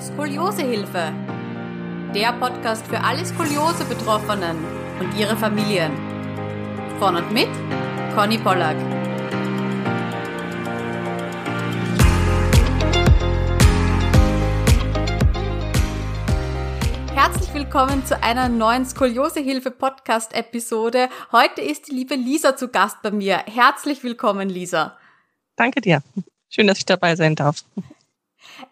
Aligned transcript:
Skoliosehilfe. 0.00 1.12
Der 2.14 2.32
Podcast 2.34 2.86
für 2.86 3.00
alle 3.00 3.26
Skoliose-Betroffenen 3.26 4.56
und 5.00 5.12
ihre 5.18 5.36
Familien. 5.36 5.90
Von 7.00 7.16
und 7.16 7.32
mit 7.32 7.48
Conny 8.14 8.38
Pollack. 8.38 8.76
Herzlich 17.12 17.52
willkommen 17.52 18.06
zu 18.06 18.22
einer 18.22 18.48
neuen 18.48 18.86
Skoliosehilfe-Podcast-Episode. 18.86 21.08
Heute 21.32 21.60
ist 21.60 21.88
die 21.88 21.96
liebe 21.96 22.14
Lisa 22.14 22.56
zu 22.56 22.68
Gast 22.68 23.02
bei 23.02 23.10
mir. 23.10 23.38
Herzlich 23.38 24.04
willkommen, 24.04 24.48
Lisa. 24.48 24.96
Danke 25.56 25.80
dir. 25.80 26.04
Schön, 26.48 26.68
dass 26.68 26.78
ich 26.78 26.86
dabei 26.86 27.16
sein 27.16 27.34
darf. 27.34 27.64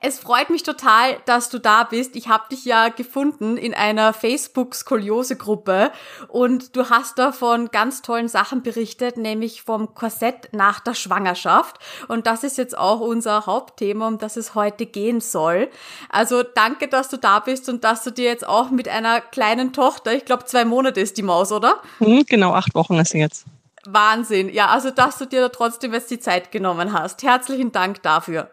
Es 0.01 0.19
freut 0.19 0.51
mich 0.51 0.63
total, 0.63 1.17
dass 1.27 1.49
du 1.49 1.59
da 1.59 1.85
bist. 1.85 2.17
Ich 2.17 2.29
habe 2.29 2.45
dich 2.51 2.65
ja 2.65 2.89
gefunden 2.89 3.57
in 3.57 3.75
einer 3.75 4.13
Facebook-Skoliose-Gruppe 4.13 5.93
und 6.29 6.77
du 6.77 6.91
hast 6.91 7.19
da 7.19 7.33
von 7.33 7.71
ganz 7.71 8.03
tollen 8.03 8.29
Sachen 8.29 8.63
berichtet, 8.63 9.17
nämlich 9.17 9.63
vom 9.63 9.95
Korsett 9.95 10.49
nach 10.53 10.81
der 10.81 10.95
Schwangerschaft. 10.95 11.79
Und 12.09 12.27
das 12.27 12.45
ist 12.45 12.59
jetzt 12.59 12.77
auch 12.77 13.01
unser 13.01 13.47
Hauptthema, 13.47 14.09
um 14.09 14.19
das 14.19 14.37
es 14.37 14.55
heute 14.55 14.87
gehen 14.87 15.21
soll. 15.21 15.69
Also 16.09 16.43
danke, 16.43 16.89
dass 16.89 17.09
du 17.09 17.17
da 17.17 17.41
bist 17.41 17.69
und 17.69 17.85
dass 17.85 18.03
du 18.03 18.11
dir 18.11 18.25
jetzt 18.27 18.47
auch 18.47 18.71
mit 18.71 18.89
einer 18.89 19.21
kleinen 19.21 19.73
Tochter, 19.73 20.15
ich 20.15 20.25
glaube 20.25 20.45
zwei 20.47 20.65
Monate 20.65 21.01
ist 21.01 21.17
die 21.17 21.23
Maus, 21.23 21.53
oder? 21.53 21.81
Hm, 21.99 22.25
genau, 22.27 22.53
acht 22.53 22.75
Wochen 22.75 22.99
ist 22.99 23.11
sie 23.11 23.19
jetzt. 23.19 23.47
Wahnsinn. 23.87 24.53
Ja, 24.53 24.67
also 24.67 24.91
dass 24.91 25.19
du 25.19 25.27
dir 25.27 25.43
da 25.43 25.49
trotzdem 25.49 25.93
jetzt 25.93 26.11
die 26.11 26.19
Zeit 26.19 26.51
genommen 26.51 26.93
hast. 26.93 27.23
Herzlichen 27.23 27.73
Dank 27.73 28.03
dafür. 28.03 28.51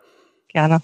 Gerne. 0.49 0.81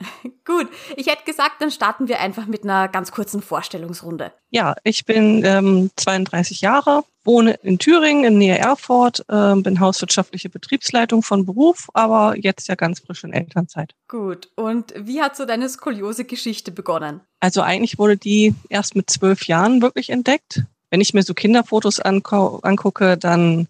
Gut, 0.44 0.68
ich 0.96 1.06
hätte 1.06 1.24
gesagt, 1.24 1.60
dann 1.60 1.70
starten 1.70 2.08
wir 2.08 2.20
einfach 2.20 2.46
mit 2.46 2.64
einer 2.64 2.88
ganz 2.88 3.12
kurzen 3.12 3.42
Vorstellungsrunde. 3.42 4.32
Ja, 4.50 4.74
ich 4.84 5.04
bin 5.04 5.44
ähm, 5.44 5.90
32 5.96 6.60
Jahre, 6.60 7.04
wohne 7.24 7.54
in 7.62 7.78
Thüringen 7.78 8.24
in 8.24 8.38
Nähe 8.38 8.58
Erfurt, 8.58 9.24
äh, 9.28 9.54
bin 9.56 9.80
hauswirtschaftliche 9.80 10.48
Betriebsleitung 10.48 11.22
von 11.22 11.44
Beruf, 11.44 11.88
aber 11.94 12.36
jetzt 12.36 12.68
ja 12.68 12.74
ganz 12.74 13.00
frisch 13.00 13.24
in 13.24 13.32
Elternzeit. 13.32 13.94
Gut, 14.08 14.48
und 14.56 14.94
wie 14.96 15.20
hat 15.20 15.36
so 15.36 15.44
deine 15.44 15.68
Skoliose-Geschichte 15.68 16.70
begonnen? 16.70 17.20
Also 17.40 17.62
eigentlich 17.62 17.98
wurde 17.98 18.16
die 18.16 18.54
erst 18.68 18.96
mit 18.96 19.10
zwölf 19.10 19.46
Jahren 19.46 19.82
wirklich 19.82 20.10
entdeckt. 20.10 20.62
Wenn 20.90 21.00
ich 21.00 21.12
mir 21.12 21.22
so 21.22 21.34
Kinderfotos 21.34 22.00
angucke, 22.00 23.18
dann 23.18 23.68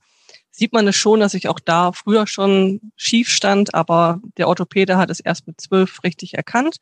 sieht 0.58 0.72
man 0.72 0.88
es 0.88 0.96
schon, 0.96 1.20
dass 1.20 1.34
ich 1.34 1.48
auch 1.48 1.60
da 1.60 1.92
früher 1.92 2.26
schon 2.26 2.80
schief 2.96 3.28
stand, 3.28 3.74
aber 3.74 4.20
der 4.36 4.48
Orthopäde 4.48 4.96
hat 4.96 5.08
es 5.08 5.20
erst 5.20 5.46
mit 5.46 5.60
zwölf 5.60 6.02
richtig 6.02 6.34
erkannt 6.34 6.78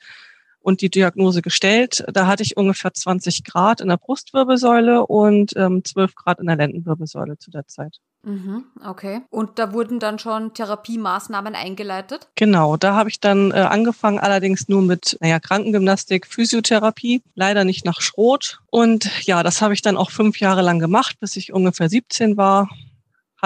und 0.60 0.80
die 0.80 0.91
Diagnose 0.91 1.42
gestellt. 1.42 2.04
Da 2.12 2.27
hatte 2.27 2.42
ich 2.42 2.56
ungefähr 2.56 2.92
20 2.92 3.44
Grad 3.44 3.80
in 3.80 3.88
der 3.88 3.98
Brustwirbelsäule 3.98 5.06
und 5.06 5.52
ähm, 5.56 5.84
12 5.84 6.14
Grad 6.14 6.41
in 6.41 6.47
der 6.47 6.56
Lendenwirbelsäule 6.56 7.38
zu 7.38 7.50
der 7.50 7.69
Zeit. 7.69 7.98
Mhm, 8.24 8.64
okay. 8.84 9.20
Und 9.30 9.60
da 9.60 9.72
wurden 9.72 10.00
dann 10.00 10.19
schon 10.19 10.54
Therapiemaßnahmen 10.54 11.54
eingeleitet? 11.54 12.28
Genau, 12.34 12.77
da 12.77 12.94
habe 12.94 13.10
ich 13.10 13.20
dann 13.20 13.52
äh, 13.52 13.58
angefangen, 13.58 14.19
allerdings 14.19 14.69
nur 14.69 14.82
mit 14.82 15.16
naja, 15.20 15.38
Krankengymnastik, 15.38 16.27
Physiotherapie, 16.27 17.22
leider 17.36 17.62
nicht 17.62 17.84
nach 17.84 18.00
Schrot. 18.00 18.58
Und 18.69 19.08
ja, 19.24 19.44
das 19.44 19.62
habe 19.62 19.74
ich 19.74 19.82
dann 19.82 19.97
auch 19.97 20.10
fünf 20.10 20.41
Jahre 20.41 20.62
lang 20.62 20.80
gemacht, 20.80 21.20
bis 21.20 21.36
ich 21.36 21.52
ungefähr 21.52 21.88
17 21.88 22.36
war 22.36 22.69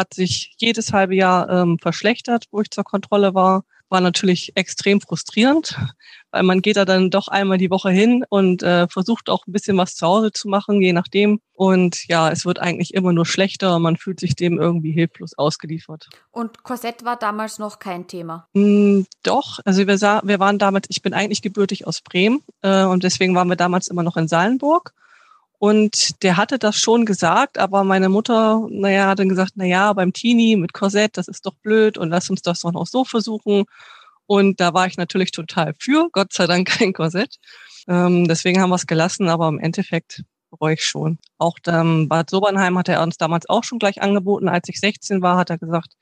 hat 0.01 0.15
sich 0.15 0.55
jedes 0.59 0.93
halbe 0.93 1.15
Jahr 1.15 1.49
ähm, 1.49 1.79
verschlechtert, 1.79 2.47
wo 2.51 2.61
ich 2.61 2.71
zur 2.71 2.85
Kontrolle 2.85 3.35
war. 3.35 3.65
War 3.91 4.01
natürlich 4.01 4.53
extrem 4.55 5.01
frustrierend, 5.01 5.77
weil 6.31 6.45
man 6.45 6.63
geht 6.63 6.77
da 6.77 6.85
dann 6.85 7.11
doch 7.11 7.27
einmal 7.27 7.59
die 7.59 7.71
Woche 7.71 7.91
hin 7.91 8.25
und 8.29 8.63
äh, 8.63 8.87
versucht 8.87 9.29
auch 9.29 9.47
ein 9.47 9.53
bisschen 9.53 9.77
was 9.77 9.97
zu 9.97 10.07
Hause 10.07 10.31
zu 10.31 10.49
machen, 10.49 10.81
je 10.81 10.93
nachdem. 10.93 11.41
Und 11.55 12.07
ja, 12.07 12.31
es 12.31 12.45
wird 12.45 12.61
eigentlich 12.61 12.95
immer 12.95 13.13
nur 13.13 13.27
schlechter 13.27 13.75
und 13.77 13.83
man 13.83 13.97
fühlt 13.97 14.21
sich 14.21 14.37
dem 14.37 14.61
irgendwie 14.61 14.93
hilflos 14.93 15.37
ausgeliefert. 15.37 16.09
Und 16.31 16.63
Korsett 16.63 17.05
war 17.05 17.17
damals 17.17 17.59
noch 17.59 17.81
kein 17.81 18.07
Thema? 18.07 18.47
Mm, 18.55 19.03
doch, 19.25 19.59
also 19.65 19.85
wir, 19.87 19.99
sah, 19.99 20.23
wir 20.25 20.39
waren 20.39 20.59
damals, 20.59 20.87
ich 20.89 21.03
bin 21.03 21.13
eigentlich 21.13 21.43
gebürtig 21.43 21.87
aus 21.87 22.01
Bremen 22.01 22.43
äh, 22.63 22.85
und 22.85 23.03
deswegen 23.03 23.35
waren 23.35 23.49
wir 23.49 23.57
damals 23.57 23.89
immer 23.89 24.05
noch 24.05 24.17
in 24.17 24.29
Salenburg. 24.29 24.95
Und 25.61 26.23
der 26.23 26.39
hatte 26.39 26.59
das 26.59 26.79
schon 26.79 27.05
gesagt, 27.05 27.59
aber 27.59 27.85
meine 27.85 28.09
Mutter, 28.09 28.67
naja, 28.71 29.09
hat 29.09 29.19
dann 29.19 29.29
gesagt, 29.29 29.59
naja, 29.59 29.93
beim 29.93 30.15
Teenie 30.15 30.57
mit 30.57 30.73
Korsett, 30.73 31.19
das 31.19 31.29
ist 31.29 31.45
doch 31.45 31.55
blöd 31.57 31.99
und 31.99 32.09
lass 32.09 32.31
uns 32.31 32.41
das 32.41 32.61
doch 32.61 32.73
noch 32.73 32.87
so 32.87 33.05
versuchen. 33.05 33.67
Und 34.25 34.59
da 34.59 34.73
war 34.73 34.87
ich 34.87 34.97
natürlich 34.97 35.33
total 35.33 35.75
für, 35.79 36.09
Gott 36.13 36.33
sei 36.33 36.47
Dank 36.47 36.67
kein 36.79 36.95
Korsett. 36.95 37.37
Ähm, 37.87 38.27
deswegen 38.27 38.59
haben 38.63 38.71
wir 38.71 38.77
es 38.77 38.87
gelassen, 38.87 39.29
aber 39.29 39.49
im 39.49 39.59
Endeffekt 39.59 40.23
bereue 40.49 40.75
ich 40.75 40.85
schon. 40.85 41.19
Auch 41.37 41.59
ähm, 41.67 42.09
Bad 42.09 42.31
Sobernheim 42.31 42.79
hat 42.79 42.89
er 42.89 43.03
uns 43.03 43.19
damals 43.19 43.47
auch 43.47 43.63
schon 43.63 43.79
gleich 43.79 44.01
angeboten. 44.01 44.49
Als 44.49 44.67
ich 44.71 44.81
16 44.81 45.21
war, 45.21 45.37
hat 45.37 45.51
er 45.51 45.59
gesagt, 45.59 45.93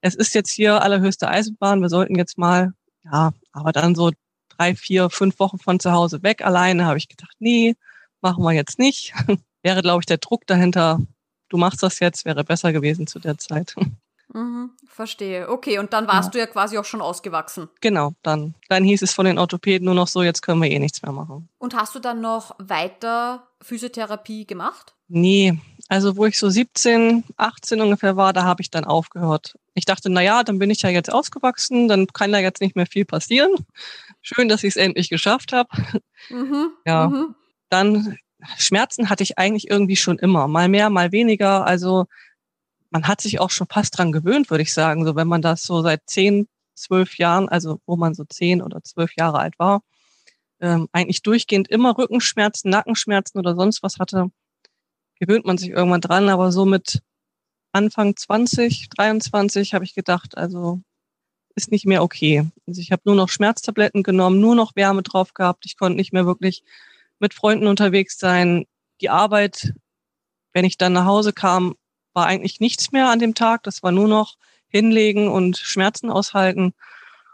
es 0.00 0.14
ist 0.14 0.34
jetzt 0.34 0.50
hier 0.50 0.80
allerhöchste 0.80 1.28
Eisenbahn, 1.28 1.82
wir 1.82 1.90
sollten 1.90 2.16
jetzt 2.16 2.38
mal, 2.38 2.72
ja, 3.04 3.34
aber 3.52 3.72
dann 3.72 3.94
so 3.94 4.12
drei, 4.56 4.74
vier, 4.74 5.10
fünf 5.10 5.38
Wochen 5.40 5.58
von 5.58 5.78
zu 5.78 5.92
Hause 5.92 6.22
weg 6.22 6.42
alleine, 6.42 6.86
habe 6.86 6.96
ich 6.96 7.08
gedacht, 7.08 7.36
nee, 7.38 7.74
machen 8.24 8.42
wir 8.42 8.52
jetzt 8.52 8.80
nicht. 8.80 9.12
wäre, 9.62 9.82
glaube 9.82 10.02
ich, 10.02 10.06
der 10.06 10.18
Druck 10.18 10.46
dahinter, 10.46 11.00
du 11.48 11.56
machst 11.56 11.82
das 11.82 12.00
jetzt, 12.00 12.24
wäre 12.24 12.42
besser 12.42 12.72
gewesen 12.72 13.06
zu 13.06 13.20
der 13.20 13.38
Zeit. 13.38 13.76
Mhm, 14.32 14.72
verstehe. 14.88 15.48
Okay, 15.48 15.78
und 15.78 15.92
dann 15.92 16.08
warst 16.08 16.28
ja. 16.28 16.32
du 16.32 16.38
ja 16.38 16.46
quasi 16.46 16.76
auch 16.76 16.84
schon 16.84 17.00
ausgewachsen. 17.00 17.68
Genau, 17.80 18.14
dann. 18.22 18.54
Dann 18.68 18.82
hieß 18.82 19.02
es 19.02 19.12
von 19.12 19.26
den 19.26 19.38
Orthopäden 19.38 19.84
nur 19.84 19.94
noch 19.94 20.08
so, 20.08 20.24
jetzt 20.24 20.40
können 20.40 20.60
wir 20.60 20.70
eh 20.70 20.78
nichts 20.80 21.02
mehr 21.02 21.12
machen. 21.12 21.48
Und 21.58 21.76
hast 21.76 21.94
du 21.94 22.00
dann 22.00 22.20
noch 22.20 22.56
weiter 22.58 23.46
Physiotherapie 23.60 24.44
gemacht? 24.44 24.96
Nee, 25.06 25.60
also 25.88 26.16
wo 26.16 26.24
ich 26.26 26.36
so 26.36 26.48
17, 26.48 27.22
18 27.36 27.80
ungefähr 27.80 28.16
war, 28.16 28.32
da 28.32 28.42
habe 28.42 28.62
ich 28.62 28.70
dann 28.70 28.84
aufgehört. 28.84 29.56
Ich 29.74 29.84
dachte, 29.84 30.10
na 30.10 30.22
ja, 30.22 30.42
dann 30.42 30.58
bin 30.58 30.70
ich 30.70 30.82
ja 30.82 30.88
jetzt 30.88 31.12
ausgewachsen, 31.12 31.86
dann 31.86 32.08
kann 32.08 32.32
da 32.32 32.38
jetzt 32.38 32.60
nicht 32.60 32.74
mehr 32.74 32.86
viel 32.86 33.04
passieren. 33.04 33.52
Schön, 34.20 34.48
dass 34.48 34.64
ich 34.64 34.70
es 34.70 34.76
endlich 34.76 35.10
geschafft 35.10 35.52
habe. 35.52 35.68
Mhm, 36.30 36.70
ja. 36.86 37.08
Mhm. 37.08 37.34
Dann 37.70 38.18
Schmerzen 38.58 39.10
hatte 39.10 39.22
ich 39.22 39.38
eigentlich 39.38 39.70
irgendwie 39.70 39.96
schon 39.96 40.18
immer, 40.18 40.48
mal 40.48 40.68
mehr, 40.68 40.90
mal 40.90 41.12
weniger. 41.12 41.66
Also 41.66 42.06
man 42.90 43.08
hat 43.08 43.20
sich 43.20 43.40
auch 43.40 43.50
schon 43.50 43.66
fast 43.68 43.98
dran 43.98 44.12
gewöhnt, 44.12 44.50
würde 44.50 44.62
ich 44.62 44.72
sagen. 44.72 45.04
So 45.04 45.16
wenn 45.16 45.28
man 45.28 45.42
das 45.42 45.62
so 45.62 45.82
seit 45.82 46.02
zehn, 46.06 46.48
zwölf 46.74 47.18
Jahren, 47.18 47.48
also 47.48 47.80
wo 47.86 47.96
man 47.96 48.14
so 48.14 48.24
zehn 48.24 48.62
oder 48.62 48.82
zwölf 48.82 49.16
Jahre 49.16 49.38
alt 49.38 49.58
war, 49.58 49.82
ähm, 50.60 50.88
eigentlich 50.92 51.22
durchgehend 51.22 51.68
immer 51.68 51.96
Rückenschmerzen, 51.98 52.70
Nackenschmerzen 52.70 53.38
oder 53.38 53.56
sonst 53.56 53.82
was 53.82 53.98
hatte, 53.98 54.30
gewöhnt 55.20 55.46
man 55.46 55.58
sich 55.58 55.70
irgendwann 55.70 56.00
dran. 56.00 56.28
Aber 56.28 56.52
so 56.52 56.64
mit 56.64 57.02
Anfang 57.72 58.16
20, 58.16 58.88
23 58.90 59.74
habe 59.74 59.84
ich 59.84 59.94
gedacht, 59.94 60.36
also 60.38 60.80
ist 61.56 61.70
nicht 61.70 61.86
mehr 61.86 62.02
okay. 62.02 62.48
Also 62.66 62.80
ich 62.80 62.92
habe 62.92 63.02
nur 63.04 63.14
noch 63.14 63.28
Schmerztabletten 63.28 64.02
genommen, 64.02 64.40
nur 64.40 64.54
noch 64.54 64.76
Wärme 64.76 65.02
drauf 65.02 65.34
gehabt. 65.34 65.64
Ich 65.66 65.76
konnte 65.76 65.96
nicht 65.96 66.12
mehr 66.12 66.26
wirklich 66.26 66.64
mit 67.24 67.32
Freunden 67.32 67.66
unterwegs 67.66 68.18
sein. 68.18 68.66
Die 69.00 69.08
Arbeit, 69.08 69.72
wenn 70.52 70.66
ich 70.66 70.76
dann 70.76 70.92
nach 70.92 71.06
Hause 71.06 71.32
kam, 71.32 71.74
war 72.12 72.26
eigentlich 72.26 72.60
nichts 72.60 72.92
mehr 72.92 73.08
an 73.08 73.18
dem 73.18 73.34
Tag. 73.34 73.62
Das 73.62 73.82
war 73.82 73.92
nur 73.92 74.08
noch 74.08 74.34
hinlegen 74.68 75.28
und 75.28 75.56
Schmerzen 75.56 76.10
aushalten. 76.10 76.74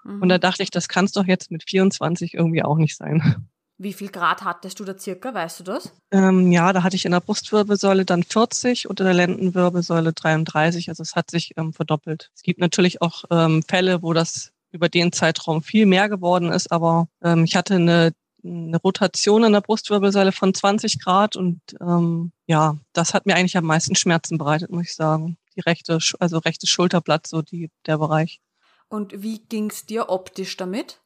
Mhm. 0.05 0.23
Und 0.23 0.29
da 0.29 0.39
dachte 0.39 0.63
ich, 0.63 0.71
das 0.71 0.89
kann 0.89 1.07
es 1.07 1.13
doch 1.13 1.27
jetzt 1.27 1.51
mit 1.51 1.65
24 1.69 2.35
irgendwie 2.35 2.63
auch 2.63 2.77
nicht 2.77 2.97
sein. 2.97 3.49
Wie 3.79 3.93
viel 3.93 4.11
Grad 4.11 4.45
hattest 4.45 4.79
du 4.79 4.85
da 4.85 4.97
circa, 4.97 5.35
weißt 5.35 5.59
du 5.59 5.65
das? 5.65 5.93
Ähm, 6.13 6.53
ja, 6.53 6.73
da 6.73 6.85
hatte 6.85 6.95
ich 6.95 7.05
in 7.05 7.13
der 7.13 7.21
Brustwirbelsäule 7.21 8.05
dann 8.05 8.23
40 8.23 8.89
und 8.89 9.01
in 9.01 9.07
der 9.07 9.15
Lendenwirbelsäule 9.15 10.13
33. 10.13 10.89
Also 10.89 11.03
es 11.03 11.17
hat 11.17 11.33
sich 11.33 11.55
ähm, 11.57 11.73
verdoppelt. 11.73 12.31
Es 12.37 12.43
gibt 12.43 12.61
natürlich 12.61 13.03
auch 13.03 13.25
ähm, 13.31 13.65
Fälle, 13.67 14.03
wo 14.03 14.13
das 14.13 14.53
über 14.71 14.89
den 14.89 15.11
Zeitraum 15.11 15.63
viel 15.63 15.87
mehr 15.87 16.09
geworden 16.09 16.53
ist, 16.53 16.71
aber 16.71 17.09
ähm, 17.23 17.43
ich 17.45 17.57
hatte 17.57 17.75
eine 17.75 18.13
eine 18.45 18.79
Rotation 18.79 19.45
in 19.45 19.53
der 19.53 19.61
Brustwirbelsäule 19.61 20.33
von 20.33 20.55
20 20.55 21.03
Grad 21.03 21.37
und 21.37 21.61
ähm, 21.81 22.33
ja, 22.47 22.77
das 22.93 23.15
hat 23.15 23.27
mir 23.27 23.35
eigentlich 23.35 23.57
am 23.57 23.65
meisten 23.65 23.95
Schmerzen 23.95 24.39
bereitet, 24.39 24.71
muss 24.71 24.85
ich 24.85 24.95
sagen. 24.95 25.37
Die 25.57 25.61
rechte, 25.61 25.99
also 26.19 26.39
rechtes 26.39 26.71
Schulterblatt, 26.71 27.27
so 27.27 27.43
die, 27.43 27.71
der 27.87 27.99
Bereich. 27.99 28.41
Und 28.89 29.23
wie 29.23 29.39
ging 29.39 29.71
es 29.71 29.87
dir 29.87 30.09
optisch 30.09 30.57
damit? 30.57 31.01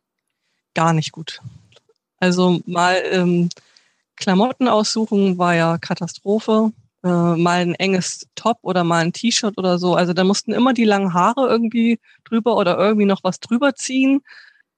Gar 0.74 0.92
nicht 0.92 1.12
gut. 1.12 1.40
Also 2.18 2.60
mal 2.66 3.02
ähm, 3.10 3.50
Klamotten 4.16 4.68
aussuchen 4.68 5.38
war 5.38 5.54
ja 5.54 5.78
Katastrophe. 5.78 6.72
Äh, 7.02 7.08
mal 7.08 7.60
ein 7.60 7.74
enges 7.74 8.26
Top 8.34 8.58
oder 8.62 8.84
mal 8.84 9.04
ein 9.04 9.12
T-Shirt 9.12 9.58
oder 9.58 9.78
so. 9.78 9.94
Also 9.94 10.14
da 10.14 10.24
mussten 10.24 10.52
immer 10.52 10.72
die 10.72 10.84
langen 10.84 11.12
Haare 11.12 11.48
irgendwie 11.48 12.00
drüber 12.24 12.56
oder 12.56 12.78
irgendwie 12.78 13.06
noch 13.06 13.22
was 13.22 13.40
drüber 13.40 13.74
ziehen 13.74 14.22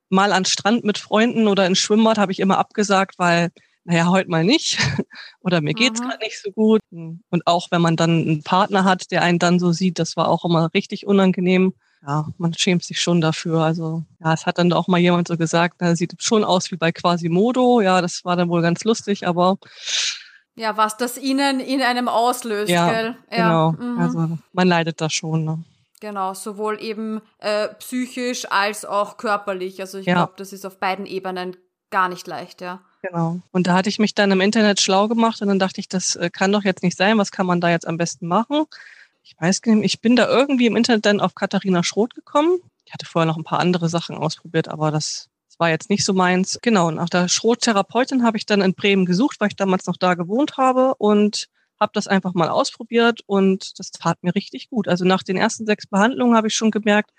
mal 0.08 0.32
an 0.32 0.44
Strand 0.44 0.84
mit 0.84 0.98
Freunden 0.98 1.48
oder 1.48 1.66
ins 1.66 1.78
Schwimmbad 1.78 2.18
habe 2.18 2.32
ich 2.32 2.40
immer 2.40 2.58
abgesagt, 2.58 3.18
weil, 3.18 3.50
naja, 3.84 4.08
heute 4.08 4.30
mal 4.30 4.44
nicht. 4.44 4.78
oder 5.40 5.60
mir 5.60 5.74
geht's 5.74 6.00
mhm. 6.00 6.04
gerade 6.04 6.24
nicht 6.24 6.40
so 6.40 6.50
gut. 6.50 6.80
Und 6.90 7.46
auch 7.46 7.68
wenn 7.70 7.82
man 7.82 7.96
dann 7.96 8.10
einen 8.10 8.42
Partner 8.42 8.84
hat, 8.84 9.10
der 9.10 9.22
einen 9.22 9.38
dann 9.38 9.58
so 9.58 9.72
sieht, 9.72 9.98
das 9.98 10.16
war 10.16 10.28
auch 10.28 10.44
immer 10.44 10.72
richtig 10.74 11.06
unangenehm. 11.06 11.74
ja, 12.06 12.28
man 12.38 12.54
schämt 12.54 12.84
sich 12.84 13.00
schon 13.00 13.20
dafür. 13.20 13.60
Also 13.60 14.04
ja, 14.20 14.32
es 14.32 14.46
hat 14.46 14.58
dann 14.58 14.72
auch 14.72 14.88
mal 14.88 14.98
jemand 14.98 15.28
so 15.28 15.36
gesagt, 15.36 15.76
na, 15.80 15.96
sieht 15.96 16.14
schon 16.22 16.44
aus 16.44 16.70
wie 16.70 16.76
bei 16.76 16.92
Quasimodo. 16.92 17.80
Ja, 17.80 18.00
das 18.00 18.24
war 18.24 18.36
dann 18.36 18.48
wohl 18.48 18.62
ganz 18.62 18.84
lustig, 18.84 19.26
aber 19.26 19.58
ja, 20.58 20.76
was 20.78 20.96
das 20.96 21.18
ihnen 21.18 21.60
in 21.60 21.82
einem 21.82 22.08
auslöst, 22.08 22.70
ja, 22.70 22.90
gell? 22.90 23.16
Ja, 23.30 23.36
genau. 23.36 23.72
Mhm. 23.72 23.98
Also 24.00 24.38
man 24.52 24.68
leidet 24.68 25.00
da 25.02 25.10
schon. 25.10 25.44
Ne? 25.44 25.62
Genau, 26.00 26.34
sowohl 26.34 26.80
eben 26.82 27.22
äh, 27.38 27.68
psychisch 27.68 28.50
als 28.50 28.84
auch 28.84 29.16
körperlich. 29.16 29.80
Also 29.80 29.98
ich 29.98 30.06
ja. 30.06 30.14
glaube, 30.14 30.34
das 30.36 30.52
ist 30.52 30.66
auf 30.66 30.78
beiden 30.78 31.06
Ebenen 31.06 31.56
gar 31.90 32.08
nicht 32.08 32.26
leicht, 32.26 32.60
ja. 32.60 32.82
Genau. 33.02 33.40
Und 33.52 33.66
da 33.66 33.74
hatte 33.74 33.88
ich 33.88 33.98
mich 33.98 34.14
dann 34.14 34.30
im 34.30 34.40
Internet 34.40 34.80
schlau 34.80 35.08
gemacht 35.08 35.40
und 35.40 35.48
dann 35.48 35.58
dachte 35.58 35.80
ich, 35.80 35.88
das 35.88 36.16
äh, 36.16 36.28
kann 36.30 36.52
doch 36.52 36.64
jetzt 36.64 36.82
nicht 36.82 36.96
sein. 36.96 37.18
Was 37.18 37.30
kann 37.30 37.46
man 37.46 37.60
da 37.60 37.70
jetzt 37.70 37.86
am 37.86 37.96
besten 37.96 38.26
machen? 38.26 38.66
Ich 39.22 39.34
weiß 39.40 39.62
nicht, 39.64 39.84
ich 39.84 40.00
bin 40.00 40.16
da 40.16 40.28
irgendwie 40.28 40.66
im 40.66 40.76
Internet 40.76 41.06
dann 41.06 41.20
auf 41.20 41.34
Katharina 41.34 41.82
Schroth 41.82 42.14
gekommen. 42.14 42.58
Ich 42.84 42.92
hatte 42.92 43.06
vorher 43.06 43.26
noch 43.26 43.36
ein 43.36 43.44
paar 43.44 43.60
andere 43.60 43.88
Sachen 43.88 44.16
ausprobiert, 44.16 44.68
aber 44.68 44.90
das, 44.90 45.28
das 45.48 45.58
war 45.58 45.70
jetzt 45.70 45.90
nicht 45.90 46.04
so 46.04 46.12
meins. 46.12 46.58
Genau, 46.62 46.90
nach 46.90 47.08
der 47.08 47.28
Schroth-Therapeutin 47.28 48.22
habe 48.22 48.36
ich 48.36 48.46
dann 48.46 48.60
in 48.60 48.74
Bremen 48.74 49.06
gesucht, 49.06 49.40
weil 49.40 49.48
ich 49.48 49.56
damals 49.56 49.86
noch 49.86 49.96
da 49.96 50.14
gewohnt 50.14 50.56
habe 50.56 50.94
und 50.96 51.48
habe 51.80 51.92
das 51.94 52.06
einfach 52.06 52.34
mal 52.34 52.48
ausprobiert 52.48 53.20
und 53.26 53.78
das 53.78 53.90
tat 53.90 54.22
mir 54.22 54.34
richtig 54.34 54.70
gut. 54.70 54.88
Also 54.88 55.04
nach 55.04 55.22
den 55.22 55.36
ersten 55.36 55.66
sechs 55.66 55.86
Behandlungen 55.86 56.36
habe 56.36 56.48
ich 56.48 56.54
schon 56.54 56.70
gemerkt, 56.70 57.10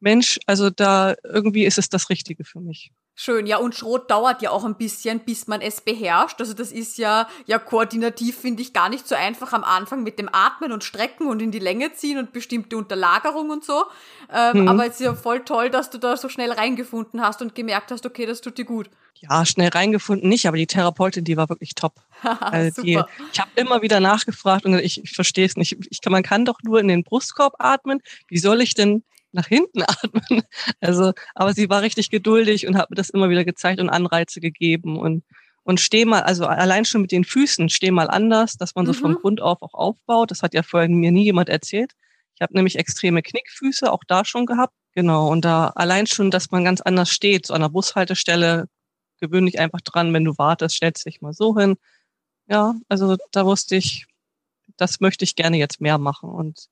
Mensch, 0.00 0.40
also 0.46 0.70
da 0.70 1.14
irgendwie 1.24 1.64
ist 1.64 1.78
es 1.78 1.88
das 1.88 2.10
Richtige 2.10 2.44
für 2.44 2.60
mich. 2.60 2.90
Schön, 3.14 3.46
ja, 3.46 3.58
und 3.58 3.74
Schrot 3.74 4.10
dauert 4.10 4.40
ja 4.40 4.50
auch 4.50 4.64
ein 4.64 4.76
bisschen, 4.76 5.20
bis 5.20 5.46
man 5.46 5.60
es 5.60 5.82
beherrscht. 5.82 6.40
Also 6.40 6.54
das 6.54 6.72
ist 6.72 6.96
ja, 6.96 7.28
ja 7.44 7.58
koordinativ, 7.58 8.38
finde 8.38 8.62
ich, 8.62 8.72
gar 8.72 8.88
nicht 8.88 9.06
so 9.06 9.14
einfach 9.14 9.52
am 9.52 9.64
Anfang 9.64 10.02
mit 10.02 10.18
dem 10.18 10.30
Atmen 10.32 10.72
und 10.72 10.82
Strecken 10.82 11.26
und 11.26 11.42
in 11.42 11.50
die 11.50 11.58
Länge 11.58 11.92
ziehen 11.92 12.18
und 12.18 12.32
bestimmte 12.32 12.76
Unterlagerung 12.78 13.50
und 13.50 13.64
so. 13.64 13.84
Ähm, 14.32 14.62
mhm. 14.62 14.68
Aber 14.68 14.86
es 14.86 14.94
ist 14.94 15.00
ja 15.00 15.14
voll 15.14 15.44
toll, 15.44 15.68
dass 15.68 15.90
du 15.90 15.98
da 15.98 16.16
so 16.16 16.30
schnell 16.30 16.52
reingefunden 16.52 17.20
hast 17.20 17.42
und 17.42 17.54
gemerkt 17.54 17.90
hast, 17.90 18.06
okay, 18.06 18.24
das 18.24 18.40
tut 18.40 18.56
dir 18.56 18.64
gut. 18.64 18.88
Ja, 19.16 19.44
schnell 19.44 19.68
reingefunden 19.68 20.28
nicht, 20.28 20.48
aber 20.48 20.56
die 20.56 20.66
Therapeutin, 20.66 21.24
die 21.24 21.36
war 21.36 21.50
wirklich 21.50 21.74
top. 21.74 22.00
also 22.22 22.82
die, 22.82 22.98
ich 23.30 23.40
habe 23.40 23.50
immer 23.56 23.82
wieder 23.82 24.00
nachgefragt 24.00 24.64
und 24.64 24.78
ich, 24.78 25.04
ich 25.04 25.12
verstehe 25.12 25.44
es 25.44 25.56
nicht. 25.56 25.76
Ich 25.90 26.00
kann, 26.00 26.12
man 26.12 26.22
kann 26.22 26.46
doch 26.46 26.60
nur 26.62 26.80
in 26.80 26.88
den 26.88 27.04
Brustkorb 27.04 27.56
atmen. 27.58 28.00
Wie 28.28 28.38
soll 28.38 28.62
ich 28.62 28.74
denn 28.74 29.04
nach 29.32 29.46
hinten 29.46 29.82
atmen. 29.86 30.42
Also, 30.80 31.12
aber 31.34 31.54
sie 31.54 31.68
war 31.68 31.82
richtig 31.82 32.10
geduldig 32.10 32.66
und 32.66 32.76
hat 32.76 32.90
mir 32.90 32.96
das 32.96 33.10
immer 33.10 33.30
wieder 33.30 33.44
gezeigt 33.44 33.80
und 33.80 33.90
Anreize 33.90 34.40
gegeben 34.40 34.98
und 34.98 35.24
und 35.64 35.80
steh 35.80 36.04
mal, 36.04 36.22
also 36.22 36.46
allein 36.46 36.84
schon 36.84 37.02
mit 37.02 37.12
den 37.12 37.24
Füßen, 37.24 37.68
steh 37.68 37.92
mal 37.92 38.10
anders, 38.10 38.56
dass 38.56 38.74
man 38.74 38.84
so 38.84 38.92
mhm. 38.92 38.96
von 38.96 39.14
Grund 39.14 39.40
auf 39.40 39.62
auch 39.62 39.74
aufbaut. 39.74 40.30
Das 40.30 40.42
hat 40.42 40.54
ja 40.54 40.62
vorher 40.62 40.88
mir 40.88 41.12
nie 41.12 41.24
jemand 41.24 41.48
erzählt. 41.48 41.92
Ich 42.34 42.42
habe 42.42 42.54
nämlich 42.54 42.78
extreme 42.78 43.22
Knickfüße, 43.22 43.92
auch 43.92 44.02
da 44.06 44.24
schon 44.24 44.46
gehabt. 44.46 44.74
Genau, 44.94 45.28
und 45.28 45.44
da 45.44 45.68
allein 45.68 46.06
schon, 46.06 46.30
dass 46.30 46.50
man 46.50 46.64
ganz 46.64 46.80
anders 46.80 47.10
steht, 47.10 47.46
so 47.46 47.54
an 47.54 47.62
der 47.62 47.68
Bushaltestelle, 47.68 48.66
gewöhn 49.20 49.46
dich 49.46 49.60
einfach 49.60 49.80
dran, 49.80 50.12
wenn 50.12 50.24
du 50.24 50.36
wartest, 50.36 50.76
stellst 50.76 51.06
dich 51.06 51.20
mal 51.20 51.32
so 51.32 51.56
hin. 51.56 51.76
Ja, 52.48 52.74
also 52.88 53.16
da 53.30 53.46
wusste 53.46 53.76
ich, 53.76 54.06
das 54.76 55.00
möchte 55.00 55.24
ich 55.24 55.36
gerne 55.36 55.56
jetzt 55.58 55.80
mehr 55.80 55.98
machen. 55.98 56.28
Und 56.28 56.66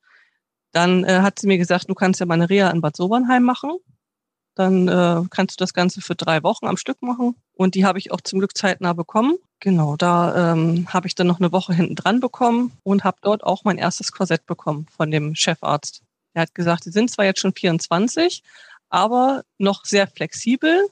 dann 0.71 1.03
äh, 1.03 1.19
hat 1.21 1.39
sie 1.39 1.47
mir 1.47 1.57
gesagt, 1.57 1.89
du 1.89 1.95
kannst 1.95 2.19
ja 2.19 2.25
meine 2.25 2.49
Reha 2.49 2.69
in 2.69 2.81
Bad 2.81 2.95
Sobernheim 2.95 3.43
machen. 3.43 3.77
Dann 4.55 4.87
äh, 4.87 5.21
kannst 5.29 5.59
du 5.59 5.63
das 5.63 5.73
Ganze 5.73 6.01
für 6.01 6.15
drei 6.15 6.43
Wochen 6.43 6.67
am 6.67 6.77
Stück 6.77 7.01
machen. 7.01 7.35
Und 7.53 7.75
die 7.75 7.85
habe 7.85 7.99
ich 7.99 8.11
auch 8.11 8.21
zum 8.21 8.39
Glück 8.39 8.57
zeitnah 8.57 8.93
bekommen. 8.93 9.37
Genau, 9.59 9.95
da 9.95 10.53
ähm, 10.53 10.87
habe 10.91 11.07
ich 11.07 11.15
dann 11.15 11.27
noch 11.27 11.39
eine 11.39 11.51
Woche 11.51 11.73
hinten 11.73 11.95
dran 11.95 12.19
bekommen 12.19 12.71
und 12.83 13.03
habe 13.03 13.17
dort 13.21 13.43
auch 13.43 13.63
mein 13.63 13.77
erstes 13.77 14.11
Korsett 14.11 14.45
bekommen 14.45 14.87
von 14.95 15.11
dem 15.11 15.35
Chefarzt. 15.35 16.01
Er 16.33 16.43
hat 16.43 16.55
gesagt, 16.55 16.83
sie 16.83 16.91
sind 16.91 17.11
zwar 17.11 17.25
jetzt 17.25 17.39
schon 17.39 17.53
24, 17.53 18.43
aber 18.89 19.43
noch 19.57 19.85
sehr 19.85 20.07
flexibel, 20.07 20.87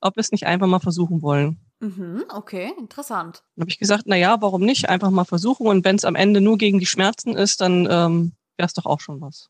ob 0.00 0.16
wir 0.16 0.20
es 0.20 0.32
nicht 0.32 0.46
einfach 0.46 0.66
mal 0.66 0.80
versuchen 0.80 1.22
wollen. 1.22 1.58
Mhm, 1.80 2.24
okay, 2.28 2.74
interessant. 2.78 3.42
Dann 3.56 3.62
habe 3.62 3.70
ich 3.70 3.78
gesagt, 3.78 4.04
na 4.06 4.16
ja, 4.16 4.42
warum 4.42 4.62
nicht? 4.62 4.88
Einfach 4.88 5.10
mal 5.10 5.24
versuchen. 5.24 5.66
Und 5.66 5.84
wenn 5.84 5.96
es 5.96 6.04
am 6.04 6.14
Ende 6.14 6.40
nur 6.40 6.58
gegen 6.58 6.78
die 6.78 6.86
Schmerzen 6.86 7.34
ist, 7.34 7.60
dann 7.62 7.88
ähm, 7.90 8.32
wäre 8.60 8.66
es 8.66 8.74
doch 8.74 8.84
auch 8.84 9.00
schon 9.00 9.22
was. 9.22 9.48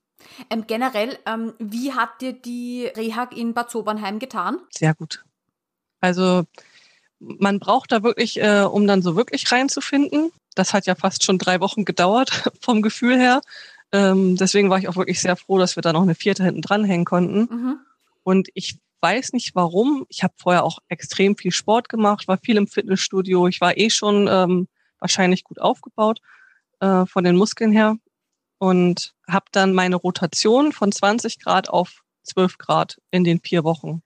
Ähm, 0.50 0.64
generell, 0.68 1.18
ähm, 1.26 1.52
wie 1.58 1.92
hat 1.92 2.20
dir 2.20 2.32
die 2.32 2.86
Rehag 2.96 3.36
in 3.36 3.54
Bad 3.54 3.72
Sobernheim 3.72 4.20
getan? 4.20 4.58
Sehr 4.70 4.94
gut. 4.94 5.24
Also 6.00 6.44
man 7.18 7.58
braucht 7.58 7.90
da 7.90 8.04
wirklich, 8.04 8.40
äh, 8.40 8.62
um 8.62 8.86
dann 8.86 9.02
so 9.02 9.16
wirklich 9.16 9.50
reinzufinden. 9.50 10.30
Das 10.54 10.72
hat 10.72 10.86
ja 10.86 10.94
fast 10.94 11.24
schon 11.24 11.38
drei 11.38 11.60
Wochen 11.60 11.84
gedauert 11.84 12.30
vom 12.60 12.82
Gefühl 12.82 13.18
her. 13.18 13.40
Ähm, 13.90 14.36
deswegen 14.36 14.70
war 14.70 14.78
ich 14.78 14.88
auch 14.88 14.96
wirklich 14.96 15.20
sehr 15.20 15.34
froh, 15.34 15.58
dass 15.58 15.76
wir 15.76 15.82
da 15.82 15.92
noch 15.92 16.02
eine 16.02 16.14
vierte 16.14 16.44
hinten 16.44 16.62
dranhängen 16.62 17.04
konnten. 17.04 17.48
Mhm. 17.52 17.78
Und 18.22 18.48
ich 18.54 18.78
weiß 19.00 19.32
nicht 19.32 19.56
warum. 19.56 20.06
Ich 20.08 20.22
habe 20.22 20.34
vorher 20.36 20.62
auch 20.62 20.78
extrem 20.88 21.36
viel 21.36 21.50
Sport 21.50 21.88
gemacht, 21.88 22.28
war 22.28 22.38
viel 22.38 22.56
im 22.56 22.68
Fitnessstudio. 22.68 23.48
Ich 23.48 23.60
war 23.60 23.76
eh 23.76 23.90
schon 23.90 24.28
ähm, 24.30 24.68
wahrscheinlich 25.00 25.42
gut 25.42 25.60
aufgebaut 25.60 26.20
äh, 26.78 27.06
von 27.06 27.24
den 27.24 27.36
Muskeln 27.36 27.72
her 27.72 27.96
und 28.60 29.14
habe 29.26 29.46
dann 29.52 29.72
meine 29.72 29.96
Rotation 29.96 30.72
von 30.72 30.92
20 30.92 31.40
Grad 31.40 31.70
auf 31.70 32.02
12 32.24 32.58
Grad 32.58 33.00
in 33.10 33.24
den 33.24 33.40
vier 33.40 33.64
Wochen 33.64 34.02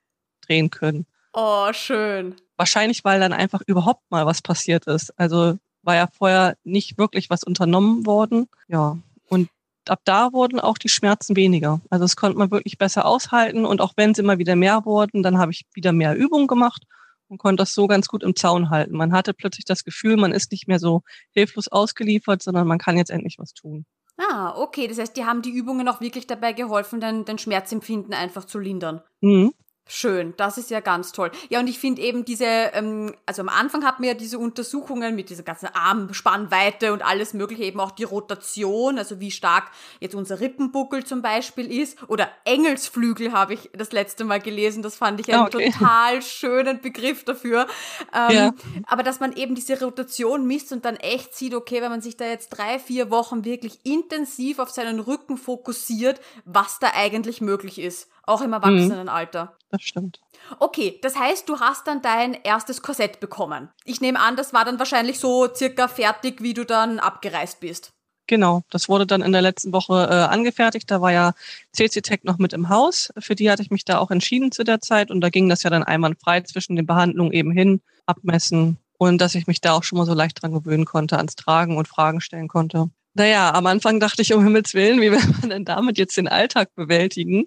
drehen 0.47 0.71
können. 0.71 1.07
Oh, 1.33 1.73
schön. 1.73 2.37
Wahrscheinlich, 2.57 3.05
weil 3.05 3.19
dann 3.19 3.33
einfach 3.33 3.63
überhaupt 3.67 4.09
mal 4.11 4.27
was 4.27 4.43
passiert 4.43 4.87
ist. 4.87 5.13
Also 5.19 5.59
war 5.83 5.97
ja 5.97 6.07
vorher 6.07 6.57
nicht 6.63 6.97
wirklich 6.99 7.31
was 7.31 7.43
unternommen 7.43 8.07
worden. 8.07 8.49
Ja. 8.69 8.97
Und 9.29 9.51
ab 9.89 10.01
da 10.05 10.33
wurden 10.33 10.61
auch 10.61 10.79
die 10.79 10.89
Schmerzen 10.89 11.35
weniger. 11.35 11.81
Also 11.91 12.05
es 12.05 12.15
konnte 12.15 12.39
man 12.39 12.53
wirklich 12.53 12.79
besser 12.79 13.07
aushalten. 13.07 13.67
Und 13.67 13.81
auch 13.81 13.95
wenn 13.97 14.13
es 14.13 14.19
immer 14.19 14.39
wieder 14.39 14.55
mehr 14.55 14.85
wurden, 14.85 15.25
dann 15.25 15.39
habe 15.39 15.51
ich 15.51 15.67
wieder 15.75 15.93
mehr 15.93 16.15
Übungen 16.15 16.47
gemacht 16.47 16.85
und 17.27 17.39
konnte 17.39 17.63
das 17.63 17.75
so 17.75 17.89
ganz 17.89 18.07
gut 18.07 18.23
im 18.23 18.37
Zaun 18.37 18.71
halten. 18.71 18.97
Man 18.97 19.13
hatte 19.13 19.35
plötzlich 19.35 19.65
das 19.65 19.83
Gefühl, 19.83 20.17
man 20.17 20.31
ist 20.31 20.53
nicht 20.53 20.69
mehr 20.69 20.79
so 20.79 21.03
hilflos 21.33 21.67
ausgeliefert, 21.67 22.41
sondern 22.41 22.69
man 22.69 22.79
kann 22.79 22.97
jetzt 22.97 23.11
endlich 23.11 23.41
was 23.41 23.53
tun. 23.53 23.85
Ah, 24.17 24.55
okay. 24.57 24.87
Das 24.87 24.99
heißt, 24.99 25.17
die 25.17 25.25
haben 25.25 25.43
die 25.43 25.51
Übungen 25.51 25.89
auch 25.89 26.01
wirklich 26.01 26.27
dabei 26.27 26.53
geholfen, 26.53 27.01
den, 27.01 27.25
den 27.25 27.39
Schmerzempfinden 27.39 28.15
einfach 28.15 28.45
zu 28.45 28.59
lindern. 28.59 29.03
Mhm. 29.21 29.53
Schön, 29.87 30.33
das 30.39 30.57
ist 30.57 30.71
ja 30.71 30.81
ganz 30.81 31.13
toll. 31.13 31.31
Ja, 31.51 31.61
und 31.61 31.67
ich 31.67 31.79
finde 31.79 32.01
eben 32.01 32.25
diese, 32.25 32.47
ähm, 32.47 33.15
also 33.27 33.43
am 33.43 33.51
Anfang 33.51 33.85
hatten 33.85 34.03
wir 34.03 34.13
ja 34.13 34.17
diese 34.17 34.39
Untersuchungen 34.39 35.15
mit 35.15 35.29
dieser 35.29 35.43
ganzen 35.43 35.67
Armspannweite 35.67 36.95
und 36.95 37.05
alles 37.05 37.35
mögliche, 37.35 37.65
eben 37.65 37.81
auch 37.81 37.91
die 37.91 38.05
Rotation, 38.05 38.97
also 38.97 39.21
wie 39.21 39.31
stark 39.31 39.71
jetzt 40.01 40.15
unser 40.15 40.41
Rippenbuckel 40.41 41.05
zum 41.05 41.21
Beispiel 41.21 41.71
ist. 41.71 41.99
Oder 42.09 42.31
Engelsflügel 42.47 43.33
habe 43.33 43.55
ich 43.55 43.71
das 43.75 43.93
letzte 43.93 44.25
Mal 44.25 44.41
gelesen, 44.41 44.83
das 44.83 44.97
fand 44.97 45.21
ich 45.21 45.31
einen 45.31 45.43
ah, 45.43 45.47
okay. 45.49 45.71
total 45.71 46.23
schönen 46.23 46.81
Begriff 46.81 47.25
dafür. 47.25 47.67
Ähm, 48.15 48.35
ja. 48.35 48.55
Aber 48.87 49.03
dass 49.03 49.21
man 49.21 49.35
eben 49.35 49.55
diese 49.55 49.79
Rotation 49.79 50.47
misst 50.47 50.73
und 50.73 50.87
dann 50.87 50.97
echt 50.97 51.35
sieht, 51.35 51.55
okay, 51.55 51.83
wenn 51.83 51.91
man 51.91 52.01
sich 52.01 52.17
da 52.17 52.25
jetzt 52.25 52.49
drei, 52.49 52.79
vier 52.79 53.11
Wochen 53.11 53.45
wirklich 53.45 53.81
intensiv 53.85 54.61
auf 54.61 54.71
seinen 54.71 54.99
Rücken 54.99 55.37
fokussiert, 55.37 56.23
was 56.47 56.79
da 56.79 56.93
eigentlich 56.95 57.43
möglich 57.43 57.79
ist. 57.79 58.09
Auch 58.27 58.41
im 58.41 58.49
mhm. 58.49 58.55
Erwachsenenalter. 58.55 59.57
Das 59.71 59.83
stimmt. 59.83 60.21
Okay, 60.59 60.99
das 61.03 61.17
heißt, 61.17 61.49
du 61.49 61.61
hast 61.61 61.87
dann 61.87 62.03
dein 62.03 62.35
erstes 62.35 62.83
Korsett 62.83 63.21
bekommen. 63.21 63.71
Ich 63.85 64.01
nehme 64.01 64.21
an, 64.21 64.37
das 64.37 64.53
war 64.53 64.65
dann 64.65 64.79
wahrscheinlich 64.79 65.19
so 65.19 65.49
circa 65.53 65.89
fertig, 65.89 66.43
wie 66.43 66.55
du 66.55 66.65
dann 66.65 66.99
abgereist 66.99 67.61
bist. 67.61 67.93
Genau, 68.27 68.63
das 68.71 68.89
wurde 68.89 69.07
dann 69.07 69.21
in 69.21 69.33
der 69.33 69.43
letzten 69.43 69.73
Woche 69.73 70.09
äh, 70.11 70.15
angefertigt. 70.15 70.91
Da 70.91 71.03
war 71.03 71.13
ja 71.13 71.33
CC 71.73 72.01
Tech 72.01 72.21
noch 72.23 72.39
mit 72.39 72.55
im 72.55 72.71
Haus. 72.71 73.13
Für 73.19 73.35
die 73.35 73.51
hatte 73.51 73.63
ich 73.63 73.71
mich 73.71 73.85
da 73.85 73.99
auch 73.99 74.11
entschieden 74.11 74.51
zu 74.51 74.65
der 74.65 74.81
Zeit 74.81 75.11
und 75.11 75.21
da 75.21 75.29
ging 75.29 75.49
das 75.49 75.63
ja 75.63 75.71
dann 75.71 75.83
einwandfrei 75.83 76.41
zwischen 76.41 76.77
den 76.77 76.87
Behandlungen 76.87 77.33
eben 77.33 77.51
hin, 77.51 77.83
abmessen 78.07 78.79
und 78.97 79.21
dass 79.21 79.35
ich 79.35 79.47
mich 79.47 79.61
da 79.61 79.73
auch 79.73 79.83
schon 79.83 79.99
mal 79.99 80.07
so 80.07 80.15
leicht 80.15 80.43
dran 80.43 80.53
gewöhnen 80.53 80.87
konnte, 80.87 81.19
ans 81.19 81.37
Tragen 81.37 81.77
und 81.77 81.87
Fragen 81.87 82.23
stellen 82.23 82.49
konnte. 82.49 82.89
Naja, 83.15 83.55
am 83.55 83.67
Anfang 83.67 84.01
dachte 84.01 84.23
ich, 84.23 84.35
um 84.35 84.43
Himmels 84.43 84.75
Willen, 84.75 85.01
wie 85.01 85.13
will 85.13 85.23
man 85.41 85.51
denn 85.51 85.65
damit 85.65 85.99
jetzt 85.99 86.17
den 86.17 86.27
Alltag 86.27 86.75
bewältigen? 86.75 87.47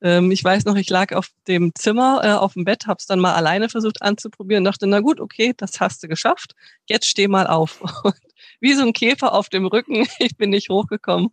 Ähm, 0.00 0.30
ich 0.30 0.42
weiß 0.44 0.64
noch, 0.66 0.76
ich 0.76 0.88
lag 0.88 1.12
auf 1.14 1.28
dem 1.48 1.72
Zimmer, 1.74 2.20
äh, 2.22 2.32
auf 2.32 2.52
dem 2.54 2.64
Bett, 2.64 2.86
habe 2.86 2.98
es 3.00 3.06
dann 3.06 3.18
mal 3.18 3.34
alleine 3.34 3.68
versucht 3.68 4.02
anzuprobieren, 4.02 4.62
dachte, 4.62 4.86
na 4.86 5.00
gut, 5.00 5.20
okay, 5.20 5.52
das 5.56 5.80
hast 5.80 6.02
du 6.04 6.08
geschafft, 6.08 6.54
jetzt 6.86 7.06
steh 7.08 7.26
mal 7.26 7.48
auf. 7.48 7.80
Und 8.04 8.14
wie 8.60 8.74
so 8.74 8.82
ein 8.82 8.92
Käfer 8.92 9.32
auf 9.34 9.48
dem 9.48 9.66
Rücken, 9.66 10.06
ich 10.20 10.36
bin 10.36 10.50
nicht 10.50 10.70
hochgekommen. 10.70 11.30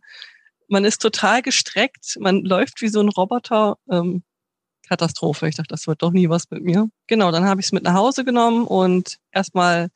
Man 0.66 0.84
ist 0.84 1.00
total 1.00 1.40
gestreckt, 1.42 2.16
man 2.18 2.44
läuft 2.44 2.82
wie 2.82 2.88
so 2.88 3.00
ein 3.00 3.08
Roboter. 3.08 3.78
Ähm, 3.90 4.22
Katastrophe. 4.88 5.48
Ich 5.48 5.56
dachte, 5.56 5.68
das 5.68 5.86
wird 5.86 6.02
doch 6.02 6.12
nie 6.12 6.30
was 6.30 6.50
mit 6.50 6.62
mir. 6.62 6.88
Genau, 7.08 7.30
dann 7.30 7.44
habe 7.44 7.60
ich 7.60 7.66
es 7.66 7.72
mit 7.72 7.84
nach 7.84 7.92
Hause 7.92 8.24
genommen 8.24 8.66
und 8.66 9.18
erstmal 9.32 9.90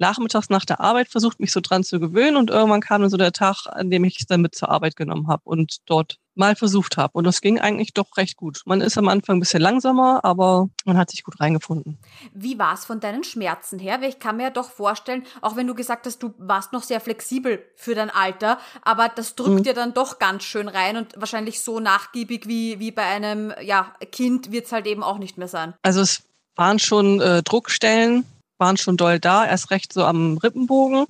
nachmittags 0.00 0.50
nach 0.50 0.64
der 0.64 0.80
Arbeit 0.80 1.08
versucht, 1.08 1.40
mich 1.40 1.52
so 1.52 1.60
dran 1.60 1.84
zu 1.84 2.00
gewöhnen 2.00 2.36
und 2.36 2.50
irgendwann 2.50 2.80
kam 2.80 3.02
dann 3.02 3.10
so 3.10 3.16
der 3.16 3.32
Tag, 3.32 3.66
an 3.66 3.90
dem 3.90 4.04
ich 4.04 4.18
es 4.20 4.26
dann 4.26 4.40
mit 4.40 4.54
zur 4.54 4.70
Arbeit 4.70 4.96
genommen 4.96 5.28
habe 5.28 5.42
und 5.44 5.78
dort 5.86 6.18
mal 6.34 6.56
versucht 6.56 6.96
habe. 6.96 7.12
Und 7.12 7.24
das 7.24 7.40
ging 7.40 7.60
eigentlich 7.60 7.92
doch 7.92 8.16
recht 8.16 8.36
gut. 8.36 8.62
Man 8.64 8.80
ist 8.80 8.96
am 8.96 9.08
Anfang 9.08 9.36
ein 9.36 9.40
bisschen 9.40 9.60
langsamer, 9.60 10.24
aber 10.24 10.68
man 10.84 10.96
hat 10.96 11.10
sich 11.10 11.22
gut 11.22 11.38
reingefunden. 11.38 11.98
Wie 12.32 12.58
war 12.58 12.74
es 12.74 12.84
von 12.84 12.98
deinen 12.98 13.24
Schmerzen 13.24 13.78
her? 13.78 14.00
Weil 14.00 14.08
ich 14.08 14.18
kann 14.18 14.38
mir 14.38 14.44
ja 14.44 14.50
doch 14.50 14.70
vorstellen, 14.70 15.24
auch 15.42 15.56
wenn 15.56 15.66
du 15.66 15.74
gesagt 15.74 16.06
hast, 16.06 16.22
du 16.22 16.32
warst 16.38 16.72
noch 16.72 16.82
sehr 16.82 17.00
flexibel 17.00 17.62
für 17.76 17.94
dein 17.94 18.10
Alter, 18.10 18.58
aber 18.82 19.08
das 19.08 19.34
drückt 19.36 19.60
mhm. 19.60 19.62
dir 19.62 19.74
dann 19.74 19.92
doch 19.92 20.18
ganz 20.18 20.42
schön 20.44 20.68
rein 20.68 20.96
und 20.96 21.14
wahrscheinlich 21.16 21.60
so 21.60 21.78
nachgiebig 21.78 22.48
wie, 22.48 22.80
wie 22.80 22.90
bei 22.90 23.04
einem 23.04 23.52
ja, 23.62 23.94
Kind 24.10 24.50
wird 24.50 24.66
es 24.66 24.72
halt 24.72 24.86
eben 24.86 25.02
auch 25.02 25.18
nicht 25.18 25.36
mehr 25.36 25.48
sein. 25.48 25.74
Also 25.82 26.00
es 26.00 26.22
waren 26.56 26.78
schon 26.78 27.20
äh, 27.20 27.42
Druckstellen, 27.42 28.24
waren 28.60 28.76
schon 28.76 28.96
doll 28.96 29.18
da, 29.18 29.46
erst 29.46 29.70
recht 29.70 29.92
so 29.92 30.04
am 30.04 30.38
Rippenbogen 30.38 31.06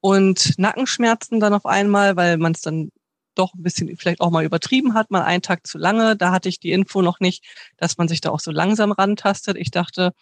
und 0.00 0.58
Nackenschmerzen 0.58 1.40
dann 1.40 1.54
auf 1.54 1.66
einmal, 1.66 2.16
weil 2.16 2.36
man 2.36 2.52
es 2.52 2.60
dann 2.60 2.90
doch 3.34 3.54
ein 3.54 3.62
bisschen 3.62 3.96
vielleicht 3.96 4.20
auch 4.20 4.30
mal 4.30 4.44
übertrieben 4.44 4.94
hat, 4.94 5.10
mal 5.10 5.22
einen 5.22 5.42
Tag 5.42 5.66
zu 5.66 5.78
lange. 5.78 6.16
Da 6.16 6.32
hatte 6.32 6.48
ich 6.48 6.58
die 6.58 6.72
Info 6.72 7.02
noch 7.02 7.20
nicht, 7.20 7.44
dass 7.76 7.98
man 7.98 8.08
sich 8.08 8.20
da 8.20 8.30
auch 8.30 8.40
so 8.40 8.50
langsam 8.50 8.92
rantastet. 8.92 9.56
Ich 9.56 9.70
dachte, 9.70 10.12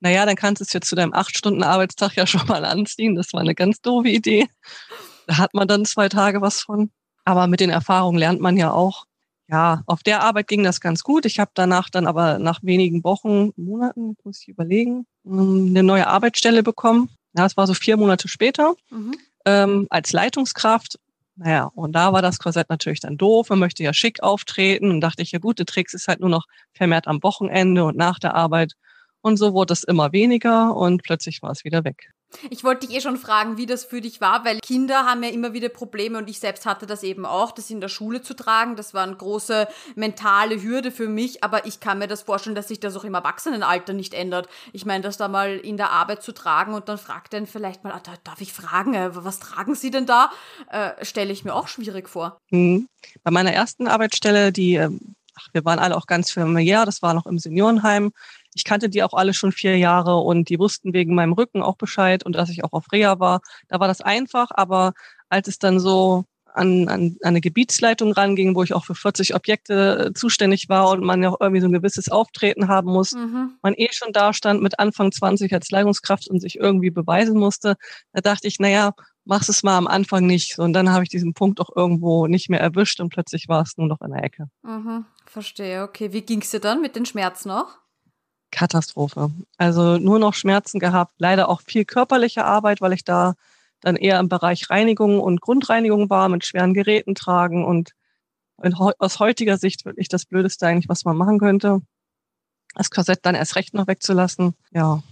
naja, 0.00 0.26
dann 0.26 0.36
kannst 0.36 0.60
du 0.60 0.64
es 0.64 0.72
jetzt 0.72 0.88
zu 0.88 0.96
deinem 0.96 1.12
acht 1.12 1.36
Stunden 1.36 1.62
Arbeitstag 1.62 2.16
ja 2.16 2.26
schon 2.26 2.46
mal 2.46 2.64
anziehen. 2.64 3.14
Das 3.14 3.32
war 3.32 3.40
eine 3.40 3.54
ganz 3.54 3.80
doofe 3.80 4.08
Idee. 4.08 4.46
Da 5.26 5.38
hat 5.38 5.54
man 5.54 5.68
dann 5.68 5.84
zwei 5.84 6.08
Tage 6.08 6.40
was 6.40 6.60
von. 6.60 6.90
Aber 7.24 7.46
mit 7.46 7.60
den 7.60 7.70
Erfahrungen 7.70 8.18
lernt 8.18 8.40
man 8.40 8.56
ja 8.56 8.72
auch. 8.72 9.06
Ja, 9.48 9.82
auf 9.86 10.02
der 10.02 10.22
Arbeit 10.22 10.48
ging 10.48 10.62
das 10.64 10.80
ganz 10.80 11.02
gut. 11.02 11.26
Ich 11.26 11.38
habe 11.38 11.50
danach 11.54 11.90
dann 11.90 12.06
aber 12.06 12.38
nach 12.38 12.60
wenigen 12.62 13.04
Wochen, 13.04 13.52
Monaten, 13.56 14.16
muss 14.24 14.40
ich 14.40 14.48
überlegen, 14.48 15.06
ähm, 15.26 15.66
eine 15.68 15.82
neue 15.82 16.06
Arbeitsstelle 16.06 16.62
bekommen. 16.62 17.10
Ja, 17.36 17.44
es 17.44 17.56
war 17.56 17.66
so 17.66 17.74
vier 17.74 17.96
Monate 17.96 18.28
später 18.28 18.74
mhm. 18.90 19.14
ähm, 19.44 19.86
als 19.90 20.12
Leitungskraft. 20.12 20.98
Naja, 21.36 21.70
und 21.74 21.92
da 21.92 22.12
war 22.12 22.22
das 22.22 22.38
Korsett 22.38 22.70
natürlich 22.70 23.00
dann 23.00 23.18
doof. 23.18 23.50
Man 23.50 23.58
möchte 23.58 23.82
ja 23.82 23.92
schick 23.92 24.22
auftreten 24.22 24.90
und 24.90 25.00
dachte 25.00 25.22
ich, 25.22 25.32
ja 25.32 25.40
gut, 25.40 25.58
der 25.58 25.66
Tricks 25.66 25.92
ist 25.92 26.08
halt 26.08 26.20
nur 26.20 26.30
noch 26.30 26.46
vermehrt 26.72 27.08
am 27.08 27.22
Wochenende 27.22 27.84
und 27.84 27.96
nach 27.96 28.18
der 28.18 28.34
Arbeit. 28.34 28.74
Und 29.20 29.36
so 29.36 29.52
wurde 29.52 29.72
es 29.72 29.82
immer 29.82 30.12
weniger 30.12 30.76
und 30.76 31.02
plötzlich 31.02 31.42
war 31.42 31.50
es 31.50 31.64
wieder 31.64 31.84
weg. 31.84 32.13
Ich 32.50 32.64
wollte 32.64 32.86
dich 32.86 32.96
eh 32.96 33.00
schon 33.00 33.16
fragen, 33.16 33.56
wie 33.56 33.66
das 33.66 33.84
für 33.84 34.00
dich 34.00 34.20
war, 34.20 34.44
weil 34.44 34.60
Kinder 34.60 35.04
haben 35.06 35.22
ja 35.22 35.30
immer 35.30 35.52
wieder 35.52 35.68
Probleme 35.68 36.18
und 36.18 36.28
ich 36.28 36.40
selbst 36.40 36.66
hatte 36.66 36.86
das 36.86 37.02
eben 37.02 37.26
auch, 37.26 37.52
das 37.52 37.70
in 37.70 37.80
der 37.80 37.88
Schule 37.88 38.22
zu 38.22 38.34
tragen. 38.34 38.76
Das 38.76 38.94
war 38.94 39.04
eine 39.04 39.16
große 39.16 39.68
mentale 39.94 40.62
Hürde 40.62 40.90
für 40.90 41.08
mich, 41.08 41.44
aber 41.44 41.66
ich 41.66 41.80
kann 41.80 41.98
mir 41.98 42.08
das 42.08 42.22
vorstellen, 42.22 42.56
dass 42.56 42.68
sich 42.68 42.80
das 42.80 42.96
auch 42.96 43.04
im 43.04 43.14
Erwachsenenalter 43.14 43.92
nicht 43.92 44.14
ändert. 44.14 44.48
Ich 44.72 44.84
meine, 44.86 45.02
das 45.02 45.16
da 45.16 45.28
mal 45.28 45.56
in 45.56 45.76
der 45.76 45.90
Arbeit 45.90 46.22
zu 46.22 46.32
tragen 46.32 46.74
und 46.74 46.88
dann 46.88 46.98
fragt 46.98 47.32
dann 47.32 47.46
vielleicht 47.46 47.84
mal, 47.84 47.92
ah, 47.92 48.02
darf 48.24 48.40
ich 48.40 48.52
fragen, 48.52 48.94
äh, 48.94 49.10
was 49.12 49.38
tragen 49.38 49.74
Sie 49.74 49.90
denn 49.90 50.06
da? 50.06 50.30
Äh, 50.70 51.04
Stelle 51.04 51.32
ich 51.32 51.44
mir 51.44 51.54
auch 51.54 51.68
schwierig 51.68 52.08
vor. 52.08 52.40
Mhm. 52.50 52.88
Bei 53.22 53.30
meiner 53.30 53.52
ersten 53.52 53.86
Arbeitsstelle, 53.86 54.52
die, 54.52 54.74
ähm, 54.74 55.14
ach, 55.38 55.48
wir 55.52 55.64
waren 55.64 55.78
alle 55.78 55.96
auch 55.96 56.06
ganz 56.06 56.30
familiär, 56.30 56.84
das 56.84 57.02
war 57.02 57.14
noch 57.14 57.26
im 57.26 57.38
Seniorenheim 57.38 58.12
ich 58.54 58.64
kannte 58.64 58.88
die 58.88 59.02
auch 59.02 59.14
alle 59.14 59.34
schon 59.34 59.52
vier 59.52 59.76
Jahre 59.76 60.16
und 60.16 60.48
die 60.48 60.58
wussten 60.58 60.92
wegen 60.92 61.14
meinem 61.14 61.32
Rücken 61.32 61.62
auch 61.62 61.76
Bescheid 61.76 62.24
und 62.24 62.34
dass 62.34 62.50
ich 62.50 62.64
auch 62.64 62.72
auf 62.72 62.92
Reha 62.92 63.18
war. 63.18 63.40
Da 63.68 63.80
war 63.80 63.88
das 63.88 64.00
einfach, 64.00 64.50
aber 64.52 64.92
als 65.28 65.48
es 65.48 65.58
dann 65.58 65.80
so 65.80 66.24
an, 66.54 66.88
an, 66.88 67.16
eine 67.22 67.40
Gebietsleitung 67.40 68.12
ranging, 68.12 68.54
wo 68.54 68.62
ich 68.62 68.72
auch 68.72 68.84
für 68.84 68.94
40 68.94 69.34
Objekte 69.34 70.06
äh, 70.06 70.12
zuständig 70.14 70.68
war 70.68 70.90
und 70.90 71.02
man 71.02 71.22
ja 71.22 71.30
auch 71.30 71.40
irgendwie 71.40 71.60
so 71.60 71.66
ein 71.66 71.72
gewisses 71.72 72.08
Auftreten 72.08 72.68
haben 72.68 72.92
muss, 72.92 73.12
mhm. 73.12 73.54
man 73.60 73.74
eh 73.76 73.88
schon 73.90 74.12
da 74.12 74.32
stand 74.32 74.62
mit 74.62 74.78
Anfang 74.78 75.10
20 75.10 75.52
als 75.52 75.70
Leitungskraft 75.70 76.28
und 76.28 76.40
sich 76.40 76.56
irgendwie 76.56 76.90
beweisen 76.90 77.38
musste, 77.38 77.74
da 78.12 78.20
dachte 78.20 78.46
ich, 78.46 78.60
naja, 78.60 78.92
mach's 79.24 79.48
es 79.48 79.62
mal 79.62 79.76
am 79.76 79.88
Anfang 79.88 80.26
nicht. 80.26 80.58
Und 80.58 80.74
dann 80.74 80.92
habe 80.92 81.02
ich 81.02 81.10
diesen 81.10 81.34
Punkt 81.34 81.60
auch 81.60 81.74
irgendwo 81.74 82.26
nicht 82.28 82.48
mehr 82.48 82.60
erwischt 82.60 83.00
und 83.00 83.08
plötzlich 83.08 83.48
war 83.48 83.62
es 83.62 83.76
nur 83.76 83.88
noch 83.88 84.00
in 84.00 84.12
der 84.12 84.22
Ecke. 84.22 84.46
Mhm, 84.62 85.06
verstehe, 85.26 85.82
okay. 85.82 86.12
Wie 86.12 86.22
ging's 86.22 86.50
dir 86.50 86.60
dann 86.60 86.80
mit 86.80 86.94
den 86.94 87.06
Schmerzen 87.06 87.48
noch? 87.48 87.78
Katastrophe. 88.54 89.30
Also 89.58 89.98
nur 89.98 90.18
noch 90.18 90.34
Schmerzen 90.34 90.78
gehabt, 90.78 91.14
leider 91.18 91.48
auch 91.48 91.60
viel 91.60 91.84
körperliche 91.84 92.44
Arbeit, 92.44 92.80
weil 92.80 92.92
ich 92.92 93.04
da 93.04 93.34
dann 93.80 93.96
eher 93.96 94.18
im 94.20 94.28
Bereich 94.28 94.70
Reinigung 94.70 95.20
und 95.20 95.40
Grundreinigung 95.40 96.08
war, 96.08 96.28
mit 96.28 96.46
schweren 96.46 96.72
Geräten 96.72 97.14
tragen 97.14 97.64
und 97.64 97.92
aus 98.56 99.18
heutiger 99.18 99.58
Sicht 99.58 99.84
wirklich 99.84 100.08
das 100.08 100.24
Blödeste 100.24 100.66
eigentlich, 100.66 100.88
was 100.88 101.04
man 101.04 101.16
machen 101.16 101.38
könnte. 101.38 101.82
Das 102.74 102.90
Korsett 102.90 103.20
dann 103.22 103.34
erst 103.34 103.56
recht 103.56 103.74
noch 103.74 103.88
wegzulassen. 103.88 104.54
Ja, 104.72 105.02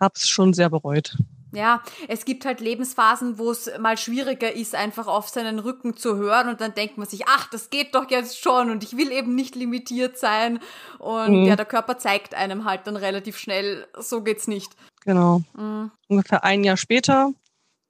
hab's 0.00 0.28
schon 0.28 0.54
sehr 0.54 0.70
bereut. 0.70 1.16
Ja, 1.54 1.82
es 2.08 2.24
gibt 2.24 2.44
halt 2.44 2.60
Lebensphasen, 2.60 3.38
wo 3.38 3.50
es 3.50 3.70
mal 3.78 3.96
schwieriger 3.96 4.52
ist, 4.52 4.74
einfach 4.74 5.06
auf 5.06 5.28
seinen 5.28 5.58
Rücken 5.58 5.96
zu 5.96 6.16
hören 6.16 6.48
und 6.48 6.60
dann 6.60 6.74
denkt 6.74 6.98
man 6.98 7.06
sich, 7.06 7.26
ach, 7.26 7.48
das 7.50 7.70
geht 7.70 7.94
doch 7.94 8.10
jetzt 8.10 8.38
schon 8.40 8.70
und 8.70 8.82
ich 8.84 8.96
will 8.96 9.12
eben 9.12 9.34
nicht 9.34 9.54
limitiert 9.54 10.18
sein. 10.18 10.60
Und 10.98 11.42
mhm. 11.42 11.46
ja, 11.46 11.56
der 11.56 11.66
Körper 11.66 11.98
zeigt 11.98 12.34
einem 12.34 12.64
halt 12.64 12.86
dann 12.86 12.96
relativ 12.96 13.38
schnell, 13.38 13.86
so 13.98 14.22
geht's 14.22 14.48
nicht. 14.48 14.72
Genau. 15.04 15.42
Mhm. 15.56 15.90
Ungefähr 16.08 16.44
ein 16.44 16.64
Jahr 16.64 16.76
später 16.76 17.32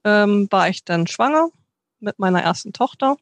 ähm, 0.04 0.48
war 0.50 0.68
ich 0.68 0.84
dann 0.84 1.06
schwanger 1.06 1.48
mit 2.00 2.18
meiner 2.18 2.42
ersten 2.42 2.72
Tochter 2.72 3.16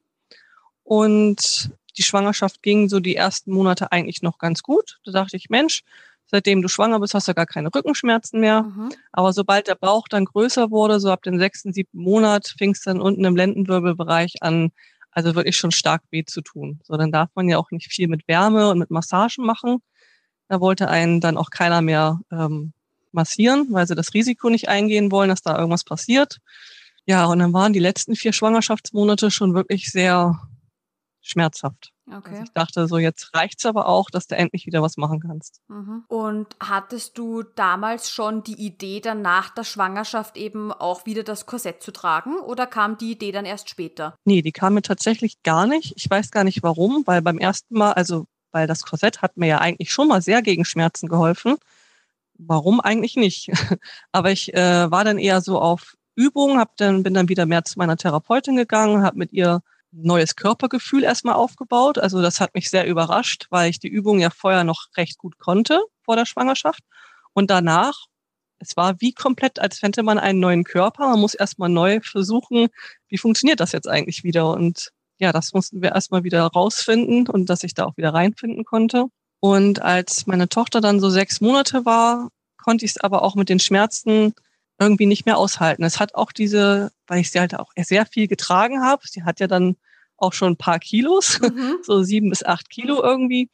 und 0.83 1.71
die 1.97 2.03
Schwangerschaft 2.03 2.63
ging 2.63 2.89
so 2.89 3.01
die 3.01 3.17
ersten 3.17 3.53
Monate 3.53 3.93
eigentlich 3.93 4.23
noch 4.23 4.39
ganz 4.39 4.63
gut. 4.63 4.99
Da 5.05 5.13
dachte 5.13 5.37
ich, 5.37 5.51
Mensch, 5.51 5.83
Seitdem 6.35 6.63
du 6.63 6.69
schwanger 6.69 6.99
bist, 6.99 7.13
hast 7.13 7.29
du 7.29 7.35
gar 7.35 7.45
keine 7.45 7.69
Rückenschmerzen 7.75 8.41
mehr. 8.41 8.63
Mhm. 8.63 8.91
Aber 9.13 9.35
sobald 9.35 9.69
der 9.69 9.75
Bauch 9.75 10.09
dann 10.09 10.25
größer 10.25 10.71
wurde, 10.71 10.99
so 10.99 11.11
ab 11.11 11.23
dem 11.23 11.39
sechsten, 11.39 11.75
siebten 11.75 11.99
Monat, 11.99 12.55
fing 12.57 12.71
es 12.71 12.81
dann 12.81 13.03
unten 13.03 13.23
im 13.27 13.37
Lendenwirbelbereich 13.37 14.37
an, 14.41 14.73
also 15.11 15.35
wirklich 15.35 15.59
schon 15.59 15.73
stark 15.73 16.03
weh 16.11 16.25
zu 16.25 16.41
tun. 16.41 16.81
So, 16.85 16.97
dann 16.97 17.13
darf 17.13 17.29
man 17.35 17.51
ja 17.51 17.59
auch 17.59 17.71
nicht 17.71 17.93
viel 17.93 18.09
mit 18.09 18.27
Wärme 18.29 18.71
und 18.71 18.79
mit 18.79 18.91
Massagen 18.91 19.45
machen. 19.45 19.83
Da 20.49 20.59
wollte 20.59 20.89
einen 20.89 21.21
dann 21.21 21.37
auch 21.37 21.51
keiner 21.51 21.83
mehr 21.83 22.21
ähm, 22.31 22.73
massieren, 23.13 23.67
weil 23.69 23.87
sie 23.87 23.95
das 23.95 24.15
Risiko 24.15 24.49
nicht 24.49 24.71
eingehen 24.71 25.11
wollen, 25.13 25.29
dass 25.29 25.43
da 25.43 25.59
irgendwas 25.59 25.85
passiert. 25.85 26.39
Ja, 27.05 27.27
und 27.27 27.41
dann 27.41 27.53
waren 27.53 27.75
die 27.75 27.79
letzten 27.79 28.17
vier 28.17 28.33
Schwangerschaftsmonate 28.33 29.31
schon 29.31 29.53
wirklich 29.53 29.91
sehr 29.91 30.41
schmerzhaft. 31.21 31.93
Okay. 32.17 32.31
Also 32.31 32.43
ich 32.45 32.53
dachte 32.53 32.87
so, 32.89 32.99
jetzt 32.99 33.35
reicht's 33.35 33.67
aber 33.67 33.87
auch, 33.87 34.11
dass 34.11 34.27
du 34.27 34.37
endlich 34.37 34.67
wieder 34.67 34.83
was 34.83 34.97
machen 34.97 35.21
kannst. 35.21 35.61
Mhm. 35.69 36.05
Und 36.09 36.49
hattest 36.61 37.19
du 37.19 37.43
damals 37.43 38.11
schon 38.11 38.43
die 38.43 38.61
Idee, 38.65 39.01
dann 39.01 39.23
nach 39.23 39.51
der 39.51 39.65
Schwangerschaft 39.65 40.37
eben 40.37 40.73
auch 40.73 41.07
wieder 41.07 41.23
das 41.23 41.47
Korsett 41.47 41.83
zu 41.83 41.93
tragen 41.93 42.39
oder 42.39 42.67
kam 42.67 42.99
die 42.99 43.13
Idee 43.13 43.33
dann 43.33 43.45
erst 43.45 43.69
später? 43.69 44.17
Nee, 44.25 44.43
die 44.43 44.53
kam 44.53 44.75
mir 44.75 44.83
tatsächlich 44.83 45.43
gar 45.43 45.67
nicht. 45.67 45.95
Ich 45.97 46.09
weiß 46.09 46.31
gar 46.31 46.45
nicht 46.45 46.63
warum, 46.63 47.03
weil 47.07 47.23
beim 47.23 47.39
ersten 47.39 47.77
Mal, 47.77 47.93
also 47.93 48.27
weil 48.51 48.67
das 48.67 48.85
Korsett 48.85 49.23
hat 49.23 49.37
mir 49.37 49.47
ja 49.47 49.59
eigentlich 49.59 49.93
schon 49.93 50.09
mal 50.09 50.23
sehr 50.23 50.43
gegen 50.43 50.65
Schmerzen 50.65 51.09
geholfen. 51.09 51.57
Warum 52.35 52.81
eigentlich 52.81 53.17
nicht? 53.17 53.51
aber 54.13 54.31
ich 54.31 54.53
äh, 54.55 54.91
war 54.91 55.05
dann 55.05 55.19
eher 55.19 55.41
so 55.41 55.61
auf 55.61 55.97
Übung, 56.15 56.59
hab 56.59 56.77
dann, 56.77 57.03
bin 57.03 57.15
dann 57.15 57.29
wieder 57.29 57.47
mehr 57.47 57.65
zu 57.65 57.79
meiner 57.79 57.97
Therapeutin 57.97 58.57
gegangen, 58.57 59.03
habe 59.03 59.19
mit 59.19 59.33
ihr 59.33 59.63
neues 59.93 60.37
Körpergefühl 60.37 61.05
erstmal 61.05 61.35
aufgebaut. 61.35 61.99
Also 61.99 62.23
das 62.23 62.41
hat 62.41 62.55
mich 62.55 62.71
sehr 62.71 62.87
überrascht, 62.87 63.47
weil 63.51 63.71
ich 63.71 63.79
die 63.79 63.89
Übung 63.89 64.19
ja 64.21 64.31
vorher 64.31 64.65
noch 64.65 64.87
recht 64.97 65.19
gut 65.19 65.39
konnte 65.39 65.81
vor 66.03 66.17
der 66.17 66.27
Schwangerschaft. 66.27 66.83
Und 67.35 67.51
danach, 67.51 68.07
es 68.59 68.77
war 68.77 69.01
wie 69.01 69.13
komplett, 69.13 69.59
als 69.59 69.79
fände 69.79 70.03
man 70.03 70.19
einen 70.19 70.41
neuen 70.41 70.65
Körper. 70.65 71.09
Man 71.09 71.21
muss 71.21 71.35
erstmal 71.35 71.69
neu 71.69 72.01
versuchen, 72.01 72.69
wie 73.09 73.19
funktioniert 73.19 73.61
das 73.61 73.73
jetzt 73.73 73.89
eigentlich 73.89 74.25
wieder. 74.25 74.51
Und 74.51 74.93
ja, 75.19 75.33
das 75.33 75.53
mussten 75.53 75.83
wir 75.83 75.93
erstmal 75.93 76.25
wieder 76.25 76.43
rausfinden 76.45 77.29
und 77.29 77.49
dass 77.51 77.65
ich 77.65 77.75
da 77.75 77.85
auch 77.85 77.97
wieder 77.97 78.15
reinfinden 78.15 78.65
konnte. 78.65 79.07
Und 79.41 79.83
als 79.83 80.27
meine 80.27 80.49
Tochter 80.49 80.81
dann 80.81 81.01
so 81.01 81.11
sechs 81.11 81.41
Monate 81.41 81.85
war, 81.85 82.29
konnte 82.63 82.85
ich 82.85 82.93
es 82.93 83.01
aber 83.01 83.23
auch 83.23 83.35
mit 83.35 83.49
den 83.49 83.59
Schmerzen 83.59 84.35
irgendwie 84.79 85.07
nicht 85.07 85.27
mehr 85.27 85.39
aushalten. 85.39 85.85
Es 85.85 86.01
hat 86.01 86.15
auch 86.15 86.33
diese, 86.33 86.93
weil 87.13 87.21
ich 87.21 87.31
sie 87.31 87.41
halt 87.41 87.55
auch 87.59 87.73
sehr 87.77 88.07
viel 88.07 88.27
getragen 88.27 88.83
habe, 88.83 89.03
sie 89.07 89.23
hat 89.23 89.39
ja 89.39 89.47
dann 89.47 89.77
auch 90.17 90.33
schon 90.33 90.55
ein 90.55 90.57
paar 90.57 90.79
Kilos, 90.79 91.39
mhm. 91.43 91.77
so 91.83 92.03
sieben 92.03 92.31
bis 92.31 92.43
acht 92.43 92.71
Kilo 92.71 93.03
irgendwie. 93.03 93.51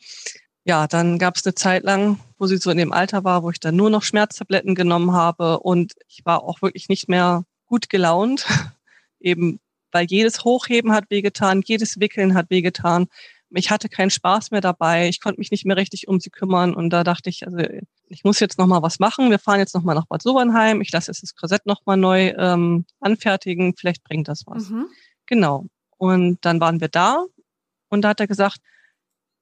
Ja, 0.62 0.86
dann 0.86 1.18
gab 1.18 1.34
es 1.34 1.44
eine 1.44 1.56
Zeit 1.56 1.82
lang, 1.82 2.20
wo 2.38 2.46
sie 2.46 2.58
so 2.58 2.70
in 2.70 2.78
dem 2.78 2.92
Alter 2.92 3.24
war, 3.24 3.42
wo 3.42 3.50
ich 3.50 3.58
dann 3.58 3.74
nur 3.74 3.90
noch 3.90 4.04
Schmerztabletten 4.04 4.76
genommen 4.76 5.10
habe 5.12 5.58
und 5.58 5.94
ich 6.06 6.24
war 6.24 6.44
auch 6.44 6.62
wirklich 6.62 6.88
nicht 6.88 7.08
mehr 7.08 7.42
gut 7.66 7.88
gelaunt, 7.88 8.46
eben 9.18 9.58
weil 9.90 10.06
jedes 10.08 10.44
Hochheben 10.44 10.92
hat 10.92 11.10
wehgetan, 11.10 11.62
jedes 11.64 11.98
Wickeln 11.98 12.34
hat 12.34 12.50
wehgetan 12.50 13.08
ich 13.50 13.70
hatte 13.70 13.88
keinen 13.88 14.10
Spaß 14.10 14.50
mehr 14.50 14.60
dabei, 14.60 15.08
ich 15.08 15.20
konnte 15.20 15.40
mich 15.40 15.50
nicht 15.50 15.64
mehr 15.64 15.76
richtig 15.76 16.06
um 16.06 16.20
sie 16.20 16.30
kümmern 16.30 16.74
und 16.74 16.90
da 16.90 17.02
dachte 17.02 17.30
ich, 17.30 17.46
also 17.46 17.56
ich 18.10 18.24
muss 18.24 18.40
jetzt 18.40 18.58
noch 18.58 18.66
mal 18.66 18.82
was 18.82 18.98
machen. 18.98 19.30
Wir 19.30 19.38
fahren 19.38 19.58
jetzt 19.58 19.74
noch 19.74 19.82
mal 19.82 19.94
nach 19.94 20.06
Bad 20.06 20.22
Sobernheim. 20.22 20.80
Ich 20.80 20.90
lasse 20.92 21.10
jetzt 21.10 21.22
das 21.22 21.34
Korsett 21.34 21.66
noch 21.66 21.84
mal 21.86 21.96
neu 21.96 22.34
ähm, 22.38 22.84
anfertigen. 23.00 23.74
Vielleicht 23.76 24.04
bringt 24.04 24.28
das 24.28 24.44
was. 24.46 24.70
Mhm. 24.70 24.88
Genau. 25.26 25.66
Und 25.96 26.38
dann 26.42 26.60
waren 26.60 26.80
wir 26.80 26.88
da 26.88 27.24
und 27.88 28.02
da 28.02 28.10
hat 28.10 28.20
er 28.20 28.26
gesagt, 28.26 28.58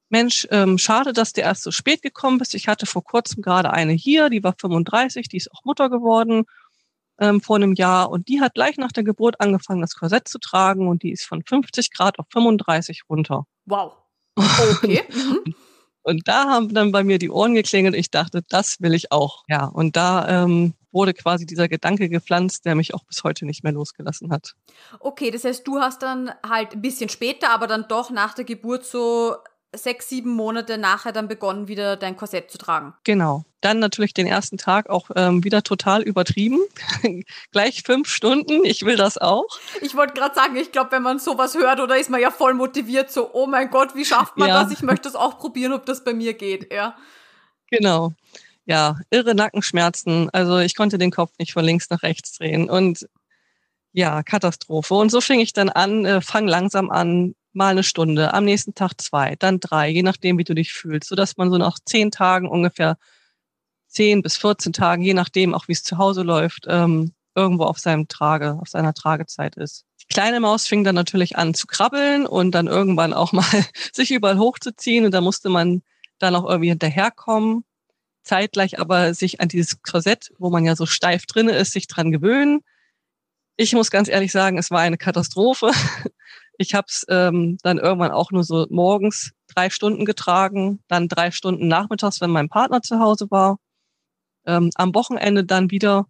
Mensch, 0.09 0.47
ähm, 0.51 0.79
schade, 0.79 1.13
dass 1.13 1.33
du 1.33 1.41
erst 1.41 1.63
so 1.63 1.71
spät 1.73 2.01
gekommen 2.03 2.39
bist. 2.39 2.55
Ich 2.55 2.69
hatte 2.69 2.87
vor 2.87 3.03
kurzem 3.03 3.43
gerade 3.43 3.73
eine 3.73 3.93
hier, 3.93 4.31
die 4.31 4.43
war 4.45 4.55
35, 4.59 5.29
die 5.29 5.37
ist 5.37 5.51
auch 5.53 5.65
Mutter 5.65 5.91
geworden. 5.91 6.45
ähm, 7.19 7.41
vor 7.41 7.57
einem 7.57 7.75
Jahr 7.75 8.11
und 8.11 8.29
die 8.29 8.41
hat 8.41 8.55
gleich 8.55 8.77
nach 8.77 8.93
der 8.93 9.03
Geburt 9.03 9.41
angefangen, 9.41 9.81
das 9.81 9.95
Korsett 9.95 10.29
zu 10.29 10.39
tragen 10.39 10.87
und 10.89 11.03
die 11.03 11.13
ist 11.13 11.25
von 11.25 11.43
50 11.43 11.93
Grad 11.93 12.19
auf 12.19 12.27
35 12.31 13.03
runter. 13.09 13.47
Wow. 13.67 13.95
Okay. 14.83 15.03
Mhm. 15.11 15.55
Und 16.07 16.29
da 16.29 16.45
haben 16.49 16.73
dann 16.73 16.93
bei 16.93 17.03
mir 17.03 17.19
die 17.19 17.31
Ohren 17.31 17.55
geklingelt. 17.55 17.97
Ich 17.97 18.13
dachte, 18.13 18.43
das 18.49 18.81
will 18.81 18.95
ich 18.95 19.11
auch. 19.11 19.43
Ja, 19.49 19.65
und 19.65 19.97
da 19.97 20.45
ähm, 20.45 20.73
wurde 20.93 21.15
quasi 21.15 21.47
dieser 21.47 21.69
Gedanke 21.69 22.09
gepflanzt, 22.09 22.65
der 22.65 22.77
mich 22.77 22.95
auch 22.95 23.03
bis 23.03 23.25
heute 23.25 23.45
nicht 23.45 23.65
mehr 23.65 23.73
losgelassen 23.73 24.31
hat. 24.31 24.55
Okay, 25.01 25.33
das 25.33 25.43
heißt, 25.43 25.67
du 25.67 25.81
hast 25.81 26.03
dann 26.03 26.31
halt 26.49 26.75
ein 26.75 26.81
bisschen 26.81 27.09
später, 27.09 27.51
aber 27.51 27.67
dann 27.67 27.87
doch 27.89 28.11
nach 28.11 28.35
der 28.35 28.45
Geburt 28.45 28.85
so 28.85 29.35
sechs, 29.76 30.09
sieben 30.09 30.30
Monate 30.30 30.78
nachher 30.78 31.12
dann 31.12 31.28
begonnen, 31.28 31.68
wieder 31.68 31.97
dein 31.97 32.16
Korsett 32.16 32.50
zu 32.50 32.59
tragen. 32.59 32.95
Genau. 33.04 33.45
Dann 33.61 33.78
natürlich 33.78 34.14
den 34.14 34.26
ersten 34.26 34.59
Tag 34.59 34.88
auch 34.88 35.11
ähm, 35.16 35.42
wieder 35.42 35.62
total 35.62 36.02
übertrieben. 36.02 36.61
Gleich 37.52 37.83
fünf 37.83 38.09
Stunden. 38.09 38.64
Ich 38.64 38.83
will 38.83 38.97
das 38.97 39.18
auch. 39.18 39.47
Ich 39.80 39.97
wollte 39.97 40.14
gerade 40.14 40.35
sagen, 40.35 40.56
ich 40.56 40.73
glaube, 40.73 40.92
wenn 40.92 41.02
man 41.02 41.18
sowas 41.18 41.54
hört, 41.54 41.80
oder 41.80 41.99
ist 41.99 42.11
man 42.11 42.21
ja 42.21 42.30
voll 42.30 42.54
motiviert, 42.54 43.11
so, 43.11 43.30
oh 43.33 43.47
mein 43.47 43.71
Gott, 43.71 43.95
wie 43.95 44.04
schafft 44.04 44.37
man 44.37 44.49
ja. 44.49 44.62
das? 44.62 44.73
Ich 44.73 44.83
möchte 44.83 45.09
das 45.09 45.16
auch 45.16 45.38
probieren, 45.38 45.73
ob 45.73 45.87
das 45.87 46.04
bei 46.04 46.14
mir 46.14 46.35
geht. 46.35 46.73
Ja. 46.73 46.97
Genau. 47.71 48.12
Ja, 48.66 48.99
irre 49.11 49.35
Nackenschmerzen. 49.35 50.30
Also 50.30 50.59
ich 50.59 50.76
konnte 50.76 50.99
den 50.99 51.11
Kopf 51.11 51.33
nicht 51.38 51.52
von 51.52 51.64
links 51.64 51.88
nach 51.90 52.02
rechts 52.02 52.33
drehen. 52.38 52.68
Und 52.68 53.06
ja, 53.92 54.23
Katastrophe. 54.23 54.95
Und 54.95 55.11
so 55.11 55.21
fing 55.21 55.40
ich 55.40 55.54
dann 55.54 55.71
an, 55.71 56.04
äh, 56.04 56.21
fang 56.21 56.47
langsam 56.47 56.90
an, 56.90 57.35
mal 57.57 57.71
eine 57.71 57.83
Stunde, 57.83 58.35
am 58.35 58.45
nächsten 58.45 58.75
Tag 58.75 59.01
zwei, 59.01 59.35
dann 59.37 59.61
drei, 59.61 59.89
je 59.89 60.03
nachdem, 60.03 60.39
wie 60.39 60.45
du 60.45 60.55
dich 60.55 60.73
fühlst, 60.73 61.09
sodass 61.09 61.37
man 61.37 61.51
so 61.51 61.59
nach 61.59 61.79
zehn 61.85 62.11
Tagen 62.11 62.49
ungefähr 62.49 62.99
zehn 63.89 64.23
bis 64.23 64.37
14 64.37 64.73
Tagen, 64.73 65.03
je 65.03 65.15
nachdem 65.15 65.55
auch 65.55 65.69
wie 65.69 65.73
es 65.73 65.83
zu 65.83 65.99
Hause 65.99 66.23
läuft, 66.23 66.67
ähm, 66.69 67.13
irgendwo 67.35 67.65
auf 67.65 67.79
seinem 67.79 68.09
Trage, 68.09 68.59
auf 68.61 68.69
seiner 68.69 68.95
Tragezeit 68.95 69.57
ist. 69.57 69.85
Die 70.03 70.07
kleine 70.07 70.41
Maus 70.41 70.67
fing 70.67 70.85
dann 70.85 70.95
natürlich 70.95 71.37
an 71.37 71.55
zu 71.55 71.67
krabbeln 71.67 72.27
und 72.27 72.53
dann 72.53 72.67
irgendwann 72.67 73.13
auch 73.13 73.33
mal 73.33 73.45
sich 73.93 74.11
überall 74.11 74.39
hochzuziehen 74.39 75.05
und 75.05 75.13
da 75.13 75.21
musste 75.21 75.49
man 75.49 75.83
dann 76.19 76.35
auch 76.35 76.49
irgendwie 76.49 76.71
hinterherkommen, 76.71 77.65
zeitgleich 78.23 78.79
aber 78.79 79.15
sich 79.15 79.41
an 79.41 79.49
dieses 79.49 79.83
Korsett, 79.83 80.33
wo 80.39 80.51
man 80.51 80.65
ja 80.65 80.77
so 80.77 80.87
steif 80.87 81.27
drinne 81.27 81.53
ist, 81.53 81.73
sich 81.73 81.87
dran 81.87 82.13
gewöhnen. 82.13 82.61
Ich 83.57 83.73
muss 83.73 83.91
ganz 83.91 84.09
ehrlich 84.09 84.33
sagen, 84.33 84.59
es 84.59 84.71
war 84.71 84.81
eine 84.81 84.99
Katastrophe. 84.99 85.71
Ich 86.59 86.75
habe 86.75 86.87
es 86.89 87.05
ähm, 87.09 87.59
dann 87.63 87.79
irgendwann 87.79 88.13
auch 88.13 88.31
nur 88.31 88.45
so 88.45 88.67
morgens 88.71 89.33
drei 89.55 89.71
Stunden 89.71 90.05
getragen, 90.05 90.81
dann 90.89 91.09
drei 91.09 91.31
Stunden 91.31 91.69
nachmittags, 91.69 92.21
wenn 92.21 92.31
mein 92.31 92.49
Partner 92.49 92.83
zu 92.83 92.99
Hause 92.99 93.31
war. 93.31 93.59
Ähm, 94.47 94.71
am 94.77 94.95
Wochenende 94.95 95.45
dann 95.45 95.71
wieder, 95.71 96.07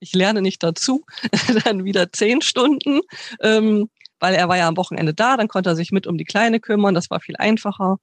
ich 0.00 0.12
lerne 0.14 0.42
nicht 0.42 0.62
dazu, 0.62 1.04
dann 1.64 1.84
wieder 1.84 2.12
zehn 2.12 2.42
Stunden, 2.42 3.00
ähm, 3.40 3.88
weil 4.20 4.34
er 4.34 4.48
war 4.48 4.56
ja 4.56 4.68
am 4.68 4.76
Wochenende 4.76 5.14
da, 5.14 5.36
dann 5.36 5.48
konnte 5.48 5.70
er 5.70 5.76
sich 5.76 5.92
mit 5.92 6.06
um 6.06 6.18
die 6.18 6.24
Kleine 6.24 6.60
kümmern, 6.60 6.94
das 6.94 7.10
war 7.10 7.20
viel 7.20 7.36
einfacher. 7.36 7.98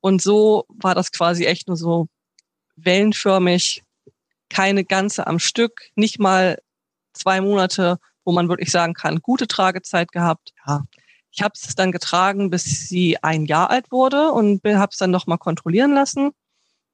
Und 0.00 0.20
so 0.20 0.66
war 0.68 0.94
das 0.94 1.12
quasi 1.12 1.46
echt 1.46 1.68
nur 1.68 1.76
so 1.76 2.08
wellenförmig, 2.76 3.82
keine 4.50 4.84
ganze 4.84 5.26
am 5.26 5.38
Stück, 5.38 5.90
nicht 5.94 6.18
mal 6.18 6.58
zwei 7.14 7.40
Monate, 7.40 7.98
wo 8.24 8.32
man 8.32 8.48
wirklich 8.48 8.70
sagen 8.70 8.94
kann, 8.94 9.20
gute 9.20 9.46
Tragezeit 9.46 10.12
gehabt. 10.12 10.52
Ja, 10.66 10.82
ich 11.34 11.42
habe 11.42 11.54
es 11.56 11.74
dann 11.74 11.90
getragen, 11.90 12.48
bis 12.48 12.88
sie 12.88 13.22
ein 13.22 13.44
Jahr 13.44 13.70
alt 13.70 13.90
wurde 13.90 14.30
und 14.30 14.62
habe 14.64 14.90
es 14.92 14.98
dann 14.98 15.10
nochmal 15.10 15.38
kontrollieren 15.38 15.92
lassen. 15.92 16.30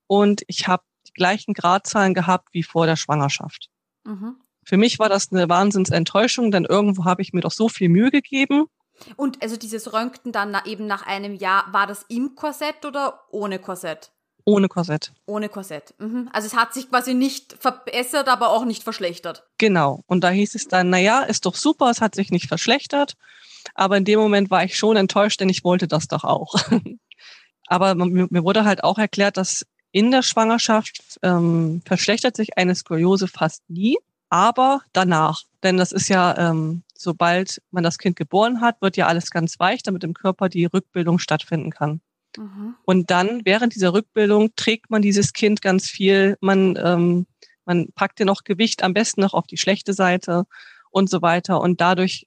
Und 0.06 0.42
ich 0.46 0.66
habe 0.66 0.82
die 1.06 1.12
gleichen 1.12 1.52
Gradzahlen 1.52 2.14
gehabt 2.14 2.48
wie 2.52 2.62
vor 2.62 2.86
der 2.86 2.96
Schwangerschaft. 2.96 3.68
Mhm. 4.04 4.36
Für 4.64 4.78
mich 4.78 4.98
war 4.98 5.10
das 5.10 5.30
eine 5.30 5.48
Wahnsinnsenttäuschung, 5.48 6.50
denn 6.50 6.64
irgendwo 6.64 7.04
habe 7.04 7.20
ich 7.20 7.32
mir 7.32 7.42
doch 7.42 7.52
so 7.52 7.68
viel 7.68 7.90
Mühe 7.90 8.10
gegeben. 8.10 8.66
Und 9.16 9.42
also 9.42 9.56
dieses 9.56 9.92
Röntgen 9.92 10.32
dann 10.32 10.56
eben 10.64 10.86
nach 10.86 11.06
einem 11.06 11.34
Jahr, 11.34 11.66
war 11.72 11.86
das 11.86 12.04
im 12.08 12.34
Korsett 12.34 12.84
oder 12.84 13.20
ohne 13.30 13.58
Korsett? 13.58 14.10
Ohne 14.44 14.68
Korsett. 14.68 15.12
Ohne 15.26 15.50
Korsett. 15.50 15.94
Mhm. 15.98 16.30
Also 16.32 16.46
es 16.46 16.54
hat 16.54 16.72
sich 16.72 16.88
quasi 16.88 17.12
nicht 17.12 17.56
verbessert, 17.58 18.28
aber 18.28 18.50
auch 18.50 18.64
nicht 18.64 18.82
verschlechtert. 18.82 19.46
Genau. 19.58 20.02
Und 20.06 20.24
da 20.24 20.30
hieß 20.30 20.54
es 20.54 20.66
dann, 20.66 20.88
naja, 20.88 21.20
ist 21.20 21.44
doch 21.44 21.54
super, 21.54 21.90
es 21.90 22.00
hat 22.00 22.14
sich 22.14 22.30
nicht 22.30 22.48
verschlechtert. 22.48 23.16
Aber 23.74 23.96
in 23.96 24.04
dem 24.04 24.18
Moment 24.18 24.50
war 24.50 24.64
ich 24.64 24.76
schon 24.76 24.96
enttäuscht, 24.96 25.40
denn 25.40 25.48
ich 25.48 25.64
wollte 25.64 25.88
das 25.88 26.08
doch 26.08 26.24
auch. 26.24 26.54
Aber 27.66 27.94
mir 27.94 28.44
wurde 28.44 28.64
halt 28.64 28.82
auch 28.82 28.98
erklärt, 28.98 29.36
dass 29.36 29.64
in 29.92 30.10
der 30.10 30.22
Schwangerschaft 30.22 31.18
ähm, 31.22 31.82
verschlechtert 31.84 32.36
sich 32.36 32.56
eine 32.56 32.74
Skoliose 32.74 33.28
fast 33.28 33.62
nie, 33.68 33.96
aber 34.28 34.82
danach. 34.92 35.42
Denn 35.62 35.76
das 35.76 35.92
ist 35.92 36.08
ja, 36.08 36.36
ähm, 36.38 36.82
sobald 36.96 37.60
man 37.70 37.82
das 37.82 37.98
Kind 37.98 38.16
geboren 38.16 38.60
hat, 38.60 38.80
wird 38.80 38.96
ja 38.96 39.06
alles 39.06 39.30
ganz 39.30 39.58
weich, 39.58 39.82
damit 39.82 40.04
im 40.04 40.14
Körper 40.14 40.48
die 40.48 40.64
Rückbildung 40.64 41.18
stattfinden 41.18 41.70
kann. 41.70 42.00
Mhm. 42.36 42.74
Und 42.84 43.10
dann, 43.10 43.42
während 43.44 43.74
dieser 43.74 43.92
Rückbildung, 43.92 44.50
trägt 44.56 44.90
man 44.90 45.02
dieses 45.02 45.32
Kind 45.32 45.60
ganz 45.60 45.88
viel. 45.88 46.36
Man, 46.40 46.78
ähm, 46.82 47.26
man 47.64 47.88
packt 47.92 48.20
dir 48.20 48.26
noch 48.26 48.44
Gewicht, 48.44 48.82
am 48.82 48.94
besten 48.94 49.20
noch 49.20 49.34
auf 49.34 49.46
die 49.46 49.58
schlechte 49.58 49.92
Seite 49.92 50.44
und 50.90 51.10
so 51.10 51.22
weiter. 51.22 51.60
Und 51.60 51.80
dadurch 51.80 52.26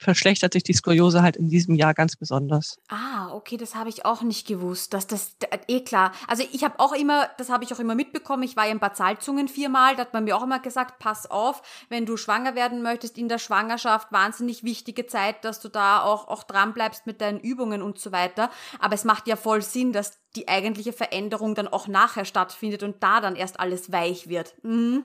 verschlechtert 0.00 0.54
sich 0.54 0.62
die 0.62 0.72
Skoliose 0.72 1.22
halt 1.22 1.36
in 1.36 1.48
diesem 1.48 1.74
Jahr 1.74 1.92
ganz 1.92 2.16
besonders. 2.16 2.78
Ah, 2.88 3.32
okay, 3.32 3.58
das 3.58 3.74
habe 3.74 3.90
ich 3.90 4.06
auch 4.06 4.22
nicht 4.22 4.46
gewusst. 4.46 4.94
Dass 4.94 5.06
das 5.06 5.36
eh 5.68 5.80
klar. 5.80 6.12
Also 6.26 6.42
ich 6.52 6.64
habe 6.64 6.80
auch 6.80 6.92
immer, 6.92 7.28
das 7.36 7.50
habe 7.50 7.64
ich 7.64 7.72
auch 7.74 7.78
immer 7.78 7.94
mitbekommen. 7.94 8.42
Ich 8.42 8.56
war 8.56 8.64
ja 8.64 8.72
in 8.72 8.78
Bad 8.78 8.96
Salzungen 8.96 9.48
viermal, 9.48 9.96
da 9.96 10.02
hat 10.02 10.14
man 10.14 10.24
mir 10.24 10.36
auch 10.36 10.42
immer 10.42 10.58
gesagt, 10.58 10.98
pass 10.98 11.30
auf, 11.30 11.62
wenn 11.90 12.06
du 12.06 12.16
schwanger 12.16 12.54
werden 12.54 12.82
möchtest 12.82 13.18
in 13.18 13.28
der 13.28 13.38
Schwangerschaft, 13.38 14.10
wahnsinnig 14.10 14.64
wichtige 14.64 15.06
Zeit, 15.06 15.44
dass 15.44 15.60
du 15.60 15.68
da 15.68 16.02
auch 16.02 16.28
auch 16.28 16.44
dran 16.44 16.72
bleibst 16.72 17.06
mit 17.06 17.20
deinen 17.20 17.38
Übungen 17.38 17.82
und 17.82 17.98
so 17.98 18.10
weiter. 18.10 18.50
Aber 18.78 18.94
es 18.94 19.04
macht 19.04 19.26
ja 19.28 19.36
voll 19.36 19.60
Sinn, 19.60 19.92
dass 19.92 20.18
die 20.36 20.48
eigentliche 20.48 20.92
Veränderung 20.92 21.54
dann 21.54 21.68
auch 21.68 21.88
nachher 21.88 22.24
stattfindet 22.24 22.82
und 22.82 23.02
da 23.02 23.20
dann 23.20 23.36
erst 23.36 23.60
alles 23.60 23.92
weich 23.92 24.28
wird. 24.28 24.54
Mhm. 24.62 25.04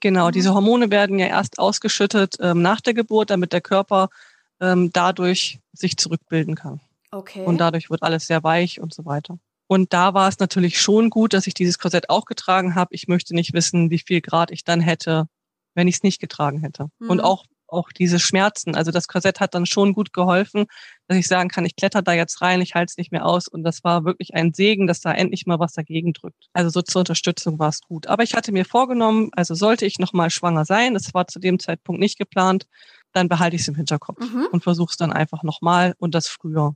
Genau, 0.00 0.28
mhm. 0.28 0.32
diese 0.32 0.54
Hormone 0.54 0.90
werden 0.90 1.18
ja 1.18 1.26
erst 1.26 1.58
ausgeschüttet 1.58 2.36
ähm, 2.40 2.62
nach 2.62 2.80
der 2.80 2.94
Geburt, 2.94 3.30
damit 3.30 3.52
der 3.52 3.60
Körper 3.60 4.08
ähm, 4.60 4.90
dadurch 4.92 5.60
sich 5.72 5.96
zurückbilden 5.96 6.54
kann. 6.54 6.80
Okay. 7.10 7.44
Und 7.44 7.58
dadurch 7.58 7.90
wird 7.90 8.02
alles 8.02 8.26
sehr 8.26 8.42
weich 8.42 8.80
und 8.80 8.94
so 8.94 9.04
weiter. 9.04 9.38
Und 9.66 9.92
da 9.92 10.14
war 10.14 10.28
es 10.28 10.38
natürlich 10.38 10.80
schon 10.80 11.10
gut, 11.10 11.32
dass 11.32 11.46
ich 11.46 11.54
dieses 11.54 11.78
Korsett 11.78 12.10
auch 12.10 12.24
getragen 12.24 12.74
habe. 12.74 12.94
Ich 12.94 13.08
möchte 13.08 13.34
nicht 13.34 13.52
wissen, 13.52 13.90
wie 13.90 13.98
viel 13.98 14.20
Grad 14.20 14.50
ich 14.50 14.64
dann 14.64 14.80
hätte, 14.80 15.28
wenn 15.74 15.86
ich 15.86 15.96
es 15.96 16.02
nicht 16.02 16.20
getragen 16.20 16.60
hätte. 16.60 16.88
Mhm. 16.98 17.10
Und 17.10 17.20
auch 17.20 17.44
auch 17.72 17.90
diese 17.92 18.18
Schmerzen. 18.18 18.74
Also 18.74 18.90
das 18.90 19.08
Korsett 19.08 19.40
hat 19.40 19.54
dann 19.54 19.66
schon 19.66 19.92
gut 19.92 20.12
geholfen, 20.12 20.66
dass 21.08 21.18
ich 21.18 21.28
sagen 21.28 21.48
kann, 21.48 21.64
ich 21.64 21.76
kletter 21.76 22.02
da 22.02 22.12
jetzt 22.12 22.40
rein, 22.42 22.60
ich 22.60 22.74
halte 22.74 22.90
es 22.90 22.96
nicht 22.96 23.12
mehr 23.12 23.26
aus. 23.26 23.48
Und 23.48 23.64
das 23.64 23.84
war 23.84 24.04
wirklich 24.04 24.34
ein 24.34 24.52
Segen, 24.52 24.86
dass 24.86 25.00
da 25.00 25.12
endlich 25.12 25.46
mal 25.46 25.58
was 25.58 25.72
dagegen 25.72 26.12
drückt. 26.12 26.48
Also 26.52 26.70
so 26.70 26.82
zur 26.82 27.00
Unterstützung 27.00 27.58
war 27.58 27.68
es 27.68 27.80
gut. 27.80 28.06
Aber 28.06 28.22
ich 28.22 28.34
hatte 28.34 28.52
mir 28.52 28.64
vorgenommen, 28.64 29.30
also 29.32 29.54
sollte 29.54 29.86
ich 29.86 29.98
nochmal 29.98 30.30
schwanger 30.30 30.64
sein, 30.64 30.94
das 30.94 31.12
war 31.14 31.26
zu 31.26 31.38
dem 31.38 31.58
Zeitpunkt 31.58 32.00
nicht 32.00 32.18
geplant, 32.18 32.66
dann 33.12 33.28
behalte 33.28 33.56
ich 33.56 33.62
es 33.62 33.68
im 33.68 33.74
Hinterkopf 33.74 34.20
mhm. 34.20 34.48
und 34.52 34.62
versuche 34.62 34.90
es 34.90 34.96
dann 34.96 35.12
einfach 35.12 35.42
nochmal 35.42 35.94
und 35.98 36.14
das 36.14 36.28
früher. 36.28 36.74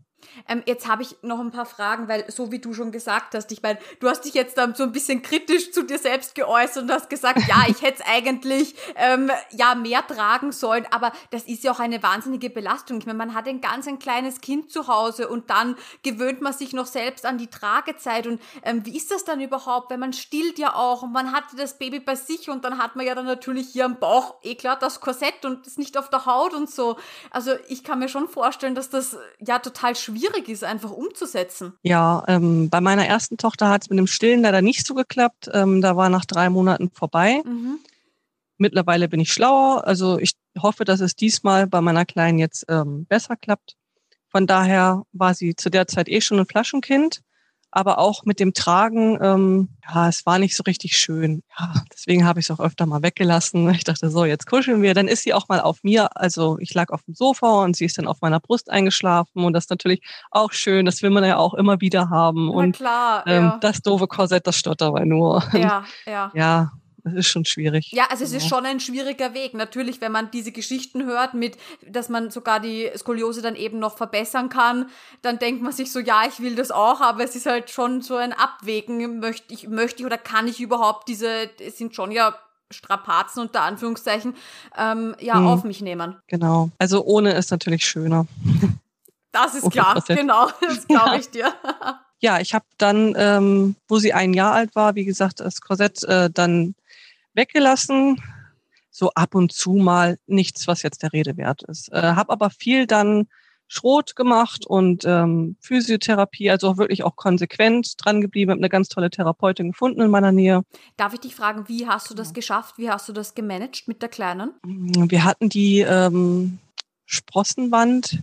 Ähm, 0.49 0.63
jetzt 0.67 0.89
habe 0.89 1.03
ich 1.03 1.17
noch 1.23 1.41
ein 1.41 1.51
paar 1.51 1.67
Fragen, 1.67 2.09
weil 2.09 2.31
so 2.31 2.51
wie 2.51 2.59
du 2.59 2.75
schon 2.75 2.93
gesagt 2.93 3.35
hast, 3.35 3.51
ich 3.53 3.63
meine, 3.63 3.79
du 4.01 4.09
hast 4.09 4.23
dich 4.25 4.35
jetzt 4.35 4.59
ähm, 4.59 4.75
so 4.75 4.83
ein 4.83 4.93
bisschen 4.93 5.23
kritisch 5.23 5.73
zu 5.73 5.83
dir 5.83 5.99
selbst 5.99 6.35
geäußert 6.35 6.85
und 6.85 6.91
hast 6.91 7.11
gesagt, 7.11 7.41
ja, 7.49 7.65
ich 7.69 7.83
hätte 7.83 8.03
es 8.03 8.07
eigentlich 8.07 8.75
ähm, 8.97 9.31
ja 9.51 9.75
mehr 9.75 10.07
tragen 10.07 10.53
sollen, 10.53 10.87
aber 10.91 11.13
das 11.31 11.45
ist 11.45 11.65
ja 11.65 11.73
auch 11.73 11.81
eine 11.81 12.03
wahnsinnige 12.03 12.51
Belastung. 12.51 12.99
Ich 12.99 13.07
meine, 13.07 13.19
man 13.19 13.35
hat 13.35 13.47
ein 13.49 13.61
ganz 13.61 13.87
ein 13.87 13.99
kleines 13.99 14.41
Kind 14.41 14.71
zu 14.71 14.89
Hause 14.89 15.29
und 15.29 15.51
dann 15.51 15.77
gewöhnt 16.03 16.41
man 16.41 16.53
sich 16.53 16.73
noch 16.73 16.87
selbst 16.87 17.27
an 17.27 17.39
die 17.39 17.49
Tragezeit 17.49 18.27
und 18.27 18.41
ähm, 18.63 18.85
wie 18.85 18.97
ist 18.97 19.11
das 19.11 19.25
dann 19.25 19.41
überhaupt, 19.41 19.91
wenn 19.91 20.01
man 20.01 20.13
stillt 20.13 20.59
ja 20.59 20.75
auch 20.75 21.03
und 21.03 21.13
man 21.13 21.33
hat 21.33 21.45
das 21.57 21.79
Baby 21.79 22.01
bei 22.01 22.17
sich 22.17 22.51
und 22.51 22.65
dann 22.65 22.79
hat 22.79 22.97
man 22.97 23.07
ja 23.07 23.15
dann 23.15 23.27
natürlich 23.27 23.69
hier 23.69 23.85
am 23.85 23.99
Bauch 23.99 24.37
eh 24.43 24.55
klar 24.55 24.79
das 24.79 25.01
Korsett 25.01 25.45
und 25.45 25.67
ist 25.67 25.79
nicht 25.79 25.97
auf 25.99 26.11
der 26.11 26.27
Haut 26.27 26.55
und 26.55 26.71
so. 26.71 26.97
Also 27.31 27.53
ich 27.69 27.85
kann 27.85 27.99
mir 27.99 28.09
schon 28.09 28.29
vorstellen, 28.29 28.75
dass 28.75 28.91
das 28.91 29.17
ja 29.39 29.59
total 29.59 29.97
schwierig 29.97 30.14
schwierig 30.17 30.49
ist, 30.49 30.65
einfach 30.65 30.91
umzusetzen. 30.91 31.75
Ja, 31.83 32.25
ähm, 32.29 32.71
bei 32.71 32.81
meiner 32.81 33.07
ersten 33.07 33.37
Tochter 33.37 33.69
hat 33.69 33.83
es 33.83 33.91
mit 33.91 33.99
dem 33.99 34.07
Stillen 34.07 34.43
leider 34.43 34.63
nicht 34.63 34.87
so 34.87 34.95
geklappt. 34.95 35.51
Ähm, 35.53 35.81
da 35.81 35.97
war 35.97 36.09
nach 36.09 36.25
drei 36.25 36.51
Monaten 36.51 36.91
vorbei. 36.91 37.43
Mhm. 37.45 37.79
Mittlerweile 38.57 39.09
bin 39.09 39.21
ich 39.21 39.33
schlauer. 39.33 39.87
Also 39.87 40.19
ich 40.19 40.35
hoffe, 40.59 40.85
dass 40.85 41.01
es 41.01 41.17
diesmal 41.17 41.67
bei 41.67 41.81
meiner 41.81 42.05
Kleinen 42.05 42.39
jetzt 42.39 42.65
ähm, 42.69 43.07
besser 43.07 43.37
klappt. 43.37 43.77
Von 44.29 44.47
daher 44.47 45.05
war 45.13 45.35
sie 45.35 45.55
zu 45.57 45.71
der 45.71 45.87
Zeit 45.87 46.09
eh 46.09 46.21
schon 46.21 46.39
ein 46.39 46.47
Flaschenkind 46.47 47.23
aber 47.75 47.99
auch 47.99 48.25
mit 48.25 48.39
dem 48.39 48.55
Tragen, 48.55 49.19
ähm, 49.21 49.69
ja, 49.93 50.09
es 50.09 50.25
war 50.25 50.39
nicht 50.39 50.55
so 50.55 50.63
richtig 50.63 50.97
schön. 50.97 51.43
Ja, 51.59 51.75
deswegen 51.93 52.25
habe 52.25 52.39
ich 52.39 52.47
es 52.47 52.51
auch 52.53 52.65
öfter 52.65 52.87
mal 52.87 53.03
weggelassen. 53.03 53.69
Ich 53.71 53.83
dachte, 53.83 54.11
so, 54.11 54.25
jetzt 54.25 54.47
kuscheln 54.47 54.81
wir. 54.81 54.95
Dann 54.95 55.09
ist 55.09 55.25
sie 55.25 55.35
auch 55.35 55.49
mal 55.49 55.61
auf 55.61 55.83
mir. 55.83 56.17
Also 56.17 56.57
ich 56.61 56.73
lag 56.73 56.91
auf 56.91 57.03
dem 57.03 57.15
Sofa 57.15 57.65
und 57.65 57.75
sie 57.75 57.85
ist 57.85 57.99
dann 57.99 58.07
auf 58.07 58.21
meiner 58.21 58.39
Brust 58.39 58.71
eingeschlafen. 58.71 59.45
Und 59.45 59.55
das 59.55 59.65
ist 59.65 59.71
natürlich 59.71 60.03
auch 60.31 60.53
schön. 60.53 60.87
Das 60.87 61.03
will 61.03 61.11
man 61.11 61.25
ja 61.25 61.37
auch 61.37 61.55
immer 61.55 61.81
wieder 61.81 62.11
haben. 62.11 62.47
Na 62.47 62.53
und 62.53 62.77
klar, 62.77 63.27
ähm, 63.27 63.55
das 63.61 63.83
doofe 63.83 64.07
Korsett, 64.07 64.47
das 64.47 64.57
stört 64.57 64.81
dabei 64.81 65.05
nur. 65.05 65.43
Ja, 65.53 65.85
ja. 66.07 66.31
Ja, 66.35 66.73
das 67.05 67.15
ist 67.15 67.29
schon 67.29 67.45
schwierig. 67.45 67.93
Ja, 67.93 68.07
also 68.11 68.25
es 68.25 68.33
ist 68.33 68.49
schon 68.49 68.65
ein 68.65 68.81
schwieriger 68.81 69.35
Weg. 69.35 69.55
Natürlich, 69.55 70.01
wenn 70.01 70.11
man 70.11 70.31
diese 70.31 70.53
Geschichten 70.53 71.05
hört, 71.05 71.35
mit, 71.35 71.59
dass 71.87 72.09
man 72.09 72.31
sogar 72.31 72.61
die 72.61 72.91
Skoliose 72.97 73.43
dann 73.43 73.57
eben 73.57 73.79
noch 73.79 73.97
verbessern 73.97 74.49
kann, 74.49 74.87
dann 75.23 75.39
denkt 75.39 75.63
man 75.63 75.73
sich 75.73 75.93
so, 75.93 76.01
ja, 76.01 76.23
ich 76.27 76.41
will 76.41 76.57
das 76.57 76.71
auch, 76.71 77.01
aber 77.03 77.23
es 77.23 77.37
ist 77.37 77.47
halt 77.47 77.71
schon 77.71 78.01
so 78.01 78.17
ein 78.17 78.33
Abwägen, 78.33 79.21
möchte 79.21 79.53
ich, 79.53 79.69
möchte 79.69 80.01
ich 80.01 80.07
oder 80.07 80.19
kann 80.19 80.49
ich 80.49 80.61
überhaupt 80.61 81.09
diese, 81.09 81.51
es 81.61 81.77
sind 81.77 81.95
schon 81.95 82.11
ja 82.11 82.35
Strapazen 82.71 83.43
unter 83.43 83.63
Anführungszeichen, 83.63 84.35
ähm, 84.77 85.15
ja, 85.21 85.35
hm. 85.35 85.47
auf 85.47 85.65
mich 85.65 85.81
nehmen. 85.81 86.17
Genau. 86.27 86.71
Also 86.79 87.05
ohne 87.05 87.33
ist 87.33 87.51
natürlich 87.51 87.87
schöner. 87.87 88.27
Das 89.33 89.55
ist 89.55 89.71
klar, 89.71 90.03
genau, 90.09 90.49
das 90.61 90.87
glaube 90.87 91.19
ich 91.19 91.31
dir. 91.31 91.53
ja, 92.21 92.41
ich 92.41 92.55
habe 92.55 92.65
dann, 92.79 93.15
ähm, 93.17 93.77
wo 93.89 93.99
sie 93.99 94.13
ein 94.13 94.33
Jahr 94.33 94.53
alt 94.53 94.75
war, 94.75 94.95
wie 94.95 95.05
gesagt, 95.05 95.41
das 95.41 95.61
Korsett 95.61 96.03
äh, 96.05 96.31
dann 96.31 96.75
weggelassen. 97.35 98.21
So 98.91 99.11
ab 99.15 99.35
und 99.35 99.53
zu 99.53 99.73
mal 99.73 100.19
nichts, 100.27 100.69
was 100.69 100.83
jetzt 100.83 101.03
der 101.03 101.13
Rede 101.13 101.37
wert 101.37 101.63
ist. 101.65 101.93
Äh, 101.93 102.01
habe 102.01 102.33
aber 102.33 102.51
viel 102.51 102.87
dann 102.87 103.27
Schrot 103.67 104.15
gemacht 104.15 104.67
und 104.67 105.05
ähm, 105.05 105.57
Physiotherapie, 105.61 106.51
also 106.51 106.69
auch 106.69 106.77
wirklich 106.77 107.03
auch 107.03 107.17
konsequent 107.17 107.95
dran 107.97 108.21
geblieben, 108.21 108.53
habe 108.53 108.61
eine 108.61 108.69
ganz 108.69 108.89
tolle 108.89 109.11
Therapeutin 109.11 109.73
gefunden 109.73 110.01
in 110.01 110.11
meiner 110.11 110.33
Nähe. 110.33 110.63
Darf 110.97 111.15
ich 111.15 111.21
dich 111.21 111.35
fragen, 111.35 111.65
wie 111.67 111.89
hast 111.89 112.11
du 112.11 112.15
das 112.15 112.35
geschafft? 112.35 112.79
Wie 112.79 112.91
hast 112.91 113.09
du 113.09 113.13
das 113.13 113.35
gemanagt 113.35 113.89
mit 113.89 114.03
der 114.03 114.11
Kleinen? 114.11 114.53
Wir 114.63 115.25
hatten 115.25 115.49
die 115.49 115.81
ähm, 115.81 116.59
Sprossenwand 117.07 118.21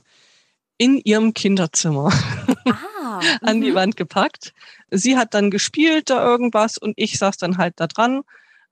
in 0.77 0.97
ihrem 0.97 1.33
Kinderzimmer 1.33 2.11
ah, 2.65 3.19
an 3.41 3.61
die 3.61 3.71
mhm. 3.71 3.75
Wand 3.75 3.97
gepackt. 3.97 4.53
Sie 4.89 5.17
hat 5.17 5.33
dann 5.33 5.51
gespielt 5.51 6.09
da 6.09 6.25
irgendwas 6.25 6.77
und 6.77 6.93
ich 6.97 7.17
saß 7.17 7.37
dann 7.37 7.57
halt 7.57 7.73
da 7.77 7.87
dran. 7.87 8.21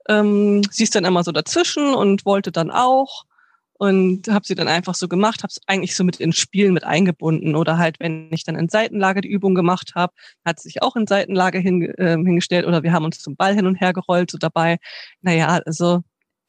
Ähm, 0.07 0.61
sie 0.71 0.83
ist 0.83 0.95
dann 0.95 1.05
immer 1.05 1.23
so 1.23 1.31
dazwischen 1.31 1.93
und 1.93 2.25
wollte 2.25 2.51
dann 2.51 2.71
auch 2.71 3.25
und 3.73 4.27
habe 4.27 4.45
sie 4.45 4.55
dann 4.55 4.67
einfach 4.67 4.93
so 4.93 5.07
gemacht, 5.07 5.41
habe 5.41 5.51
es 5.51 5.61
eigentlich 5.65 5.95
so 5.95 6.03
mit 6.03 6.17
ins 6.17 6.37
Spiel 6.37 6.71
mit 6.71 6.83
eingebunden 6.83 7.55
oder 7.55 7.77
halt, 7.77 7.99
wenn 7.99 8.29
ich 8.31 8.43
dann 8.43 8.57
in 8.57 8.67
Seitenlage 8.67 9.21
die 9.21 9.29
Übung 9.29 9.55
gemacht 9.55 9.93
habe, 9.95 10.13
hat 10.43 10.59
sie 10.59 10.67
sich 10.69 10.81
auch 10.81 10.97
in 10.97 11.07
Seitenlage 11.07 11.59
hin, 11.59 11.83
äh, 11.97 12.17
hingestellt 12.17 12.65
oder 12.65 12.83
wir 12.83 12.91
haben 12.91 13.05
uns 13.05 13.19
zum 13.19 13.37
Ball 13.37 13.55
hin 13.55 13.65
und 13.65 13.75
her 13.75 13.93
gerollt 13.93 14.31
so 14.31 14.37
dabei. 14.37 14.79
Naja, 15.21 15.61
also 15.65 16.01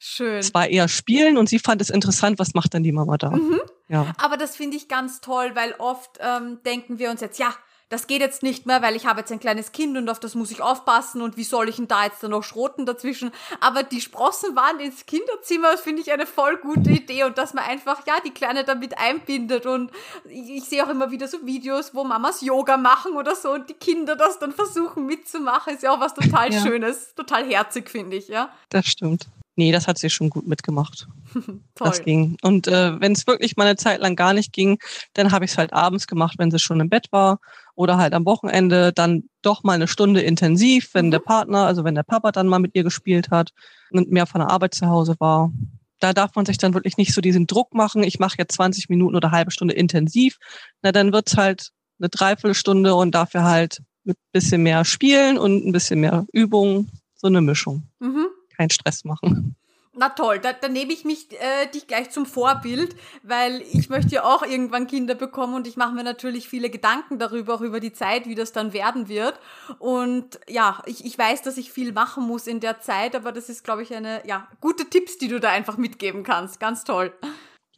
Schön. 0.03 0.39
Es 0.39 0.51
war 0.55 0.67
eher 0.67 0.87
Spielen 0.87 1.37
und 1.37 1.47
sie 1.47 1.59
fand 1.59 1.79
es 1.79 1.91
interessant, 1.91 2.39
was 2.39 2.55
macht 2.55 2.73
dann 2.73 2.81
die 2.81 2.91
Mama 2.91 3.17
da. 3.17 3.29
Mhm. 3.29 3.61
Ja. 3.87 4.13
Aber 4.17 4.35
das 4.35 4.55
finde 4.55 4.75
ich 4.75 4.87
ganz 4.87 5.21
toll, 5.21 5.51
weil 5.53 5.75
oft 5.77 6.17
ähm, 6.19 6.57
denken 6.65 6.97
wir 6.97 7.11
uns 7.11 7.21
jetzt, 7.21 7.37
ja, 7.37 7.53
das 7.91 8.07
geht 8.07 8.21
jetzt 8.21 8.41
nicht 8.41 8.65
mehr, 8.65 8.81
weil 8.81 8.95
ich 8.95 9.05
habe 9.05 9.19
jetzt 9.19 9.33
ein 9.33 9.39
kleines 9.41 9.73
Kind 9.73 9.97
und 9.97 10.07
auf 10.07 10.19
das 10.19 10.33
muss 10.33 10.49
ich 10.49 10.61
aufpassen 10.61 11.21
und 11.21 11.35
wie 11.35 11.43
soll 11.43 11.67
ich 11.67 11.75
denn 11.75 11.89
da 11.89 12.05
jetzt 12.05 12.23
dann 12.23 12.31
noch 12.31 12.43
schroten 12.43 12.85
dazwischen? 12.85 13.31
Aber 13.59 13.83
die 13.83 13.99
Sprossenwand 13.99 14.81
ins 14.81 15.05
Kinderzimmer, 15.05 15.77
finde 15.77 16.01
ich 16.01 16.11
eine 16.11 16.25
voll 16.25 16.55
gute 16.57 16.89
Idee 16.89 17.25
und 17.25 17.37
dass 17.37 17.53
man 17.53 17.65
einfach, 17.65 18.07
ja, 18.07 18.13
die 18.25 18.31
Kleine 18.31 18.63
damit 18.63 18.97
einbindet 18.97 19.65
und 19.65 19.91
ich, 20.23 20.49
ich 20.49 20.63
sehe 20.63 20.85
auch 20.85 20.89
immer 20.89 21.11
wieder 21.11 21.27
so 21.27 21.45
Videos, 21.45 21.93
wo 21.93 22.05
Mamas 22.05 22.39
Yoga 22.39 22.77
machen 22.77 23.13
oder 23.17 23.35
so 23.35 23.51
und 23.51 23.69
die 23.69 23.73
Kinder 23.73 24.15
das 24.15 24.39
dann 24.39 24.53
versuchen 24.53 25.05
mitzumachen, 25.05 25.73
ist 25.73 25.83
ja 25.83 25.91
auch 25.91 25.99
was 25.99 26.13
total 26.13 26.53
ja. 26.53 26.61
Schönes, 26.61 27.13
total 27.13 27.45
herzig, 27.45 27.89
finde 27.89 28.15
ich, 28.15 28.29
ja. 28.29 28.53
Das 28.69 28.87
stimmt. 28.87 29.27
Nee, 29.57 29.71
das 29.71 29.87
hat 29.87 29.97
sie 29.97 30.09
schon 30.09 30.29
gut 30.29 30.47
mitgemacht. 30.47 31.07
das 31.75 32.03
ging. 32.03 32.37
Und 32.41 32.67
äh, 32.67 32.99
wenn 32.99 33.11
es 33.11 33.27
wirklich 33.27 33.57
mal 33.57 33.67
eine 33.67 33.75
Zeit 33.75 33.99
lang 33.99 34.15
gar 34.15 34.33
nicht 34.33 34.53
ging, 34.53 34.79
dann 35.13 35.31
habe 35.31 35.45
ich 35.45 35.51
es 35.51 35.57
halt 35.57 35.73
abends 35.73 36.07
gemacht, 36.07 36.35
wenn 36.37 36.51
sie 36.51 36.59
schon 36.59 36.79
im 36.79 36.89
Bett 36.89 37.11
war. 37.11 37.39
Oder 37.81 37.97
halt 37.97 38.13
am 38.13 38.25
Wochenende 38.25 38.93
dann 38.93 39.23
doch 39.41 39.63
mal 39.63 39.73
eine 39.73 39.87
Stunde 39.87 40.21
intensiv, 40.21 40.93
wenn 40.93 41.09
der 41.09 41.19
mhm. 41.19 41.25
Partner, 41.25 41.65
also 41.65 41.83
wenn 41.83 41.95
der 41.95 42.03
Papa 42.03 42.31
dann 42.31 42.47
mal 42.47 42.59
mit 42.59 42.75
ihr 42.75 42.83
gespielt 42.83 43.31
hat 43.31 43.51
und 43.89 44.11
mehr 44.11 44.27
von 44.27 44.39
der 44.39 44.51
Arbeit 44.51 44.75
zu 44.75 44.87
Hause 44.87 45.15
war. 45.19 45.51
Da 45.99 46.13
darf 46.13 46.35
man 46.35 46.45
sich 46.45 46.57
dann 46.57 46.73
wirklich 46.73 46.97
nicht 46.97 47.13
so 47.13 47.21
diesen 47.21 47.47
Druck 47.47 47.73
machen, 47.73 48.03
ich 48.03 48.19
mache 48.19 48.35
jetzt 48.37 48.53
20 48.53 48.89
Minuten 48.89 49.15
oder 49.15 49.31
halbe 49.31 49.51
Stunde 49.51 49.73
intensiv. 49.73 50.37
Na, 50.83 50.91
dann 50.91 51.11
wird's 51.11 51.37
halt 51.37 51.71
eine 51.99 52.09
Dreiviertelstunde 52.09 52.93
und 52.93 53.15
dafür 53.15 53.43
halt 53.43 53.81
mit 54.03 54.17
bisschen 54.31 54.63
mehr 54.63 54.85
Spielen 54.85 55.37
und 55.37 55.65
ein 55.65 55.71
bisschen 55.71 55.99
mehr 55.99 56.25
Übung, 56.33 56.89
so 57.15 57.27
eine 57.27 57.41
Mischung. 57.41 57.83
Mhm 57.99 58.27
keinen 58.61 58.69
Stress 58.69 59.03
machen. 59.03 59.55
Na 59.93 60.07
toll, 60.07 60.39
da, 60.39 60.53
da 60.53 60.69
nehme 60.69 60.93
ich 60.93 61.03
mich 61.03 61.27
äh, 61.33 61.67
dich 61.67 61.85
gleich 61.85 62.11
zum 62.11 62.25
Vorbild, 62.25 62.95
weil 63.23 63.61
ich 63.73 63.89
möchte 63.89 64.15
ja 64.15 64.23
auch 64.23 64.41
irgendwann 64.41 64.87
Kinder 64.87 65.15
bekommen 65.15 65.53
und 65.53 65.67
ich 65.67 65.75
mache 65.75 65.93
mir 65.93 66.03
natürlich 66.03 66.47
viele 66.47 66.69
Gedanken 66.69 67.19
darüber, 67.19 67.55
auch 67.55 67.61
über 67.61 67.81
die 67.81 67.91
Zeit, 67.91 68.25
wie 68.25 68.35
das 68.35 68.53
dann 68.53 68.71
werden 68.71 69.09
wird. 69.09 69.37
Und 69.79 70.39
ja, 70.47 70.81
ich, 70.85 71.03
ich 71.03 71.17
weiß, 71.17 71.41
dass 71.41 71.57
ich 71.57 71.73
viel 71.73 71.91
machen 71.91 72.25
muss 72.25 72.47
in 72.47 72.61
der 72.61 72.79
Zeit, 72.79 73.17
aber 73.17 73.33
das 73.33 73.49
ist, 73.49 73.65
glaube 73.65 73.83
ich, 73.83 73.93
eine 73.93 74.25
ja 74.25 74.47
gute 74.61 74.89
Tipps, 74.89 75.17
die 75.17 75.27
du 75.27 75.41
da 75.41 75.49
einfach 75.49 75.75
mitgeben 75.75 76.23
kannst. 76.23 76.61
Ganz 76.61 76.85
toll. 76.85 77.11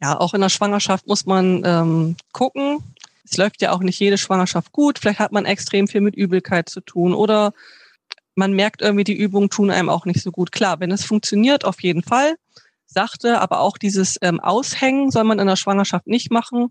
Ja, 0.00 0.20
auch 0.20 0.34
in 0.34 0.40
der 0.40 0.50
Schwangerschaft 0.50 1.08
muss 1.08 1.26
man 1.26 1.64
ähm, 1.64 2.16
gucken. 2.32 2.94
Es 3.24 3.36
läuft 3.36 3.60
ja 3.60 3.72
auch 3.72 3.80
nicht 3.80 3.98
jede 3.98 4.18
Schwangerschaft 4.18 4.70
gut. 4.70 5.00
Vielleicht 5.00 5.18
hat 5.18 5.32
man 5.32 5.46
extrem 5.46 5.88
viel 5.88 6.00
mit 6.00 6.14
Übelkeit 6.14 6.68
zu 6.68 6.80
tun 6.80 7.12
oder 7.12 7.54
man 8.34 8.52
merkt 8.52 8.82
irgendwie, 8.82 9.04
die 9.04 9.16
Übungen 9.16 9.50
tun 9.50 9.70
einem 9.70 9.88
auch 9.88 10.06
nicht 10.06 10.22
so 10.22 10.30
gut. 10.30 10.52
Klar, 10.52 10.80
wenn 10.80 10.90
es 10.90 11.04
funktioniert, 11.04 11.64
auf 11.64 11.82
jeden 11.82 12.02
Fall. 12.02 12.36
Sachte, 12.86 13.40
aber 13.40 13.60
auch 13.60 13.78
dieses 13.78 14.18
ähm, 14.22 14.40
Aushängen 14.40 15.10
soll 15.10 15.24
man 15.24 15.38
in 15.38 15.46
der 15.46 15.56
Schwangerschaft 15.56 16.06
nicht 16.06 16.30
machen. 16.30 16.68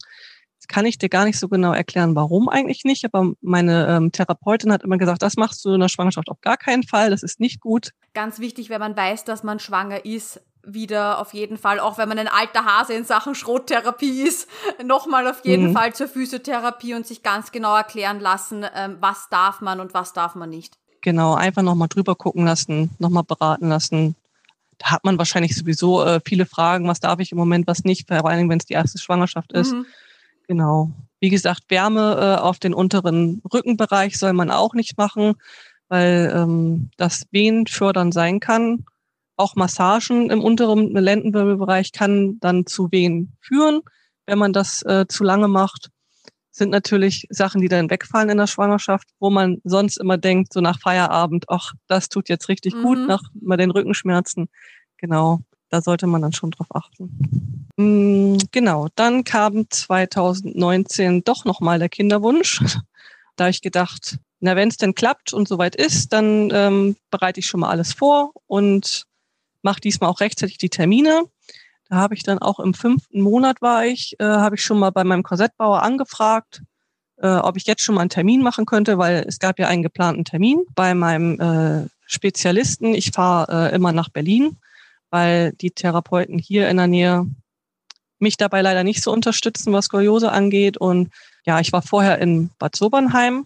Das 0.59 0.67
kann 0.69 0.85
ich 0.85 0.97
dir 0.97 1.09
gar 1.09 1.25
nicht 1.25 1.37
so 1.37 1.49
genau 1.49 1.73
erklären, 1.73 2.15
warum 2.15 2.47
eigentlich 2.47 2.85
nicht. 2.85 3.03
Aber 3.03 3.33
meine 3.41 3.87
ähm, 3.87 4.11
Therapeutin 4.13 4.71
hat 4.71 4.83
immer 4.83 4.97
gesagt, 4.97 5.21
das 5.21 5.35
machst 5.35 5.65
du 5.65 5.73
in 5.73 5.81
der 5.81 5.89
Schwangerschaft 5.89 6.29
auf 6.29 6.39
gar 6.39 6.55
keinen 6.55 6.83
Fall. 6.83 7.09
Das 7.09 7.23
ist 7.23 7.41
nicht 7.41 7.59
gut. 7.59 7.91
Ganz 8.13 8.39
wichtig, 8.39 8.69
wenn 8.69 8.79
man 8.79 8.95
weiß, 8.95 9.25
dass 9.25 9.43
man 9.43 9.59
schwanger 9.59 10.05
ist, 10.05 10.39
wieder 10.65 11.19
auf 11.19 11.33
jeden 11.33 11.57
Fall, 11.57 11.79
auch 11.79 11.97
wenn 11.97 12.07
man 12.07 12.17
ein 12.17 12.29
alter 12.29 12.63
Hase 12.63 12.93
in 12.93 13.03
Sachen 13.03 13.35
Schrottherapie 13.35 14.21
ist, 14.21 14.49
nochmal 14.83 15.27
auf 15.27 15.43
jeden 15.43 15.69
mhm. 15.69 15.73
Fall 15.73 15.93
zur 15.93 16.07
Physiotherapie 16.07 16.93
und 16.93 17.05
sich 17.05 17.21
ganz 17.23 17.51
genau 17.51 17.75
erklären 17.75 18.21
lassen, 18.21 18.65
ähm, 18.73 18.97
was 19.01 19.27
darf 19.29 19.59
man 19.59 19.81
und 19.81 19.93
was 19.93 20.13
darf 20.13 20.35
man 20.35 20.49
nicht. 20.49 20.77
Genau, 21.03 21.33
einfach 21.33 21.63
nochmal 21.63 21.89
drüber 21.89 22.15
gucken 22.15 22.45
lassen, 22.45 22.89
nochmal 22.97 23.23
beraten 23.23 23.67
lassen. 23.67 24.15
Da 24.77 24.91
hat 24.91 25.03
man 25.03 25.17
wahrscheinlich 25.17 25.53
sowieso 25.53 26.01
äh, 26.01 26.21
viele 26.23 26.45
Fragen, 26.45 26.87
was 26.87 27.01
darf 27.01 27.19
ich 27.19 27.33
im 27.33 27.37
Moment, 27.37 27.67
was 27.67 27.83
nicht, 27.83 28.07
vor 28.07 28.25
allem 28.25 28.49
wenn 28.49 28.57
es 28.57 28.65
die 28.65 28.73
erste 28.73 28.97
Schwangerschaft 28.97 29.51
ist. 29.51 29.73
Mhm. 29.73 29.85
Genau. 30.47 30.91
Wie 31.19 31.29
gesagt, 31.29 31.63
Wärme 31.67 32.37
äh, 32.39 32.41
auf 32.41 32.57
den 32.57 32.73
unteren 32.73 33.41
Rückenbereich 33.53 34.17
soll 34.17 34.31
man 34.31 34.49
auch 34.49 34.73
nicht 34.73 34.97
machen, 34.97 35.33
weil 35.89 36.31
ähm, 36.33 36.89
das 36.95 37.25
Wehen 37.31 37.67
fördern 37.67 38.13
sein 38.13 38.39
kann. 38.39 38.85
Auch 39.35 39.55
Massagen 39.57 40.29
im 40.29 40.41
unteren 40.41 40.93
Lendenwirbelbereich 40.93 41.91
kann 41.91 42.39
dann 42.39 42.65
zu 42.65 42.93
Wehen 42.93 43.35
führen, 43.41 43.81
wenn 44.25 44.39
man 44.39 44.53
das 44.53 44.83
äh, 44.83 45.05
zu 45.09 45.25
lange 45.25 45.49
macht 45.49 45.89
sind 46.55 46.69
natürlich 46.69 47.27
Sachen, 47.29 47.61
die 47.61 47.67
dann 47.67 47.89
wegfallen 47.89 48.29
in 48.29 48.37
der 48.37 48.47
Schwangerschaft, 48.47 49.09
wo 49.19 49.29
man 49.29 49.59
sonst 49.63 49.97
immer 49.97 50.17
denkt, 50.17 50.53
so 50.53 50.61
nach 50.61 50.79
Feierabend, 50.79 51.45
ach, 51.49 51.73
das 51.87 52.09
tut 52.09 52.29
jetzt 52.29 52.47
richtig 52.47 52.75
mhm. 52.75 52.83
gut, 52.83 53.07
nach 53.07 53.23
mal 53.33 53.57
den 53.57 53.71
Rückenschmerzen. 53.71 54.47
Genau, 54.97 55.39
da 55.69 55.81
sollte 55.81 56.05
man 56.05 56.21
dann 56.21 56.33
schon 56.33 56.51
drauf 56.51 56.67
achten. 56.69 57.67
Mhm, 57.75 58.37
genau, 58.51 58.87
dann 58.95 59.23
kam 59.23 59.67
2019 59.67 61.23
doch 61.23 61.43
nochmal 61.43 61.79
der 61.79 61.89
Kinderwunsch. 61.89 62.61
da 63.35 63.49
ich 63.49 63.61
gedacht, 63.61 64.19
na, 64.39 64.55
wenn 64.55 64.69
es 64.69 64.77
denn 64.77 64.93
klappt 64.93 65.33
und 65.33 65.47
soweit 65.47 65.75
ist, 65.75 66.13
dann 66.13 66.51
ähm, 66.53 66.95
bereite 67.09 67.39
ich 67.39 67.47
schon 67.47 67.61
mal 67.61 67.69
alles 67.69 67.93
vor 67.93 68.31
und 68.45 69.07
mache 69.63 69.81
diesmal 69.81 70.11
auch 70.11 70.19
rechtzeitig 70.19 70.59
die 70.59 70.69
Termine. 70.69 71.23
Da 71.93 71.99
habe 71.99 72.15
ich 72.15 72.23
dann 72.23 72.39
auch 72.39 72.59
im 72.59 72.73
fünften 72.73 73.21
Monat 73.21 73.61
war 73.61 73.85
ich, 73.85 74.19
äh, 74.19 74.23
habe 74.23 74.55
ich 74.55 74.63
schon 74.63 74.79
mal 74.79 74.89
bei 74.89 75.03
meinem 75.03 75.21
Korsettbauer 75.21 75.83
angefragt, 75.83 76.63
äh, 77.17 77.27
ob 77.27 77.55
ich 77.55 77.67
jetzt 77.67 77.83
schon 77.83 77.93
mal 77.93 78.01
einen 78.01 78.09
Termin 78.09 78.41
machen 78.41 78.65
könnte, 78.65 78.97
weil 78.97 79.23
es 79.27 79.37
gab 79.37 79.59
ja 79.59 79.67
einen 79.67 79.83
geplanten 79.83 80.25
Termin 80.25 80.63
bei 80.73 80.95
meinem 80.95 81.39
äh, 81.39 81.87
Spezialisten. 82.07 82.95
Ich 82.95 83.11
fahre 83.11 83.69
äh, 83.69 83.75
immer 83.75 83.91
nach 83.91 84.09
Berlin, 84.09 84.57
weil 85.11 85.53
die 85.53 85.69
Therapeuten 85.69 86.39
hier 86.39 86.67
in 86.67 86.77
der 86.77 86.87
Nähe 86.87 87.27
mich 88.17 88.37
dabei 88.37 88.63
leider 88.63 88.83
nicht 88.83 89.03
so 89.03 89.11
unterstützen, 89.13 89.71
was 89.71 89.85
Skoliose 89.85 90.31
angeht. 90.31 90.77
Und 90.77 91.11
ja, 91.45 91.59
ich 91.59 91.73
war 91.73 91.83
vorher 91.83 92.17
in 92.17 92.49
Bad 92.57 92.75
Sobernheim 92.75 93.45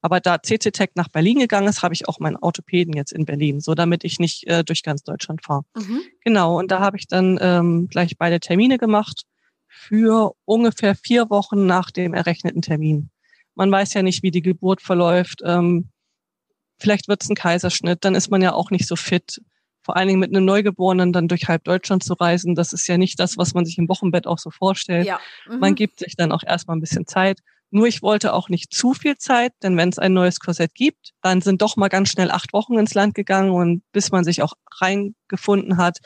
aber 0.00 0.20
da 0.20 0.42
CC 0.42 0.70
nach 0.94 1.08
Berlin 1.08 1.40
gegangen 1.40 1.68
ist, 1.68 1.82
habe 1.82 1.94
ich 1.94 2.08
auch 2.08 2.20
meinen 2.20 2.36
Orthopäden 2.36 2.94
jetzt 2.94 3.12
in 3.12 3.24
Berlin, 3.24 3.60
so 3.60 3.74
damit 3.74 4.04
ich 4.04 4.18
nicht 4.18 4.46
äh, 4.46 4.62
durch 4.62 4.82
ganz 4.82 5.02
Deutschland 5.02 5.44
fahre. 5.44 5.62
Mhm. 5.76 6.02
Genau, 6.24 6.58
und 6.58 6.70
da 6.70 6.80
habe 6.80 6.96
ich 6.96 7.08
dann 7.08 7.38
ähm, 7.40 7.88
gleich 7.88 8.16
beide 8.16 8.38
Termine 8.40 8.78
gemacht 8.78 9.24
für 9.66 10.32
ungefähr 10.44 10.94
vier 10.94 11.30
Wochen 11.30 11.66
nach 11.66 11.90
dem 11.90 12.14
errechneten 12.14 12.62
Termin. 12.62 13.10
Man 13.54 13.70
weiß 13.72 13.94
ja 13.94 14.02
nicht, 14.02 14.22
wie 14.22 14.30
die 14.30 14.42
Geburt 14.42 14.80
verläuft. 14.82 15.42
Ähm, 15.44 15.90
vielleicht 16.78 17.08
wird 17.08 17.22
es 17.22 17.28
ein 17.28 17.34
Kaiserschnitt, 17.34 18.04
dann 18.04 18.14
ist 18.14 18.30
man 18.30 18.40
ja 18.40 18.52
auch 18.52 18.70
nicht 18.70 18.86
so 18.86 18.94
fit. 18.94 19.40
Vor 19.82 19.96
allen 19.96 20.08
Dingen 20.08 20.20
mit 20.20 20.34
einem 20.34 20.44
Neugeborenen 20.44 21.12
dann 21.12 21.28
durch 21.28 21.48
halb 21.48 21.64
Deutschland 21.64 22.04
zu 22.04 22.14
reisen, 22.14 22.54
das 22.54 22.72
ist 22.72 22.86
ja 22.86 22.98
nicht 22.98 23.18
das, 23.18 23.36
was 23.36 23.54
man 23.54 23.64
sich 23.64 23.78
im 23.78 23.88
Wochenbett 23.88 24.26
auch 24.26 24.38
so 24.38 24.50
vorstellt. 24.50 25.06
Ja. 25.06 25.18
Mhm. 25.48 25.58
Man 25.58 25.74
gibt 25.74 25.98
sich 25.98 26.14
dann 26.14 26.30
auch 26.30 26.42
erstmal 26.44 26.76
ein 26.76 26.80
bisschen 26.80 27.06
Zeit 27.06 27.40
Nur 27.70 27.86
ich 27.86 28.02
wollte 28.02 28.32
auch 28.32 28.48
nicht 28.48 28.72
zu 28.72 28.94
viel 28.94 29.18
Zeit, 29.18 29.52
denn 29.62 29.76
wenn 29.76 29.90
es 29.90 29.98
ein 29.98 30.14
neues 30.14 30.40
Korsett 30.40 30.74
gibt, 30.74 31.12
dann 31.20 31.42
sind 31.42 31.60
doch 31.60 31.76
mal 31.76 31.88
ganz 31.88 32.08
schnell 32.08 32.30
acht 32.30 32.52
Wochen 32.52 32.78
ins 32.78 32.94
Land 32.94 33.14
gegangen 33.14 33.50
und 33.50 33.82
bis 33.92 34.10
man 34.10 34.24
sich 34.24 34.42
auch 34.42 34.54
reingefunden 34.80 35.76
hat, 35.76 35.98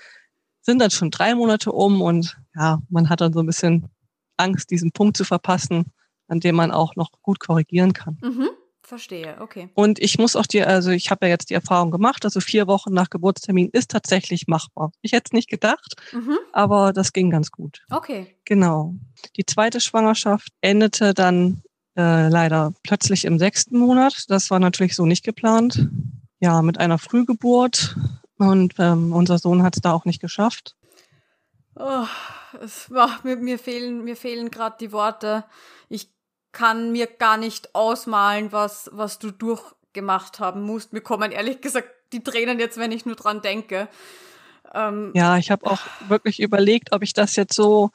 sind 0.61 0.81
dann 0.81 0.90
schon 0.90 1.11
drei 1.11 1.35
Monate 1.35 1.72
um 1.72 2.01
und 2.03 2.37
ja, 2.55 2.81
man 2.88 3.09
hat 3.09 3.20
dann 3.20 3.33
so 3.33 3.40
ein 3.40 3.46
bisschen 3.46 3.88
Angst, 4.37 4.70
diesen 4.70 4.92
Punkt 4.92 5.16
zu 5.16 5.25
verpassen, 5.25 5.92
an 6.29 6.40
dem 6.40 6.57
man 6.57 6.72
auch 6.72 6.96
noch 6.96 7.11
gut 7.22 7.38
korrigieren 7.38 7.92
kann. 7.92 8.18
Mhm. 8.22 8.48
Verstehe, 8.92 9.38
okay. 9.40 9.70
Und 9.72 9.98
ich 10.00 10.18
muss 10.18 10.37
auch 10.37 10.44
dir, 10.44 10.68
also 10.68 10.90
ich 10.90 11.11
habe 11.11 11.24
ja 11.24 11.31
jetzt 11.31 11.48
die 11.48 11.55
Erfahrung 11.55 11.90
gemacht, 11.90 12.26
also 12.26 12.40
vier 12.40 12.66
Wochen 12.66 12.92
nach 12.92 13.09
Geburtstermin 13.09 13.70
ist 13.72 13.90
tatsächlich 13.90 14.48
machbar. 14.48 14.92
Ich 15.00 15.12
hätte 15.12 15.28
es 15.28 15.33
nicht 15.33 15.48
gedacht, 15.48 15.94
mhm. 16.12 16.37
aber 16.52 16.92
das 16.92 17.14
ging 17.14 17.31
ganz 17.31 17.50
gut. 17.50 17.87
Okay. 17.88 18.37
Genau. 18.44 18.94
Die 19.38 19.46
zweite 19.46 19.81
Schwangerschaft 19.81 20.48
endete 20.61 21.14
dann 21.14 21.62
äh, 21.96 22.28
leider 22.28 22.74
plötzlich 22.83 23.24
im 23.24 23.38
sechsten 23.38 23.78
Monat. 23.78 24.26
Das 24.28 24.50
war 24.50 24.61
natürlich 24.61 24.94
so 24.94 25.07
nicht 25.07 25.24
geplant. 25.24 25.88
Ja, 26.40 26.61
mit 26.61 26.78
einer 26.78 26.98
Frühgeburt. 26.98 27.96
Und 28.37 28.74
ähm, 28.78 29.14
unser 29.14 29.38
Sohn 29.38 29.62
hat 29.62 29.74
es 29.74 29.81
da 29.81 29.92
auch 29.92 30.05
nicht 30.05 30.20
geschafft. 30.20 30.76
Oh, 31.76 32.05
es, 32.61 32.90
oh, 32.94 33.09
mir, 33.22 33.37
mir 33.37 33.59
fehlen, 33.59 34.05
mir 34.05 34.16
fehlen 34.16 34.50
gerade 34.50 34.76
die 34.78 34.92
Worte. 34.92 35.44
Ich 36.52 36.58
kann 36.58 36.92
mir 36.92 37.06
gar 37.06 37.38
nicht 37.38 37.74
ausmalen, 37.74 38.52
was, 38.52 38.90
was 38.92 39.18
du 39.18 39.30
durchgemacht 39.30 40.38
haben 40.38 40.62
musst. 40.62 40.92
Mir 40.92 41.00
kommen 41.00 41.32
ehrlich 41.32 41.62
gesagt 41.62 41.88
die 42.12 42.22
Tränen 42.22 42.58
jetzt, 42.58 42.76
wenn 42.76 42.92
ich 42.92 43.06
nur 43.06 43.16
dran 43.16 43.40
denke. 43.40 43.88
Ähm, 44.74 45.12
ja, 45.14 45.38
ich 45.38 45.50
habe 45.50 45.64
auch 45.66 45.80
wirklich 46.08 46.40
überlegt, 46.40 46.92
ob 46.92 47.02
ich 47.02 47.14
das 47.14 47.36
jetzt 47.36 47.54
so 47.54 47.90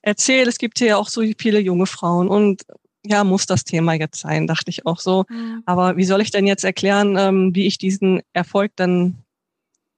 erzähle. 0.00 0.48
Es 0.48 0.56
gibt 0.56 0.78
hier 0.78 0.88
ja 0.88 0.96
auch 0.96 1.10
so 1.10 1.22
viele 1.38 1.58
junge 1.60 1.84
Frauen 1.84 2.28
und 2.28 2.64
ja, 3.04 3.24
muss 3.24 3.44
das 3.44 3.64
Thema 3.64 3.92
jetzt 3.92 4.20
sein, 4.20 4.46
dachte 4.46 4.70
ich 4.70 4.86
auch 4.86 5.00
so. 5.00 5.26
Mhm. 5.28 5.62
Aber 5.66 5.98
wie 5.98 6.04
soll 6.04 6.22
ich 6.22 6.30
denn 6.30 6.46
jetzt 6.46 6.64
erklären, 6.64 7.16
ähm, 7.18 7.54
wie 7.54 7.66
ich 7.66 7.76
diesen 7.76 8.22
Erfolg 8.32 8.72
dann, 8.76 9.18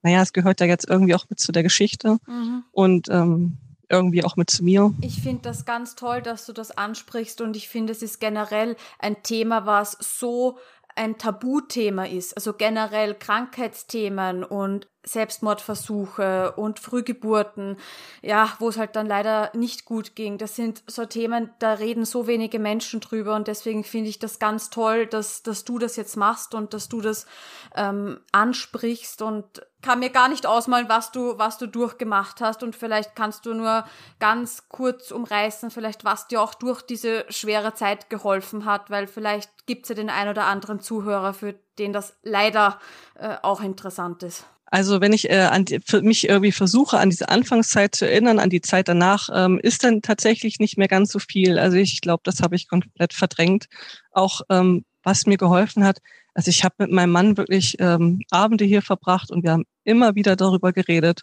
naja, 0.02 0.20
es 0.22 0.32
gehört 0.32 0.60
ja 0.60 0.66
jetzt 0.66 0.88
irgendwie 0.88 1.14
auch 1.14 1.26
mit 1.28 1.38
zu 1.38 1.52
der 1.52 1.62
Geschichte. 1.62 2.18
Mhm. 2.26 2.64
Und 2.72 3.08
ähm, 3.08 3.56
irgendwie 3.90 4.24
auch 4.24 4.36
mit 4.36 4.50
zu 4.50 4.64
mir. 4.64 4.94
Ich 5.02 5.20
finde 5.20 5.42
das 5.42 5.64
ganz 5.64 5.96
toll, 5.96 6.22
dass 6.22 6.46
du 6.46 6.52
das 6.52 6.70
ansprichst 6.70 7.40
und 7.40 7.56
ich 7.56 7.68
finde, 7.68 7.92
es 7.92 8.02
ist 8.02 8.20
generell 8.20 8.76
ein 8.98 9.22
Thema, 9.22 9.66
was 9.66 9.96
so 10.00 10.58
ein 10.96 11.18
Tabuthema 11.18 12.04
ist, 12.06 12.36
also 12.36 12.52
generell 12.52 13.14
Krankheitsthemen 13.14 14.44
und 14.44 14.88
Selbstmordversuche 15.02 16.52
und 16.52 16.78
Frühgeburten, 16.78 17.78
ja, 18.22 18.52
wo 18.58 18.68
es 18.68 18.76
halt 18.76 18.96
dann 18.96 19.06
leider 19.06 19.50
nicht 19.54 19.84
gut 19.84 20.14
ging. 20.14 20.36
Das 20.36 20.56
sind 20.56 20.82
so 20.86 21.06
Themen, 21.06 21.50
da 21.58 21.74
reden 21.74 22.04
so 22.04 22.26
wenige 22.26 22.58
Menschen 22.58 23.00
drüber 23.00 23.34
und 23.34 23.48
deswegen 23.48 23.82
finde 23.82 24.10
ich 24.10 24.18
das 24.18 24.38
ganz 24.38 24.70
toll, 24.70 25.06
dass, 25.06 25.42
dass 25.42 25.64
du 25.64 25.78
das 25.78 25.96
jetzt 25.96 26.16
machst 26.16 26.54
und 26.54 26.74
dass 26.74 26.88
du 26.88 27.00
das 27.00 27.26
ähm, 27.74 28.20
ansprichst 28.32 29.22
und 29.22 29.62
kann 29.82 30.00
mir 30.00 30.10
gar 30.10 30.28
nicht 30.28 30.46
ausmalen, 30.46 30.88
was 30.88 31.10
du, 31.12 31.38
was 31.38 31.56
du 31.56 31.66
durchgemacht 31.66 32.40
hast 32.40 32.62
und 32.62 32.76
vielleicht 32.76 33.16
kannst 33.16 33.46
du 33.46 33.54
nur 33.54 33.84
ganz 34.18 34.68
kurz 34.68 35.10
umreißen, 35.10 35.70
vielleicht 35.70 36.04
was 36.04 36.28
dir 36.28 36.42
auch 36.42 36.54
durch 36.54 36.82
diese 36.82 37.24
schwere 37.30 37.72
Zeit 37.74 38.10
geholfen 38.10 38.66
hat, 38.66 38.90
weil 38.90 39.06
vielleicht 39.06 39.66
gibt 39.66 39.84
es 39.84 39.88
ja 39.88 39.94
den 39.94 40.10
ein 40.10 40.28
oder 40.28 40.44
anderen 40.44 40.80
Zuhörer, 40.80 41.32
für 41.32 41.54
den 41.78 41.92
das 41.92 42.18
leider 42.22 42.78
äh, 43.14 43.36
auch 43.42 43.62
interessant 43.62 44.22
ist. 44.22 44.44
Also 44.70 45.00
wenn 45.00 45.12
ich 45.12 45.28
äh, 45.28 45.48
an 45.50 45.64
die, 45.64 45.80
mich 46.02 46.28
irgendwie 46.28 46.52
versuche, 46.52 46.98
an 46.98 47.10
diese 47.10 47.28
Anfangszeit 47.28 47.94
zu 47.94 48.08
erinnern, 48.08 48.38
an 48.38 48.50
die 48.50 48.60
Zeit 48.60 48.86
danach, 48.86 49.28
ähm, 49.34 49.58
ist 49.60 49.82
dann 49.82 50.00
tatsächlich 50.00 50.60
nicht 50.60 50.78
mehr 50.78 50.88
ganz 50.88 51.10
so 51.10 51.18
viel. 51.18 51.58
Also 51.58 51.76
ich 51.76 52.00
glaube, 52.00 52.22
das 52.24 52.40
habe 52.40 52.54
ich 52.54 52.68
komplett 52.68 53.12
verdrängt. 53.12 53.66
Auch 54.12 54.42
ähm, 54.48 54.84
was 55.02 55.26
mir 55.26 55.38
geholfen 55.38 55.84
hat, 55.84 55.98
also 56.34 56.50
ich 56.50 56.64
habe 56.64 56.76
mit 56.78 56.92
meinem 56.92 57.10
Mann 57.10 57.36
wirklich 57.36 57.76
ähm, 57.80 58.20
Abende 58.30 58.64
hier 58.64 58.82
verbracht 58.82 59.32
und 59.32 59.42
wir 59.42 59.50
haben 59.50 59.64
immer 59.82 60.14
wieder 60.14 60.36
darüber 60.36 60.72
geredet. 60.72 61.22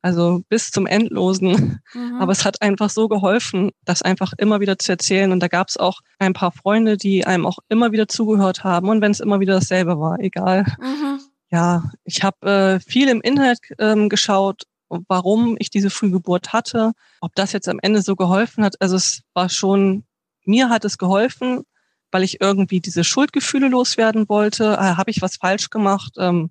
Also 0.00 0.42
bis 0.48 0.70
zum 0.70 0.86
Endlosen. 0.86 1.80
Mhm. 1.92 2.16
Aber 2.20 2.32
es 2.32 2.44
hat 2.44 2.62
einfach 2.62 2.88
so 2.88 3.08
geholfen, 3.08 3.72
das 3.84 4.00
einfach 4.00 4.32
immer 4.38 4.60
wieder 4.60 4.78
zu 4.78 4.92
erzählen. 4.92 5.32
Und 5.32 5.40
da 5.40 5.48
gab 5.48 5.68
es 5.68 5.76
auch 5.76 6.00
ein 6.18 6.32
paar 6.32 6.52
Freunde, 6.52 6.96
die 6.96 7.26
einem 7.26 7.44
auch 7.44 7.58
immer 7.68 7.92
wieder 7.92 8.08
zugehört 8.08 8.64
haben. 8.64 8.88
Und 8.88 9.02
wenn 9.02 9.10
es 9.10 9.20
immer 9.20 9.40
wieder 9.40 9.54
dasselbe 9.54 9.98
war, 9.98 10.18
egal. 10.20 10.64
Mhm 10.80 11.20
ja, 11.50 11.90
ich 12.04 12.22
habe 12.22 12.50
äh, 12.50 12.80
viel 12.80 13.08
im 13.08 13.20
Internet 13.20 13.58
ähm, 13.78 14.08
geschaut, 14.08 14.64
warum 14.88 15.56
ich 15.58 15.70
diese 15.70 15.90
Frühgeburt 15.90 16.52
hatte, 16.52 16.92
ob 17.20 17.34
das 17.34 17.52
jetzt 17.52 17.68
am 17.68 17.78
Ende 17.82 18.02
so 18.02 18.16
geholfen 18.16 18.64
hat. 18.64 18.76
Also 18.80 18.96
es 18.96 19.22
war 19.34 19.48
schon, 19.48 20.04
mir 20.44 20.68
hat 20.70 20.84
es 20.84 20.98
geholfen, 20.98 21.64
weil 22.10 22.22
ich 22.22 22.40
irgendwie 22.40 22.80
diese 22.80 23.04
Schuldgefühle 23.04 23.68
loswerden 23.68 24.28
wollte. 24.28 24.74
Äh, 24.74 24.96
habe 24.96 25.10
ich 25.10 25.22
was 25.22 25.36
falsch 25.36 25.70
gemacht? 25.70 26.14
Ähm, 26.18 26.50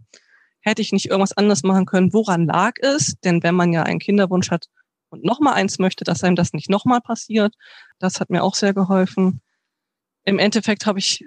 hätte 0.61 0.81
ich 0.81 0.91
nicht 0.91 1.07
irgendwas 1.07 1.33
anderes 1.33 1.63
machen 1.63 1.85
können? 1.85 2.13
Woran 2.13 2.45
lag 2.45 2.73
es? 2.81 3.15
Denn 3.23 3.43
wenn 3.43 3.55
man 3.55 3.73
ja 3.73 3.83
einen 3.83 3.99
Kinderwunsch 3.99 4.51
hat 4.51 4.65
und 5.09 5.23
nochmal 5.23 5.53
eins 5.53 5.79
möchte, 5.79 6.03
dass 6.03 6.23
einem 6.23 6.35
das 6.35 6.53
nicht 6.53 6.69
nochmal 6.69 7.01
passiert, 7.01 7.55
das 7.99 8.19
hat 8.19 8.29
mir 8.29 8.43
auch 8.43 8.55
sehr 8.55 8.73
geholfen. 8.73 9.41
Im 10.25 10.39
Endeffekt 10.39 10.85
habe 10.85 10.99
ich 10.99 11.23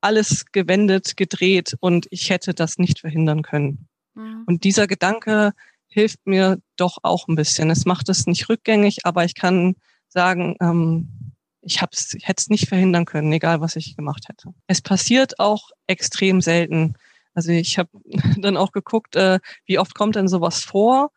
alles 0.00 0.46
gewendet, 0.52 1.16
gedreht 1.16 1.76
und 1.80 2.06
ich 2.10 2.30
hätte 2.30 2.54
das 2.54 2.78
nicht 2.78 3.00
verhindern 3.00 3.42
können. 3.42 3.88
Mhm. 4.14 4.44
Und 4.46 4.64
dieser 4.64 4.86
Gedanke 4.86 5.52
hilft 5.88 6.26
mir 6.26 6.58
doch 6.76 6.98
auch 7.02 7.28
ein 7.28 7.36
bisschen. 7.36 7.70
Es 7.70 7.84
macht 7.84 8.08
es 8.08 8.26
nicht 8.26 8.48
rückgängig, 8.48 9.04
aber 9.04 9.24
ich 9.24 9.34
kann 9.34 9.74
sagen, 10.08 10.56
ähm, 10.60 11.32
ich, 11.62 11.82
hab's, 11.82 12.14
ich 12.14 12.26
hätte 12.26 12.40
es 12.40 12.48
nicht 12.48 12.68
verhindern 12.68 13.04
können, 13.04 13.32
egal 13.32 13.60
was 13.60 13.76
ich 13.76 13.96
gemacht 13.96 14.28
hätte. 14.28 14.54
Es 14.66 14.80
passiert 14.80 15.38
auch 15.38 15.70
extrem 15.86 16.40
selten. 16.40 16.94
Also 17.34 17.50
ich 17.52 17.78
habe 17.78 17.90
dann 18.38 18.56
auch 18.56 18.72
geguckt, 18.72 19.16
äh, 19.16 19.40
wie 19.66 19.78
oft 19.78 19.94
kommt 19.94 20.16
denn 20.16 20.28
sowas 20.28 20.62
vor? 20.62 21.10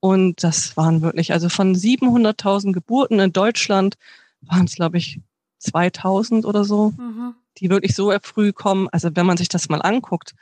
Und 0.00 0.44
das 0.44 0.76
waren 0.76 1.02
wirklich, 1.02 1.32
also 1.32 1.48
von 1.48 1.74
700.000 1.74 2.72
Geburten 2.72 3.18
in 3.18 3.32
Deutschland 3.32 3.96
waren 4.42 4.66
es, 4.66 4.76
glaube 4.76 4.98
ich, 4.98 5.20
2000 5.58 6.44
oder 6.44 6.64
so. 6.64 6.92
Mhm 6.96 7.34
die 7.60 7.70
wirklich 7.70 7.94
so 7.94 8.12
früh 8.22 8.52
kommen. 8.52 8.88
Also 8.90 9.10
wenn 9.14 9.26
man 9.26 9.36
sich 9.36 9.48
das 9.48 9.68
mal 9.68 9.82
anguckt, 9.82 10.34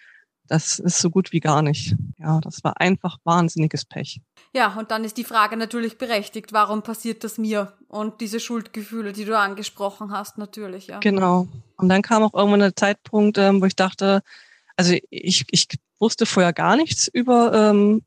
das 0.48 0.78
ist 0.78 1.00
so 1.00 1.10
gut 1.10 1.32
wie 1.32 1.40
gar 1.40 1.60
nicht. 1.62 1.96
Ja, 2.18 2.40
das 2.40 2.62
war 2.62 2.80
einfach 2.80 3.18
wahnsinniges 3.24 3.84
Pech. 3.84 4.20
Ja, 4.54 4.74
und 4.78 4.92
dann 4.92 5.04
ist 5.04 5.16
die 5.16 5.24
Frage 5.24 5.56
natürlich 5.56 5.98
berechtigt, 5.98 6.52
warum 6.52 6.82
passiert 6.82 7.24
das 7.24 7.36
mir? 7.36 7.72
Und 7.88 8.20
diese 8.20 8.38
Schuldgefühle, 8.38 9.12
die 9.12 9.24
du 9.24 9.36
angesprochen 9.36 10.12
hast, 10.12 10.38
natürlich, 10.38 10.86
ja. 10.86 11.00
Genau. 11.00 11.48
Und 11.76 11.88
dann 11.88 12.02
kam 12.02 12.22
auch 12.22 12.32
irgendwann 12.32 12.60
der 12.60 12.76
Zeitpunkt, 12.76 13.38
ähm, 13.38 13.60
wo 13.60 13.66
ich 13.66 13.76
dachte, 13.76 14.22
also 14.76 14.94
ich, 15.10 15.44
ich 15.50 15.66
wusste 15.98 16.26
vorher 16.26 16.52
gar 16.52 16.76
nichts 16.76 17.08
über 17.08 17.52
ähm, 17.52 18.02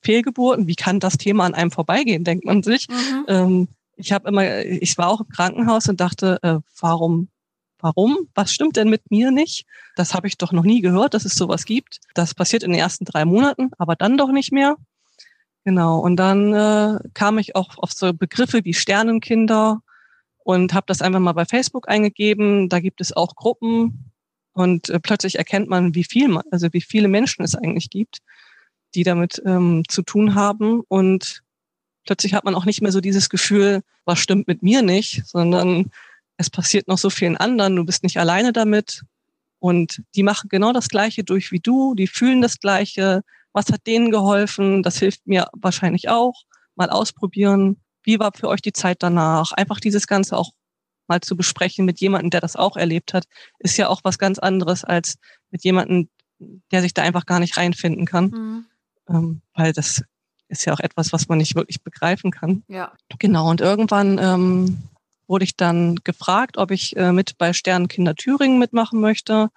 Fehlgeburten. 0.00 0.68
Wie 0.68 0.76
kann 0.76 1.00
das 1.00 1.18
Thema 1.18 1.44
an 1.44 1.54
einem 1.54 1.72
vorbeigehen, 1.72 2.22
denkt 2.22 2.44
man 2.44 2.62
sich. 2.62 2.88
Mhm. 2.88 3.24
Ähm, 3.26 3.68
ich 4.00 4.12
habe 4.12 4.28
immer, 4.28 4.64
ich 4.64 4.98
war 4.98 5.08
auch 5.08 5.20
im 5.20 5.28
Krankenhaus 5.28 5.88
und 5.88 6.00
dachte, 6.00 6.38
äh, 6.42 6.58
warum 6.80 7.28
Warum? 7.82 8.28
Was 8.34 8.52
stimmt 8.52 8.76
denn 8.76 8.90
mit 8.90 9.10
mir 9.10 9.30
nicht? 9.30 9.66
Das 9.96 10.14
habe 10.14 10.26
ich 10.26 10.36
doch 10.36 10.52
noch 10.52 10.64
nie 10.64 10.80
gehört, 10.80 11.14
dass 11.14 11.24
es 11.24 11.34
sowas 11.34 11.64
gibt. 11.64 12.00
Das 12.14 12.34
passiert 12.34 12.62
in 12.62 12.72
den 12.72 12.80
ersten 12.80 13.04
drei 13.04 13.24
Monaten, 13.24 13.70
aber 13.78 13.96
dann 13.96 14.18
doch 14.18 14.30
nicht 14.30 14.52
mehr. 14.52 14.76
Genau. 15.64 15.98
Und 15.98 16.16
dann 16.16 16.52
äh, 16.52 16.98
kam 17.14 17.38
ich 17.38 17.56
auch 17.56 17.78
auf 17.78 17.92
so 17.92 18.12
Begriffe 18.12 18.64
wie 18.64 18.74
Sternenkinder 18.74 19.82
und 20.38 20.74
habe 20.74 20.86
das 20.86 21.02
einfach 21.02 21.20
mal 21.20 21.32
bei 21.32 21.44
Facebook 21.44 21.88
eingegeben. 21.88 22.68
Da 22.68 22.80
gibt 22.80 23.00
es 23.00 23.14
auch 23.14 23.34
Gruppen 23.34 24.12
und 24.52 24.88
äh, 24.88 25.00
plötzlich 25.00 25.38
erkennt 25.38 25.68
man, 25.68 25.94
wie 25.94 26.04
viel, 26.04 26.38
also 26.50 26.68
wie 26.72 26.80
viele 26.80 27.08
Menschen 27.08 27.44
es 27.44 27.54
eigentlich 27.54 27.90
gibt, 27.90 28.18
die 28.94 29.04
damit 29.04 29.40
ähm, 29.44 29.84
zu 29.88 30.02
tun 30.02 30.34
haben. 30.34 30.82
Und 30.88 31.42
plötzlich 32.10 32.34
hat 32.34 32.44
man 32.44 32.56
auch 32.56 32.64
nicht 32.64 32.82
mehr 32.82 32.90
so 32.90 33.00
dieses 33.00 33.28
Gefühl, 33.28 33.82
was 34.04 34.18
stimmt 34.18 34.48
mit 34.48 34.64
mir 34.64 34.82
nicht, 34.82 35.24
sondern 35.28 35.92
es 36.38 36.50
passiert 36.50 36.88
noch 36.88 36.98
so 36.98 37.08
vielen 37.08 37.36
anderen, 37.36 37.76
du 37.76 37.84
bist 37.84 38.02
nicht 38.02 38.18
alleine 38.18 38.52
damit. 38.52 39.02
Und 39.60 40.02
die 40.16 40.24
machen 40.24 40.48
genau 40.48 40.72
das 40.72 40.88
Gleiche 40.88 41.22
durch 41.22 41.52
wie 41.52 41.60
du, 41.60 41.94
die 41.94 42.08
fühlen 42.08 42.40
das 42.42 42.58
Gleiche. 42.58 43.22
Was 43.52 43.66
hat 43.70 43.86
denen 43.86 44.10
geholfen? 44.10 44.82
Das 44.82 44.98
hilft 44.98 45.24
mir 45.28 45.46
wahrscheinlich 45.52 46.08
auch. 46.08 46.42
Mal 46.74 46.90
ausprobieren. 46.90 47.76
Wie 48.02 48.18
war 48.18 48.32
für 48.34 48.48
euch 48.48 48.62
die 48.62 48.72
Zeit 48.72 49.04
danach? 49.04 49.52
Einfach 49.52 49.78
dieses 49.78 50.08
Ganze 50.08 50.36
auch 50.36 50.50
mal 51.06 51.20
zu 51.20 51.36
besprechen 51.36 51.84
mit 51.84 52.00
jemandem, 52.00 52.30
der 52.30 52.40
das 52.40 52.56
auch 52.56 52.76
erlebt 52.76 53.14
hat, 53.14 53.26
ist 53.60 53.76
ja 53.76 53.86
auch 53.86 54.00
was 54.02 54.18
ganz 54.18 54.40
anderes 54.40 54.82
als 54.82 55.14
mit 55.52 55.62
jemandem, 55.62 56.08
der 56.72 56.82
sich 56.82 56.92
da 56.92 57.02
einfach 57.02 57.24
gar 57.24 57.38
nicht 57.38 57.56
reinfinden 57.56 58.04
kann. 58.04 58.24
Mhm. 58.24 58.66
Ähm, 59.08 59.42
weil 59.54 59.72
das 59.72 60.02
ist 60.50 60.64
ja 60.64 60.72
auch 60.72 60.80
etwas, 60.80 61.12
was 61.12 61.28
man 61.28 61.38
nicht 61.38 61.54
wirklich 61.54 61.82
begreifen 61.82 62.30
kann. 62.30 62.62
Ja. 62.68 62.92
Genau. 63.18 63.48
Und 63.48 63.60
irgendwann 63.60 64.18
ähm, 64.18 64.82
wurde 65.26 65.44
ich 65.44 65.56
dann 65.56 65.96
gefragt, 66.04 66.58
ob 66.58 66.70
ich 66.70 66.96
äh, 66.96 67.12
mit 67.12 67.38
bei 67.38 67.52
Sternenkinder 67.52 68.14
Thüringen 68.14 68.58
mitmachen 68.58 69.00
möchte. 69.00 69.48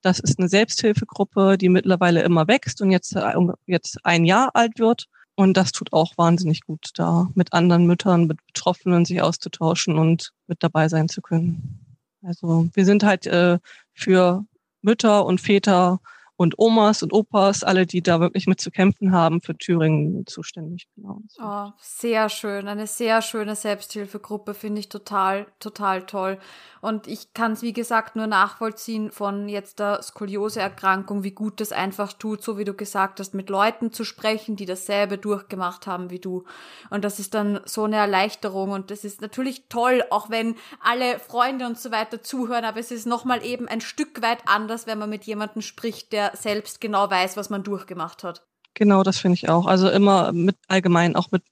Das 0.00 0.20
ist 0.20 0.38
eine 0.38 0.48
Selbsthilfegruppe, 0.48 1.58
die 1.58 1.68
mittlerweile 1.68 2.22
immer 2.22 2.46
wächst 2.46 2.80
und 2.80 2.90
jetzt, 2.90 3.16
äh, 3.16 3.34
jetzt 3.66 3.98
ein 4.04 4.24
Jahr 4.24 4.50
alt 4.54 4.78
wird. 4.78 5.06
Und 5.34 5.56
das 5.56 5.72
tut 5.72 5.92
auch 5.92 6.16
wahnsinnig 6.16 6.62
gut, 6.62 6.90
da 6.94 7.28
mit 7.34 7.52
anderen 7.52 7.86
Müttern, 7.86 8.26
mit 8.26 8.44
Betroffenen 8.46 9.04
sich 9.04 9.22
auszutauschen 9.22 9.96
und 9.98 10.32
mit 10.46 10.62
dabei 10.62 10.88
sein 10.88 11.08
zu 11.08 11.20
können. 11.20 11.96
Also 12.22 12.68
wir 12.74 12.84
sind 12.84 13.04
halt 13.04 13.26
äh, 13.26 13.58
für 13.94 14.44
Mütter 14.82 15.24
und 15.26 15.40
Väter 15.40 16.00
und 16.38 16.56
Omas 16.56 17.02
und 17.02 17.12
Opas, 17.12 17.64
alle, 17.64 17.84
die 17.84 18.00
da 18.00 18.20
wirklich 18.20 18.46
mit 18.46 18.60
zu 18.60 18.70
kämpfen 18.70 19.10
haben, 19.10 19.40
für 19.40 19.58
Thüringen 19.58 20.24
zuständig. 20.24 20.86
Genau. 20.94 21.20
Oh, 21.42 21.72
sehr 21.78 22.28
schön. 22.28 22.68
Eine 22.68 22.86
sehr 22.86 23.22
schöne 23.22 23.56
Selbsthilfegruppe, 23.56 24.54
finde 24.54 24.78
ich 24.78 24.88
total, 24.88 25.46
total 25.58 26.06
toll. 26.06 26.38
Und 26.80 27.08
ich 27.08 27.34
kann 27.34 27.52
es, 27.52 27.62
wie 27.62 27.72
gesagt, 27.72 28.14
nur 28.14 28.28
nachvollziehen 28.28 29.10
von 29.10 29.48
jetzt 29.48 29.80
der 29.80 30.00
Skolioseerkrankung, 30.00 31.24
wie 31.24 31.32
gut 31.32 31.60
das 31.60 31.72
einfach 31.72 32.12
tut, 32.12 32.40
so 32.44 32.56
wie 32.56 32.64
du 32.64 32.72
gesagt 32.72 33.18
hast, 33.18 33.34
mit 33.34 33.50
Leuten 33.50 33.92
zu 33.92 34.04
sprechen, 34.04 34.54
die 34.54 34.64
dasselbe 34.64 35.18
durchgemacht 35.18 35.88
haben 35.88 36.08
wie 36.10 36.20
du. 36.20 36.44
Und 36.90 37.04
das 37.04 37.18
ist 37.18 37.34
dann 37.34 37.58
so 37.64 37.82
eine 37.82 37.96
Erleichterung. 37.96 38.70
Und 38.70 38.92
das 38.92 39.02
ist 39.02 39.20
natürlich 39.22 39.64
toll, 39.68 40.04
auch 40.10 40.30
wenn 40.30 40.54
alle 40.78 41.18
Freunde 41.18 41.66
und 41.66 41.80
so 41.80 41.90
weiter 41.90 42.22
zuhören, 42.22 42.64
aber 42.64 42.78
es 42.78 42.92
ist 42.92 43.08
nochmal 43.08 43.44
eben 43.44 43.66
ein 43.66 43.80
Stück 43.80 44.22
weit 44.22 44.42
anders, 44.46 44.86
wenn 44.86 45.00
man 45.00 45.10
mit 45.10 45.24
jemandem 45.24 45.62
spricht, 45.62 46.12
der 46.12 46.27
selbst 46.34 46.80
genau 46.80 47.10
weiß, 47.10 47.36
was 47.36 47.50
man 47.50 47.62
durchgemacht 47.62 48.24
hat. 48.24 48.44
Genau, 48.74 49.02
das 49.02 49.18
finde 49.18 49.34
ich 49.34 49.48
auch. 49.48 49.66
Also 49.66 49.88
immer 49.90 50.32
mit 50.32 50.56
allgemein 50.68 51.16
auch 51.16 51.30
mit 51.30 51.42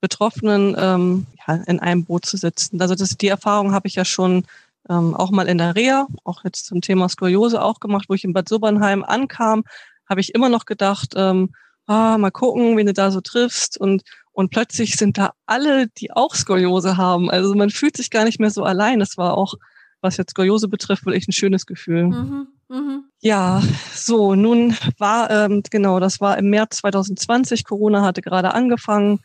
Betroffenen 0.00 0.76
ähm, 0.78 1.26
ja, 1.46 1.54
in 1.66 1.80
einem 1.80 2.04
Boot 2.04 2.26
zu 2.26 2.36
sitzen. 2.36 2.80
Also 2.80 2.94
das, 2.94 3.16
die 3.16 3.28
Erfahrung 3.28 3.72
habe 3.72 3.88
ich 3.88 3.94
ja 3.94 4.04
schon 4.04 4.44
ähm, 4.88 5.14
auch 5.14 5.30
mal 5.30 5.48
in 5.48 5.58
der 5.58 5.74
Reha, 5.74 6.06
auch 6.24 6.44
jetzt 6.44 6.66
zum 6.66 6.80
Thema 6.80 7.08
Skoliose 7.08 7.62
auch 7.62 7.80
gemacht, 7.80 8.06
wo 8.08 8.14
ich 8.14 8.24
in 8.24 8.32
Bad 8.32 8.48
Sobernheim 8.48 9.02
ankam, 9.02 9.64
habe 10.08 10.20
ich 10.20 10.34
immer 10.34 10.48
noch 10.48 10.66
gedacht, 10.66 11.14
ähm, 11.16 11.50
ah, 11.86 12.16
mal 12.18 12.30
gucken, 12.30 12.76
wen 12.76 12.86
du 12.86 12.92
da 12.92 13.10
so 13.10 13.20
triffst 13.20 13.78
und 13.78 14.02
und 14.38 14.50
plötzlich 14.50 14.94
sind 14.94 15.18
da 15.18 15.32
alle, 15.46 15.88
die 15.88 16.12
auch 16.12 16.36
Skoliose 16.36 16.96
haben. 16.96 17.28
Also 17.28 17.56
man 17.56 17.70
fühlt 17.70 17.96
sich 17.96 18.08
gar 18.08 18.22
nicht 18.22 18.38
mehr 18.38 18.52
so 18.52 18.62
allein. 18.62 19.00
Das 19.00 19.16
war 19.16 19.36
auch, 19.36 19.54
was 20.00 20.16
jetzt 20.16 20.30
Skoliose 20.30 20.68
betrifft, 20.68 21.06
wirklich 21.06 21.26
ein 21.26 21.32
schönes 21.32 21.66
Gefühl. 21.66 22.04
Mhm. 22.04 22.46
Mhm. 22.68 23.04
Ja, 23.20 23.62
so, 23.94 24.34
nun 24.34 24.76
war, 24.98 25.30
ähm, 25.30 25.62
genau, 25.70 26.00
das 26.00 26.20
war 26.20 26.38
im 26.38 26.50
März 26.50 26.78
2020, 26.78 27.64
Corona 27.64 28.02
hatte 28.02 28.20
gerade 28.20 28.54
angefangen. 28.54 29.20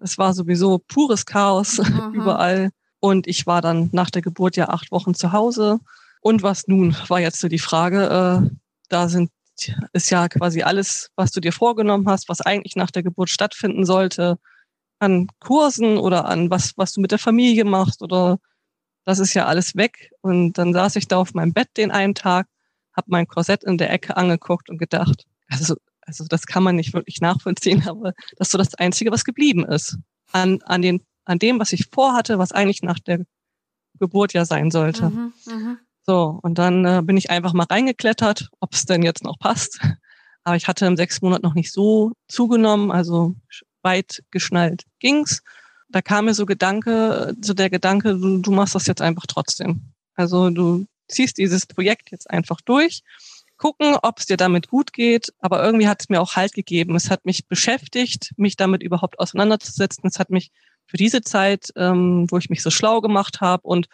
Es 0.00 0.18
war 0.18 0.32
sowieso 0.32 0.78
pures 0.78 1.26
Chaos 1.26 1.78
mhm. 1.78 2.14
überall. 2.14 2.70
Und 3.00 3.26
ich 3.26 3.46
war 3.46 3.60
dann 3.60 3.90
nach 3.92 4.10
der 4.10 4.22
Geburt 4.22 4.56
ja 4.56 4.68
acht 4.68 4.90
Wochen 4.90 5.14
zu 5.14 5.32
Hause. 5.32 5.78
Und 6.20 6.42
was 6.42 6.66
nun, 6.68 6.96
war 7.08 7.20
jetzt 7.20 7.40
so 7.40 7.48
die 7.48 7.58
Frage. 7.58 8.48
Äh, 8.48 8.56
da 8.88 9.08
sind, 9.08 9.30
ist 9.92 10.10
ja 10.10 10.28
quasi 10.28 10.62
alles, 10.62 11.10
was 11.16 11.30
du 11.30 11.40
dir 11.40 11.52
vorgenommen 11.52 12.08
hast, 12.08 12.28
was 12.28 12.40
eigentlich 12.40 12.76
nach 12.76 12.90
der 12.90 13.02
Geburt 13.02 13.28
stattfinden 13.28 13.84
sollte, 13.84 14.38
an 15.00 15.28
Kursen 15.40 15.98
oder 15.98 16.26
an 16.26 16.50
was, 16.50 16.72
was 16.76 16.92
du 16.92 17.00
mit 17.00 17.10
der 17.10 17.18
Familie 17.18 17.64
machst 17.64 18.02
oder 18.02 18.38
das 19.04 19.18
ist 19.18 19.34
ja 19.34 19.46
alles 19.46 19.76
weg. 19.76 20.12
Und 20.22 20.54
dann 20.54 20.72
saß 20.72 20.96
ich 20.96 21.08
da 21.08 21.18
auf 21.18 21.34
meinem 21.34 21.52
Bett 21.52 21.68
den 21.76 21.90
einen 21.90 22.14
Tag 22.14 22.46
habe 22.96 23.06
mein 23.08 23.26
Korsett 23.26 23.64
in 23.64 23.78
der 23.78 23.92
Ecke 23.92 24.16
angeguckt 24.16 24.70
und 24.70 24.78
gedacht, 24.78 25.26
also, 25.48 25.76
also 26.02 26.24
das 26.28 26.46
kann 26.46 26.62
man 26.62 26.76
nicht 26.76 26.94
wirklich 26.94 27.20
nachvollziehen, 27.20 27.82
aber 27.88 28.12
das 28.36 28.48
ist 28.48 28.52
so 28.52 28.58
das 28.58 28.74
Einzige, 28.74 29.10
was 29.10 29.24
geblieben 29.24 29.64
ist. 29.64 29.98
An, 30.32 30.60
an, 30.62 30.82
den, 30.82 31.02
an 31.24 31.38
dem, 31.38 31.60
was 31.60 31.72
ich 31.72 31.88
vorhatte, 31.92 32.38
was 32.38 32.52
eigentlich 32.52 32.82
nach 32.82 32.98
der 32.98 33.24
Geburt 33.98 34.32
ja 34.32 34.44
sein 34.44 34.70
sollte. 34.70 35.10
Mhm, 35.10 35.32
mh. 35.46 35.76
So, 36.06 36.38
und 36.42 36.58
dann 36.58 36.84
äh, 36.84 37.02
bin 37.02 37.16
ich 37.16 37.30
einfach 37.30 37.54
mal 37.54 37.64
reingeklettert, 37.64 38.50
ob 38.60 38.74
es 38.74 38.84
denn 38.84 39.02
jetzt 39.02 39.24
noch 39.24 39.38
passt. 39.38 39.80
Aber 40.44 40.56
ich 40.56 40.68
hatte 40.68 40.84
im 40.84 40.96
sechs 40.96 41.22
Monat 41.22 41.42
noch 41.42 41.54
nicht 41.54 41.72
so 41.72 42.12
zugenommen, 42.28 42.90
also 42.90 43.34
weit 43.82 44.22
geschnallt 44.30 44.84
ging's. 44.98 45.42
Da 45.88 46.02
kam 46.02 46.26
mir 46.26 46.34
so 46.34 46.44
Gedanke, 46.44 47.34
so 47.40 47.54
der 47.54 47.70
Gedanke, 47.70 48.18
du, 48.18 48.38
du 48.38 48.50
machst 48.50 48.74
das 48.74 48.86
jetzt 48.86 49.00
einfach 49.00 49.24
trotzdem. 49.26 49.92
Also 50.14 50.50
du 50.50 50.84
ziehst 51.08 51.38
dieses 51.38 51.66
Projekt 51.66 52.10
jetzt 52.10 52.30
einfach 52.30 52.60
durch, 52.60 53.02
gucken, 53.56 53.96
ob 54.02 54.18
es 54.18 54.26
dir 54.26 54.36
damit 54.36 54.68
gut 54.68 54.92
geht. 54.92 55.32
Aber 55.38 55.64
irgendwie 55.64 55.88
hat 55.88 56.02
es 56.02 56.08
mir 56.08 56.20
auch 56.20 56.36
Halt 56.36 56.52
gegeben. 56.52 56.96
Es 56.96 57.10
hat 57.10 57.24
mich 57.24 57.46
beschäftigt, 57.46 58.32
mich 58.36 58.56
damit 58.56 58.82
überhaupt 58.82 59.18
auseinanderzusetzen. 59.18 60.06
Es 60.06 60.18
hat 60.18 60.30
mich 60.30 60.50
für 60.86 60.96
diese 60.96 61.22
Zeit, 61.22 61.68
ähm, 61.76 62.26
wo 62.30 62.38
ich 62.38 62.50
mich 62.50 62.62
so 62.62 62.70
schlau 62.70 63.00
gemacht 63.00 63.40
habe 63.40 63.66
und 63.66 63.88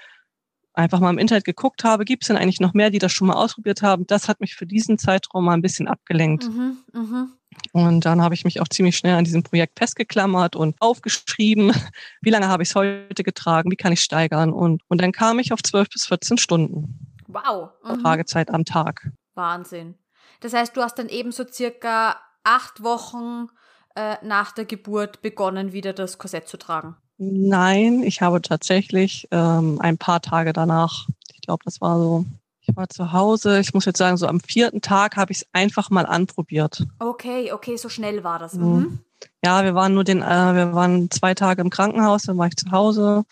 einfach 0.73 1.01
mal 1.01 1.11
im 1.11 1.19
Internet 1.19 1.45
geguckt 1.45 1.85
habe, 1.85 2.05
gibt 2.05 2.23
es 2.23 2.29
denn 2.29 2.37
eigentlich 2.37 2.61
noch 2.61 2.75
mehr, 2.75 2.91
die 2.91 2.99
das 2.99 3.13
schon 3.13 3.29
mal 3.29 3.35
ausprobiert 3.35 3.83
haben? 3.83 4.07
Das 4.07 4.29
hat 4.29 4.41
mich 4.41 4.55
für 4.55 4.67
diesen 4.67 4.99
Zeitraum 4.99 5.45
mal 5.45 5.55
ein 5.55 5.63
bisschen 5.63 5.89
abgelenkt. 5.89 6.49
Mhm, 6.49 6.79
mh. 6.93 7.29
Und 7.73 8.05
dann 8.05 8.23
habe 8.23 8.35
ich 8.35 8.45
mich 8.45 8.61
auch 8.61 8.69
ziemlich 8.69 8.97
schnell 8.97 9.17
an 9.17 9.25
diesem 9.25 9.43
Projekt 9.43 9.79
festgeklammert 9.79 10.57
und 10.57 10.77
aufgeschrieben, 10.81 11.73
wie 12.21 12.31
lange 12.31 12.49
habe 12.49 12.63
ich 12.63 12.71
es 12.71 12.75
heute 12.75 13.23
getragen, 13.23 13.71
wie 13.71 13.77
kann 13.77 13.93
ich 13.93 14.01
steigern. 14.01 14.53
Und, 14.53 14.83
und 14.89 15.01
dann 15.01 15.13
kam 15.13 15.39
ich 15.39 15.53
auf 15.53 15.63
12 15.63 15.89
bis 15.91 16.07
14 16.07 16.39
Stunden. 16.39 17.07
Wow. 17.27 17.71
Mhm. 17.85 18.03
Tragezeit 18.03 18.51
am 18.51 18.65
Tag. 18.65 19.11
Wahnsinn. 19.35 19.95
Das 20.41 20.53
heißt, 20.53 20.77
du 20.77 20.83
hast 20.83 20.99
dann 20.99 21.09
eben 21.09 21.33
so 21.33 21.45
circa 21.47 22.17
acht 22.45 22.83
Wochen 22.83 23.49
äh, 23.95 24.17
nach 24.23 24.53
der 24.53 24.65
Geburt 24.65 25.23
begonnen, 25.23 25.73
wieder 25.73 25.93
das 25.93 26.19
Korsett 26.19 26.49
zu 26.49 26.57
tragen. 26.57 26.97
Nein, 27.19 28.03
ich 28.03 28.23
habe 28.23 28.41
tatsächlich 28.41 29.29
ähm, 29.31 29.79
ein 29.81 29.99
paar 29.99 30.23
Tage 30.23 30.53
danach, 30.53 31.07
ich 31.35 31.43
glaube, 31.43 31.63
das 31.65 31.81
war 31.81 31.99
so 31.99 32.25
ich 32.71 32.77
war 32.77 32.89
zu 32.89 33.13
Hause. 33.13 33.61
Ich 33.61 33.75
muss 33.75 33.85
jetzt 33.85 33.99
sagen, 33.99 34.17
so 34.17 34.27
am 34.27 34.41
vierten 34.41 34.81
Tag 34.81 35.17
habe 35.17 35.33
ich 35.33 35.39
es 35.39 35.47
einfach 35.53 35.91
mal 35.91 36.07
anprobiert. 36.07 36.87
Okay, 36.99 37.53
okay, 37.53 37.77
so 37.77 37.89
schnell 37.89 38.25
war 38.25 38.39
das. 38.39 38.55
Mhm. 38.55 38.65
mhm. 38.65 38.99
Ja, 39.45 39.65
wir 39.65 39.75
waren 39.75 39.93
nur 39.93 40.05
den, 40.05 40.23
äh, 40.23 40.55
wir 40.55 40.73
waren 40.73 41.11
zwei 41.11 41.35
Tage 41.35 41.61
im 41.61 41.69
Krankenhaus, 41.69 42.23
dann 42.23 42.39
war 42.39 42.47
ich 42.47 42.57
zu 42.57 42.71
Hause. 42.71 43.25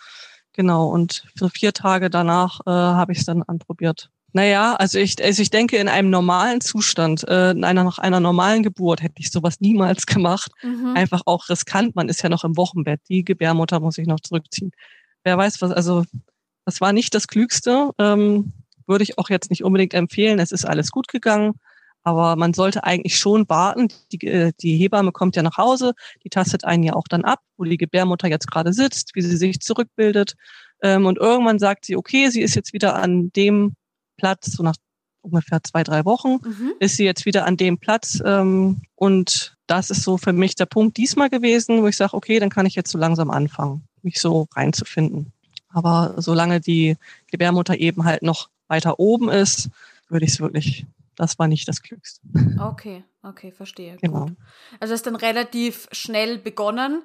Genau, 0.52 0.88
und 0.88 1.24
für 1.36 1.48
vier 1.48 1.72
Tage 1.72 2.10
danach 2.10 2.60
äh, 2.66 2.70
habe 2.70 3.12
ich 3.12 3.20
es 3.20 3.24
dann 3.24 3.42
anprobiert. 3.42 4.10
Naja, 4.32 4.74
also 4.74 4.98
ich, 4.98 5.22
also 5.22 5.40
ich 5.40 5.50
denke, 5.50 5.78
in 5.78 5.88
einem 5.88 6.10
normalen 6.10 6.60
Zustand, 6.60 7.26
äh, 7.26 7.52
in 7.52 7.64
einer, 7.64 7.84
nach 7.84 7.98
einer 7.98 8.20
normalen 8.20 8.62
Geburt 8.62 9.02
hätte 9.02 9.14
ich 9.18 9.30
sowas 9.30 9.60
niemals 9.60 10.04
gemacht. 10.06 10.52
Mhm. 10.62 10.94
Einfach 10.94 11.22
auch 11.24 11.48
riskant. 11.48 11.96
Man 11.96 12.10
ist 12.10 12.22
ja 12.22 12.28
noch 12.28 12.44
im 12.44 12.56
Wochenbett. 12.56 13.00
Die 13.08 13.24
Gebärmutter 13.24 13.80
muss 13.80 13.96
ich 13.96 14.06
noch 14.06 14.20
zurückziehen. 14.20 14.72
Wer 15.24 15.38
weiß 15.38 15.62
was, 15.62 15.70
also 15.70 16.04
das 16.66 16.82
war 16.82 16.92
nicht 16.92 17.14
das 17.14 17.28
Klügste. 17.28 17.92
Ähm, 17.98 18.52
würde 18.88 19.04
ich 19.04 19.18
auch 19.18 19.30
jetzt 19.30 19.50
nicht 19.50 19.64
unbedingt 19.64 19.94
empfehlen. 19.94 20.38
Es 20.38 20.52
ist 20.52 20.64
alles 20.64 20.90
gut 20.90 21.08
gegangen. 21.08 21.54
Aber 22.04 22.36
man 22.36 22.54
sollte 22.54 22.84
eigentlich 22.84 23.18
schon 23.18 23.48
warten. 23.48 23.88
Die, 24.12 24.26
äh, 24.26 24.52
die 24.60 24.76
Hebamme 24.76 25.12
kommt 25.12 25.36
ja 25.36 25.42
nach 25.42 25.58
Hause, 25.58 25.92
die 26.24 26.30
tastet 26.30 26.64
einen 26.64 26.82
ja 26.82 26.94
auch 26.94 27.08
dann 27.08 27.24
ab, 27.24 27.40
wo 27.56 27.64
die 27.64 27.76
Gebärmutter 27.76 28.28
jetzt 28.28 28.50
gerade 28.50 28.72
sitzt, 28.72 29.14
wie 29.14 29.20
sie 29.20 29.36
sich 29.36 29.60
zurückbildet. 29.60 30.34
Ähm, 30.82 31.06
und 31.06 31.18
irgendwann 31.18 31.58
sagt 31.58 31.84
sie, 31.84 31.96
okay, 31.96 32.30
sie 32.30 32.40
ist 32.40 32.54
jetzt 32.54 32.72
wieder 32.72 32.94
an 32.94 33.30
dem 33.34 33.74
Platz, 34.16 34.52
so 34.52 34.62
nach 34.62 34.76
ungefähr 35.20 35.62
zwei, 35.62 35.82
drei 35.82 36.04
Wochen, 36.04 36.38
mhm. 36.42 36.72
ist 36.78 36.96
sie 36.96 37.04
jetzt 37.04 37.26
wieder 37.26 37.44
an 37.44 37.56
dem 37.56 37.78
Platz. 37.78 38.22
Ähm, 38.24 38.80
und 38.94 39.56
das 39.66 39.90
ist 39.90 40.02
so 40.02 40.16
für 40.16 40.32
mich 40.32 40.54
der 40.54 40.66
Punkt 40.66 40.96
diesmal 40.96 41.28
gewesen, 41.28 41.82
wo 41.82 41.88
ich 41.88 41.96
sage, 41.96 42.14
okay, 42.14 42.38
dann 42.38 42.50
kann 42.50 42.66
ich 42.66 42.74
jetzt 42.74 42.90
so 42.90 42.98
langsam 42.98 43.30
anfangen, 43.30 43.84
mich 44.02 44.20
so 44.20 44.46
reinzufinden. 44.54 45.32
Aber 45.68 46.14
solange 46.16 46.60
die 46.60 46.96
Gebärmutter 47.30 47.78
eben 47.78 48.04
halt 48.04 48.22
noch 48.22 48.48
weiter 48.68 48.98
oben 48.98 49.28
ist, 49.28 49.70
würde 50.08 50.24
ich 50.24 50.32
es 50.32 50.40
wirklich, 50.40 50.86
das 51.16 51.38
war 51.38 51.48
nicht 51.48 51.68
das 51.68 51.82
Klügste. 51.82 52.20
Okay, 52.60 53.04
okay, 53.22 53.52
verstehe. 53.52 53.96
Genau. 54.00 54.26
Gut. 54.26 54.36
Also 54.80 54.94
es 54.94 55.00
ist 55.00 55.06
dann 55.06 55.16
relativ 55.16 55.88
schnell 55.92 56.38
begonnen, 56.38 57.02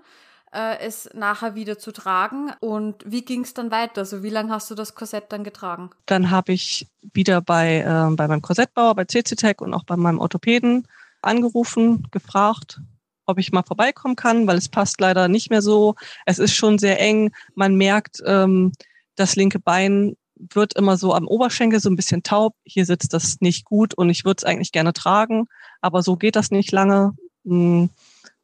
äh, 0.54 0.80
es 0.80 1.10
nachher 1.13 1.56
wieder 1.56 1.78
zu 1.78 1.91
tragen. 1.91 2.52
Und 2.60 3.04
wie 3.06 3.26
ging 3.26 3.41
es 3.41 3.54
dann 3.54 3.71
weiter? 3.71 4.02
Also 4.02 4.23
wie 4.23 4.30
lange 4.30 4.52
hast 4.52 4.69
du 4.71 4.76
das 4.76 4.95
Korsett 4.95 5.26
dann 5.30 5.43
getragen? 5.43 5.89
Dann 6.06 6.30
habe 6.30 6.54
ich 6.54 6.88
wieder 7.13 7.41
bei, 7.41 7.80
äh, 7.80 8.15
bei 8.15 8.28
meinem 8.28 8.41
Korsettbauer, 8.41 8.95
bei 8.95 9.06
CCTech 9.06 9.62
und 9.62 9.73
auch 9.73 9.84
bei 9.84 9.97
meinem 9.97 10.19
Orthopäden 10.19 10.88
angerufen, 11.21 12.08
gefragt, 12.12 12.82
ob 13.26 13.39
ich 13.39 13.52
mal 13.52 13.63
vorbeikommen 13.63 14.15
kann, 14.15 14.47
weil 14.47 14.58
es 14.58 14.69
passt 14.69 14.99
leider 14.99 15.28
nicht 15.28 15.49
mehr 15.49 15.62
so. 15.62 15.95
Es 16.26 16.39
ist 16.39 16.54
schon 16.54 16.78
sehr 16.78 16.99
eng. 16.99 17.32
Man 17.56 17.76
merkt, 17.76 18.21
ähm, 18.26 18.73
das 19.15 19.36
linke 19.36 19.60
Bein 19.60 20.15
wird 20.51 20.75
immer 20.75 20.97
so 20.97 21.13
am 21.13 21.27
Oberschenkel 21.27 21.79
so 21.79 21.89
ein 21.89 21.95
bisschen 21.95 22.23
taub. 22.23 22.56
Hier 22.63 22.86
sitzt 22.86 23.13
das 23.13 23.41
nicht 23.41 23.65
gut 23.65 23.93
und 23.93 24.10
ich 24.10 24.25
würde 24.25 24.39
es 24.39 24.43
eigentlich 24.43 24.71
gerne 24.71 24.93
tragen, 24.93 25.47
aber 25.82 26.03
so 26.03 26.15
geht 26.15 26.36
das 26.36 26.51
nicht 26.51 26.71
lange. 26.71 27.15
Mm. 27.43 27.86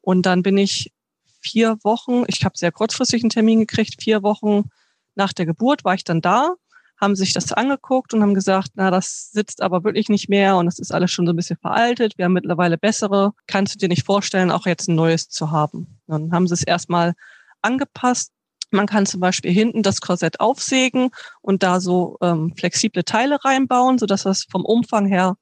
Und 0.02 0.26
dann 0.26 0.42
bin 0.42 0.56
ich 0.56 0.92
vier 1.40 1.78
Wochen, 1.82 2.24
ich 2.26 2.44
habe 2.44 2.56
sehr 2.56 2.72
kurzfristig 2.72 3.22
einen 3.22 3.30
Termin 3.30 3.60
gekriegt, 3.60 4.02
vier 4.02 4.22
Wochen 4.22 4.70
nach 5.14 5.32
der 5.32 5.46
Geburt 5.46 5.84
war 5.84 5.94
ich 5.94 6.04
dann 6.04 6.20
da, 6.20 6.54
haben 7.00 7.16
sich 7.16 7.32
das 7.32 7.52
angeguckt 7.52 8.12
und 8.12 8.22
haben 8.22 8.34
gesagt, 8.34 8.72
na, 8.74 8.90
das 8.90 9.30
sitzt 9.32 9.62
aber 9.62 9.84
wirklich 9.84 10.08
nicht 10.08 10.28
mehr 10.28 10.56
und 10.56 10.66
das 10.66 10.78
ist 10.78 10.92
alles 10.92 11.10
schon 11.10 11.26
so 11.26 11.32
ein 11.32 11.36
bisschen 11.36 11.56
veraltet. 11.56 12.18
Wir 12.18 12.26
haben 12.26 12.34
mittlerweile 12.34 12.76
bessere. 12.76 13.32
Kannst 13.46 13.74
du 13.74 13.78
dir 13.78 13.88
nicht 13.88 14.04
vorstellen, 14.04 14.50
auch 14.50 14.66
jetzt 14.66 14.88
ein 14.88 14.96
neues 14.96 15.28
zu 15.28 15.50
haben? 15.50 15.98
Dann 16.06 16.32
haben 16.32 16.46
sie 16.46 16.54
es 16.54 16.62
erstmal 16.62 17.14
angepasst 17.62 18.32
man 18.72 18.86
kann 18.86 19.06
zum 19.06 19.20
Beispiel 19.20 19.52
hinten 19.52 19.82
das 19.82 20.00
Korsett 20.00 20.40
aufsägen 20.40 21.10
und 21.42 21.62
da 21.62 21.80
so 21.80 22.16
ähm, 22.20 22.54
flexible 22.56 23.04
Teile 23.04 23.44
reinbauen, 23.44 23.98
sodass 23.98 24.22
das 24.22 24.44
vom 24.50 24.64
Umfang 24.64 25.06
her 25.06 25.36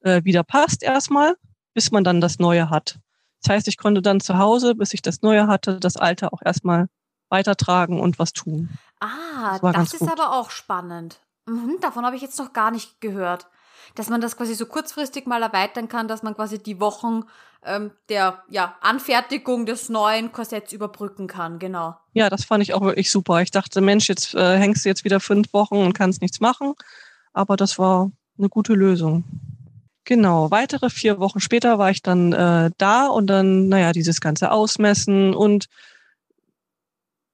äh, 0.00 0.22
wieder 0.24 0.44
passt 0.44 0.82
erstmal, 0.82 1.36
bis 1.74 1.90
man 1.90 2.04
dann 2.04 2.20
das 2.20 2.38
Neue 2.38 2.70
hat. 2.70 2.98
Das 3.42 3.52
heißt, 3.54 3.68
ich 3.68 3.76
konnte 3.76 4.02
dann 4.02 4.20
zu 4.20 4.38
Hause, 4.38 4.74
bis 4.74 4.94
ich 4.94 5.02
das 5.02 5.22
Neue 5.22 5.46
hatte, 5.46 5.78
das 5.78 5.96
Alte 5.96 6.32
auch 6.32 6.42
erstmal 6.44 6.88
weitertragen 7.28 8.00
und 8.00 8.18
was 8.18 8.32
tun. 8.32 8.70
Ah, 9.00 9.58
das, 9.60 9.72
das 9.72 9.92
ist 9.94 10.00
gut. 10.00 10.10
aber 10.10 10.32
auch 10.32 10.50
spannend. 10.50 11.20
Mhm, 11.46 11.76
davon 11.80 12.04
habe 12.04 12.16
ich 12.16 12.22
jetzt 12.22 12.38
noch 12.38 12.52
gar 12.52 12.70
nicht 12.70 13.00
gehört. 13.00 13.46
Dass 13.94 14.08
man 14.08 14.20
das 14.20 14.36
quasi 14.36 14.54
so 14.54 14.66
kurzfristig 14.66 15.26
mal 15.26 15.42
erweitern 15.42 15.88
kann, 15.88 16.08
dass 16.08 16.22
man 16.22 16.34
quasi 16.34 16.58
die 16.62 16.80
Wochen 16.80 17.24
ähm, 17.64 17.90
der 18.08 18.42
ja, 18.48 18.76
Anfertigung 18.80 19.66
des 19.66 19.88
neuen 19.88 20.32
Korsetts 20.32 20.72
überbrücken 20.72 21.26
kann, 21.26 21.58
genau. 21.58 21.96
Ja, 22.12 22.30
das 22.30 22.44
fand 22.44 22.62
ich 22.62 22.74
auch 22.74 22.82
wirklich 22.82 23.10
super. 23.10 23.42
Ich 23.42 23.50
dachte, 23.50 23.80
Mensch, 23.80 24.08
jetzt 24.08 24.34
äh, 24.34 24.56
hängst 24.56 24.84
du 24.84 24.88
jetzt 24.88 25.04
wieder 25.04 25.20
fünf 25.20 25.52
Wochen 25.52 25.76
und 25.76 25.92
kannst 25.92 26.22
nichts 26.22 26.40
machen. 26.40 26.74
Aber 27.32 27.56
das 27.56 27.78
war 27.78 28.10
eine 28.38 28.48
gute 28.48 28.74
Lösung. 28.74 29.24
Genau, 30.04 30.50
weitere 30.50 30.88
vier 30.88 31.18
Wochen 31.18 31.40
später 31.40 31.78
war 31.78 31.90
ich 31.90 32.02
dann 32.02 32.32
äh, 32.32 32.70
da 32.78 33.08
und 33.08 33.26
dann, 33.26 33.68
naja, 33.68 33.92
dieses 33.92 34.20
ganze 34.20 34.50
Ausmessen 34.50 35.34
und 35.34 35.66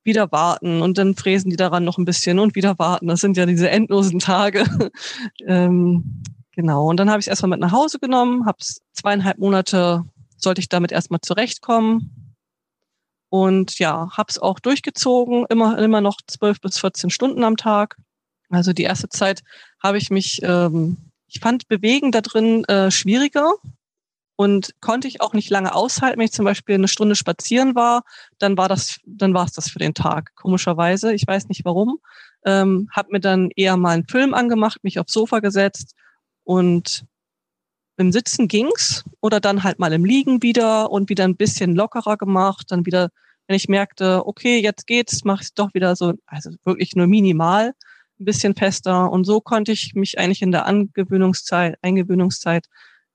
wieder 0.03 0.33
warten 0.33 0.83
und 0.83 0.99
dann 0.99 1.15
fräsen 1.15 1.51
die 1.51 1.57
daran 1.57 1.85
noch 1.85 1.99
ein 1.99 2.05
bisschen 2.05 2.39
und 2.39 2.55
wieder 2.55 2.79
warten. 2.79 3.07
Das 3.07 3.21
sind 3.21 3.37
ja 3.37 3.47
diese 3.47 3.71
endlosen 3.71 4.19
Tage. 4.19 4.65
ähm, 5.47 6.23
genau, 6.55 6.89
und 6.89 6.99
dann 6.99 7.11
habe 7.11 7.21
ich 7.21 7.27
es 7.27 7.29
erstmal 7.29 7.51
mit 7.51 7.61
nach 7.61 7.73
Hause 7.73 7.99
genommen, 7.99 8.47
habe 8.47 8.59
es 8.61 8.81
zweieinhalb 8.93 9.39
Monate, 9.39 10.05
sollte 10.37 10.61
ich 10.61 10.69
damit 10.69 10.93
erstmal 10.93 11.21
zurechtkommen. 11.21 12.37
Und 13.29 13.79
ja, 13.79 14.11
habe 14.17 14.29
es 14.31 14.39
auch 14.39 14.61
durchgezogen, 14.61 15.47
immer, 15.49 15.79
immer 15.79 16.01
noch 16.01 16.19
zwölf 16.27 16.61
bis 16.61 16.79
14 16.79 17.11
Stunden 17.11 17.43
am 17.43 17.57
Tag. 17.57 17.97
Also 18.49 18.73
die 18.73 18.85
erste 18.85 19.09
Zeit 19.09 19.43
habe 19.83 19.99
ich 19.99 20.11
mich, 20.11 20.41
ähm, 20.43 20.99
ich 21.27 21.41
fand 21.41 21.67
Bewegen 21.67 22.13
da 22.13 22.21
drin 22.21 22.65
äh, 22.67 22.93
schwieriger, 22.93 23.55
und 24.37 24.75
konnte 24.81 25.09
ich 25.09 25.21
auch 25.21 25.33
nicht 25.33 25.51
lange 25.51 25.75
aushalten. 25.75 26.19
Wenn 26.19 26.27
ich 26.27 26.33
zum 26.33 26.45
Beispiel 26.45 26.75
eine 26.75 26.89
Stunde 26.89 27.15
spazieren 27.15 27.75
war, 27.75 28.03
dann 28.39 28.57
war 28.57 28.69
das, 28.69 28.99
dann 29.05 29.35
war 29.35 29.45
es 29.45 29.53
das 29.53 29.71
für 29.71 29.79
den 29.79 29.95
Tag. 29.95 30.35
Komischerweise, 30.35 31.15
ich 31.15 31.27
weiß 31.27 31.49
nicht 31.49 31.65
warum. 31.65 31.99
Ähm, 32.45 32.89
hab 32.91 33.11
mir 33.11 33.21
dann 33.21 33.51
eher 33.55 33.77
mal 33.77 33.91
einen 33.91 34.09
Film 34.09 34.35
angemacht, 34.35 34.83
mich 34.83 34.99
aufs 34.99 35.13
Sofa 35.13 35.41
gesetzt 35.41 35.95
und 36.45 37.05
im 37.97 38.13
Sitzen 38.13 38.49
ging's 38.49 39.05
oder 39.21 39.41
dann 39.41 39.63
halt 39.63 39.79
mal 39.79 39.93
im 39.93 40.05
Liegen 40.05 40.43
wieder 40.43 40.91
und 40.91 41.09
wieder 41.09 41.25
ein 41.25 41.37
bisschen 41.37 41.75
lockerer 41.75 42.17
gemacht. 42.17 42.67
Dann 42.71 42.87
wieder, 42.87 43.11
wenn 43.47 43.57
ich 43.57 43.69
merkte, 43.69 44.27
okay, 44.27 44.61
jetzt 44.61 44.87
geht's, 44.87 45.25
mache 45.25 45.43
ich 45.43 45.55
doch 45.55 45.75
wieder 45.75 45.97
so, 45.97 46.15
also 46.27 46.51
wirklich 46.65 46.97
nur 46.97 47.07
minimal, 47.07 47.75
ein 48.19 48.25
bisschen 48.25 48.55
fester. 48.55 49.11
Und 49.11 49.25
so 49.25 49.41
konnte 49.41 49.73
ich 49.73 49.95
mich 49.95 50.19
eigentlich 50.19 50.43
in 50.43 50.53
der 50.53 50.67
Angewöhnungszeit, 50.67 51.79
Eingewöhnungszeit 51.83 52.67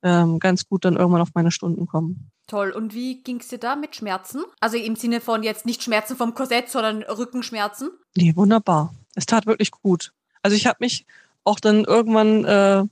ähm, 0.01 0.39
ganz 0.39 0.65
gut 0.67 0.85
dann 0.85 0.95
irgendwann 0.95 1.21
auf 1.21 1.33
meine 1.33 1.51
Stunden 1.51 1.85
kommen. 1.85 2.31
Toll. 2.47 2.71
Und 2.71 2.93
wie 2.93 3.21
ging 3.21 3.39
es 3.41 3.49
dir 3.49 3.59
da 3.59 3.75
mit 3.75 3.95
Schmerzen? 3.95 4.41
Also 4.59 4.77
im 4.77 4.95
Sinne 4.95 5.21
von 5.21 5.43
jetzt 5.43 5.65
nicht 5.65 5.83
Schmerzen 5.83 6.15
vom 6.15 6.33
Korsett, 6.33 6.69
sondern 6.69 7.03
Rückenschmerzen? 7.03 7.91
Nee, 8.15 8.35
wunderbar. 8.35 8.93
Es 9.15 9.25
tat 9.25 9.45
wirklich 9.45 9.71
gut. 9.71 10.13
Also 10.41 10.55
ich 10.55 10.65
habe 10.65 10.77
mich 10.79 11.05
auch 11.43 11.59
dann 11.59 11.83
irgendwann, 11.83 12.45
äh, 12.45 12.85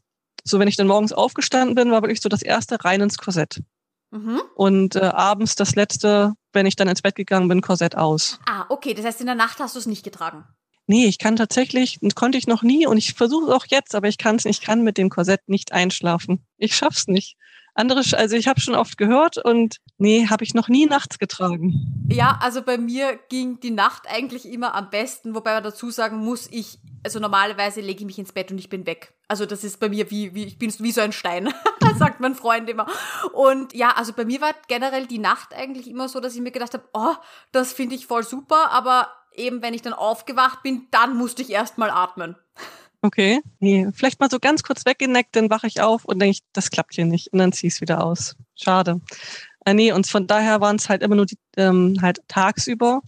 so 0.47 0.59
wenn 0.59 0.67
ich 0.67 0.75
dann 0.75 0.87
morgens 0.87 1.13
aufgestanden 1.13 1.75
bin, 1.75 1.91
war 1.91 2.01
wirklich 2.01 2.21
so 2.21 2.29
das 2.29 2.41
erste 2.41 2.83
rein 2.83 3.01
ins 3.01 3.17
Korsett. 3.17 3.61
Mhm. 4.11 4.41
Und 4.55 4.95
äh, 4.95 4.99
abends 4.99 5.55
das 5.55 5.75
letzte, 5.75 6.33
wenn 6.53 6.65
ich 6.65 6.75
dann 6.75 6.87
ins 6.87 7.01
Bett 7.01 7.15
gegangen 7.15 7.47
bin, 7.47 7.61
Korsett 7.61 7.95
aus. 7.95 8.39
Ah, 8.47 8.65
okay. 8.69 8.93
Das 8.93 9.05
heißt, 9.05 9.19
in 9.19 9.27
der 9.27 9.35
Nacht 9.35 9.59
hast 9.59 9.75
du 9.75 9.79
es 9.79 9.85
nicht 9.85 10.03
getragen. 10.03 10.45
Nee, 10.89 11.05
ich 11.05 11.17
kann 11.17 11.35
tatsächlich, 11.35 11.99
konnte 12.15 12.37
ich 12.37 12.47
noch 12.47 12.63
nie 12.63 12.87
und 12.87 12.97
ich 12.97 13.13
versuche 13.13 13.47
es 13.47 13.51
auch 13.51 13.65
jetzt, 13.67 13.93
aber 13.93 14.07
ich 14.07 14.17
kann 14.17 14.37
es 14.37 14.45
nicht, 14.45 14.61
ich 14.61 14.65
kann 14.65 14.83
mit 14.83 14.97
dem 14.97 15.09
Korsett 15.09 15.41
nicht 15.47 15.73
einschlafen. 15.73 16.45
Ich 16.57 16.75
schaff's 16.75 17.07
nicht. 17.07 17.35
Andere, 17.77 18.01
also 18.17 18.35
ich 18.35 18.47
habe 18.47 18.59
schon 18.59 18.73
oft 18.73 18.97
gehört 18.97 19.37
und 19.37 19.77
nee, 19.99 20.27
habe 20.27 20.43
ich 20.43 20.55
noch 20.55 20.67
nie 20.67 20.87
nachts 20.87 21.19
getragen. 21.19 22.07
Ja, 22.09 22.39
also 22.41 22.63
bei 22.63 22.79
mir 22.79 23.19
ging 23.29 23.59
die 23.59 23.69
Nacht 23.69 24.07
eigentlich 24.09 24.51
immer 24.51 24.73
am 24.73 24.89
besten, 24.89 25.35
wobei 25.35 25.53
man 25.53 25.63
dazu 25.63 25.91
sagen 25.91 26.17
muss, 26.17 26.47
ich, 26.49 26.79
also 27.03 27.19
normalerweise 27.19 27.81
lege 27.81 27.99
ich 27.99 28.05
mich 28.07 28.17
ins 28.17 28.33
Bett 28.33 28.49
und 28.51 28.57
ich 28.57 28.69
bin 28.69 28.87
weg. 28.87 29.13
Also 29.27 29.45
das 29.45 29.63
ist 29.63 29.79
bei 29.79 29.89
mir 29.89 30.09
wie, 30.09 30.33
wie 30.33 30.45
ich 30.45 30.57
bin 30.57 30.73
wie 30.79 30.91
so 30.91 31.01
ein 31.01 31.11
Stein, 31.11 31.53
sagt 31.99 32.19
mein 32.19 32.33
Freund 32.33 32.67
immer. 32.67 32.87
Und 33.33 33.75
ja, 33.75 33.91
also 33.91 34.11
bei 34.11 34.25
mir 34.25 34.41
war 34.41 34.55
generell 34.67 35.05
die 35.05 35.19
Nacht 35.19 35.53
eigentlich 35.53 35.87
immer 35.87 36.09
so, 36.09 36.19
dass 36.19 36.33
ich 36.33 36.41
mir 36.41 36.51
gedacht 36.51 36.73
habe, 36.73 36.89
oh, 36.93 37.13
das 37.51 37.73
finde 37.73 37.93
ich 37.93 38.07
voll 38.07 38.23
super, 38.23 38.71
aber 38.71 39.07
eben 39.35 39.61
wenn 39.61 39.75
ich 39.75 39.83
dann 39.83 39.93
aufgewacht 39.93 40.63
bin, 40.63 40.87
dann 40.89 41.15
musste 41.15 41.43
ich 41.43 41.51
erst 41.51 41.77
mal 41.77 41.91
atmen. 41.91 42.37
Okay, 43.01 43.41
nee, 43.59 43.87
vielleicht 43.93 44.19
mal 44.19 44.29
so 44.29 44.39
ganz 44.39 44.63
kurz 44.63 44.85
weggeneckt, 44.85 45.35
dann 45.35 45.49
wache 45.49 45.67
ich 45.67 45.81
auf 45.81 46.05
und 46.05 46.19
denke 46.19 46.39
das 46.53 46.71
klappt 46.71 46.95
hier 46.95 47.05
nicht 47.05 47.31
und 47.31 47.39
dann 47.39 47.51
ziehe 47.51 47.67
ich 47.67 47.75
es 47.75 47.81
wieder 47.81 48.03
aus. 48.03 48.35
Schade. 48.55 49.01
Äh, 49.65 49.73
nee, 49.73 49.91
und 49.91 50.07
von 50.07 50.27
daher 50.27 50.61
waren 50.61 50.77
es 50.77 50.89
halt 50.89 51.03
immer 51.03 51.15
nur 51.15 51.25
die, 51.25 51.37
ähm, 51.57 51.97
halt 52.01 52.21
tagsüber. 52.27 53.01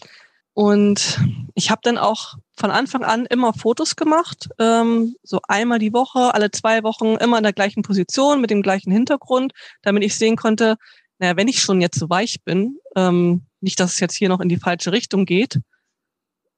Und 0.53 1.19
ich 1.55 1.71
habe 1.71 1.79
dann 1.83 1.97
auch 1.97 2.35
von 2.57 2.69
Anfang 2.69 3.03
an 3.03 3.25
immer 3.25 3.53
Fotos 3.53 3.95
gemacht, 3.95 4.49
ähm, 4.59 5.15
so 5.23 5.39
einmal 5.47 5.79
die 5.79 5.93
Woche, 5.93 6.33
alle 6.33 6.51
zwei 6.51 6.83
Wochen, 6.83 7.15
immer 7.15 7.37
in 7.37 7.43
der 7.43 7.53
gleichen 7.53 7.81
Position, 7.81 8.41
mit 8.41 8.49
dem 8.49 8.61
gleichen 8.61 8.91
Hintergrund, 8.91 9.53
damit 9.81 10.03
ich 10.03 10.17
sehen 10.17 10.35
konnte, 10.35 10.75
naja, 11.17 11.37
wenn 11.37 11.47
ich 11.47 11.61
schon 11.61 11.79
jetzt 11.79 11.97
so 11.97 12.09
weich 12.09 12.43
bin, 12.43 12.77
ähm, 12.95 13.45
nicht, 13.61 13.79
dass 13.79 13.93
es 13.93 13.99
jetzt 14.01 14.15
hier 14.15 14.29
noch 14.29 14.41
in 14.41 14.49
die 14.49 14.57
falsche 14.57 14.91
Richtung 14.91 15.25
geht, 15.25 15.59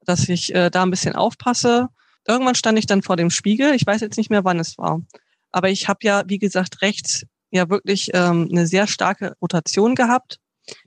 dass 0.04 0.28
ich 0.28 0.54
äh, 0.54 0.70
da 0.70 0.82
ein 0.82 0.90
bisschen 0.90 1.14
aufpasse. 1.14 1.88
Irgendwann 2.26 2.54
stand 2.54 2.78
ich 2.78 2.86
dann 2.86 3.02
vor 3.02 3.16
dem 3.16 3.30
Spiegel. 3.30 3.74
Ich 3.74 3.86
weiß 3.86 4.00
jetzt 4.00 4.16
nicht 4.16 4.30
mehr, 4.30 4.44
wann 4.44 4.60
es 4.60 4.78
war. 4.78 5.02
Aber 5.50 5.68
ich 5.68 5.88
habe 5.88 6.00
ja, 6.02 6.22
wie 6.26 6.38
gesagt, 6.38 6.82
rechts 6.82 7.24
ja 7.50 7.68
wirklich 7.68 8.10
ähm, 8.14 8.48
eine 8.50 8.66
sehr 8.66 8.86
starke 8.86 9.36
Rotation 9.42 9.94
gehabt. 9.94 10.38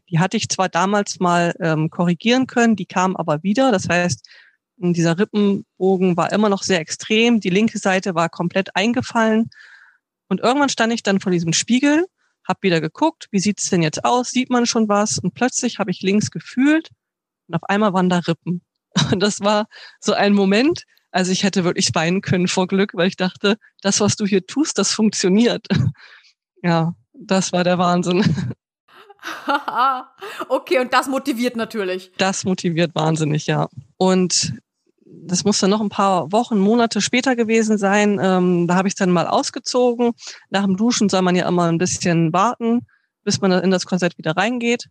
Die 0.10 0.20
hatte 0.20 0.38
ich 0.38 0.50
zwar 0.50 0.70
damals 0.70 1.20
mal 1.20 1.54
ähm, 1.60 1.90
korrigieren 1.90 2.48
können, 2.48 2.76
die 2.76 2.86
kam 2.86 3.16
aber 3.16 3.44
wieder. 3.44 3.72
Das 3.72 3.88
heißt, 3.88 4.28
dieser 4.78 5.18
Rippenbogen 5.18 6.18
war 6.18 6.32
immer 6.32 6.50
noch 6.50 6.64
sehr 6.64 6.80
extrem. 6.80 7.40
Die 7.40 7.50
linke 7.50 7.78
Seite 7.78 8.16
war 8.16 8.30
komplett 8.30 8.76
eingefallen. 8.76 9.50
Und 10.28 10.42
irgendwann 10.42 10.70
stand 10.70 10.94
ich 10.94 11.04
dann 11.04 11.20
vor 11.20 11.32
diesem 11.32 11.54
Spiegel, 11.54 12.06
habe 12.48 12.60
wieder 12.62 12.82
geguckt, 12.82 13.28
wie 13.32 13.40
sieht's 13.40 13.70
denn 13.70 13.82
jetzt 13.82 14.04
aus? 14.04 14.30
Sieht 14.30 14.50
man 14.50 14.66
schon 14.66 14.90
was? 14.90 15.20
Und 15.20 15.34
plötzlich 15.34 15.80
habe 15.80 15.92
ich 15.92 16.02
links 16.02 16.32
gefühlt 16.32 16.90
und 17.48 17.56
auf 17.56 17.64
einmal 17.64 17.94
waren 17.94 18.10
da 18.10 18.20
Rippen. 18.20 18.62
Und 19.12 19.20
das 19.20 19.42
war 19.42 19.68
so 20.00 20.14
ein 20.14 20.34
Moment, 20.34 20.86
also 21.16 21.32
ich 21.32 21.44
hätte 21.44 21.64
wirklich 21.64 21.96
weinen 21.96 22.20
können 22.20 22.50
vor 22.50 22.68
Glück, 22.68 22.94
weil 22.94 23.08
ich 23.08 23.16
dachte, 23.16 23.58
das, 23.82 24.02
was 24.02 24.18
du 24.18 24.26
hier 24.26 24.46
tust, 24.46 24.78
das 24.78 24.92
funktioniert. 24.92 25.66
Ja, 26.64 26.96
das 27.14 27.54
war 27.54 27.64
der 27.64 27.78
Wahnsinn. 27.78 28.24
okay, 30.50 30.80
und 30.80 30.92
das 30.92 31.08
motiviert 31.08 31.56
natürlich. 31.56 32.12
Das 32.18 32.44
motiviert 32.44 32.96
wahnsinnig, 32.96 33.46
ja. 33.46 33.68
Und 33.98 34.54
das 35.06 35.44
muss 35.44 35.60
dann 35.60 35.70
noch 35.70 35.82
ein 35.82 35.90
paar 35.90 36.32
Wochen, 36.32 36.58
Monate 36.58 37.02
später 37.02 37.36
gewesen 37.36 37.78
sein. 37.78 38.20
Ähm, 38.20 38.66
da 38.66 38.74
habe 38.74 38.88
ich 38.88 38.96
dann 38.96 39.12
mal 39.12 39.28
ausgezogen. 39.28 40.14
Nach 40.50 40.66
dem 40.66 40.76
Duschen 40.76 41.08
soll 41.08 41.22
man 41.22 41.36
ja 41.36 41.48
immer 41.48 41.66
ein 41.66 41.78
bisschen 41.78 42.34
warten, 42.34 42.88
bis 43.24 43.42
man 43.42 43.52
in 43.52 43.70
das 43.70 43.86
Korsett 43.86 44.18
wieder 44.18 44.36
reingeht. 44.36 44.90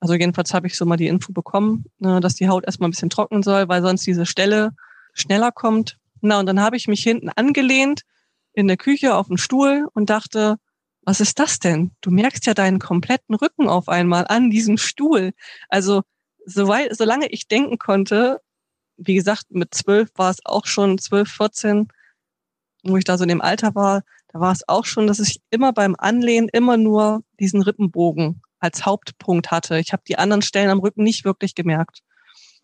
Also 0.00 0.14
jedenfalls 0.14 0.52
habe 0.52 0.66
ich 0.66 0.76
so 0.76 0.84
mal 0.84 0.96
die 0.96 1.06
Info 1.06 1.32
bekommen, 1.32 1.84
ne, 2.00 2.18
dass 2.18 2.34
die 2.34 2.48
Haut 2.48 2.64
erstmal 2.64 2.88
ein 2.88 2.92
bisschen 2.92 3.10
trocknen 3.10 3.44
soll, 3.44 3.68
weil 3.68 3.82
sonst 3.82 4.04
diese 4.04 4.26
Stelle 4.26 4.72
schneller 5.20 5.52
kommt. 5.52 5.98
Na, 6.20 6.40
und 6.40 6.46
dann 6.46 6.60
habe 6.60 6.76
ich 6.76 6.88
mich 6.88 7.02
hinten 7.02 7.28
angelehnt 7.30 8.02
in 8.52 8.68
der 8.68 8.76
Küche 8.76 9.14
auf 9.14 9.28
dem 9.28 9.36
Stuhl 9.36 9.88
und 9.94 10.10
dachte, 10.10 10.56
was 11.02 11.20
ist 11.20 11.38
das 11.38 11.58
denn? 11.58 11.92
Du 12.00 12.10
merkst 12.10 12.44
ja 12.46 12.54
deinen 12.54 12.78
kompletten 12.78 13.34
Rücken 13.34 13.68
auf 13.68 13.88
einmal 13.88 14.26
an 14.28 14.50
diesem 14.50 14.76
Stuhl. 14.76 15.32
Also, 15.68 16.02
soweit, 16.44 16.96
solange 16.96 17.28
ich 17.28 17.48
denken 17.48 17.78
konnte, 17.78 18.40
wie 18.96 19.14
gesagt, 19.14 19.44
mit 19.50 19.74
zwölf 19.74 20.10
war 20.16 20.30
es 20.30 20.44
auch 20.44 20.66
schon, 20.66 20.98
zwölf, 20.98 21.30
vierzehn, 21.30 21.88
wo 22.82 22.96
ich 22.96 23.04
da 23.04 23.16
so 23.16 23.22
in 23.22 23.28
dem 23.28 23.40
Alter 23.40 23.74
war, 23.74 24.02
da 24.28 24.40
war 24.40 24.52
es 24.52 24.68
auch 24.68 24.84
schon, 24.84 25.06
dass 25.06 25.20
ich 25.20 25.40
immer 25.50 25.72
beim 25.72 25.94
Anlehnen 25.96 26.48
immer 26.52 26.76
nur 26.76 27.22
diesen 27.40 27.62
Rippenbogen 27.62 28.42
als 28.58 28.84
Hauptpunkt 28.84 29.50
hatte. 29.50 29.78
Ich 29.78 29.92
habe 29.92 30.02
die 30.06 30.18
anderen 30.18 30.42
Stellen 30.42 30.70
am 30.70 30.80
Rücken 30.80 31.04
nicht 31.04 31.24
wirklich 31.24 31.54
gemerkt. 31.54 32.00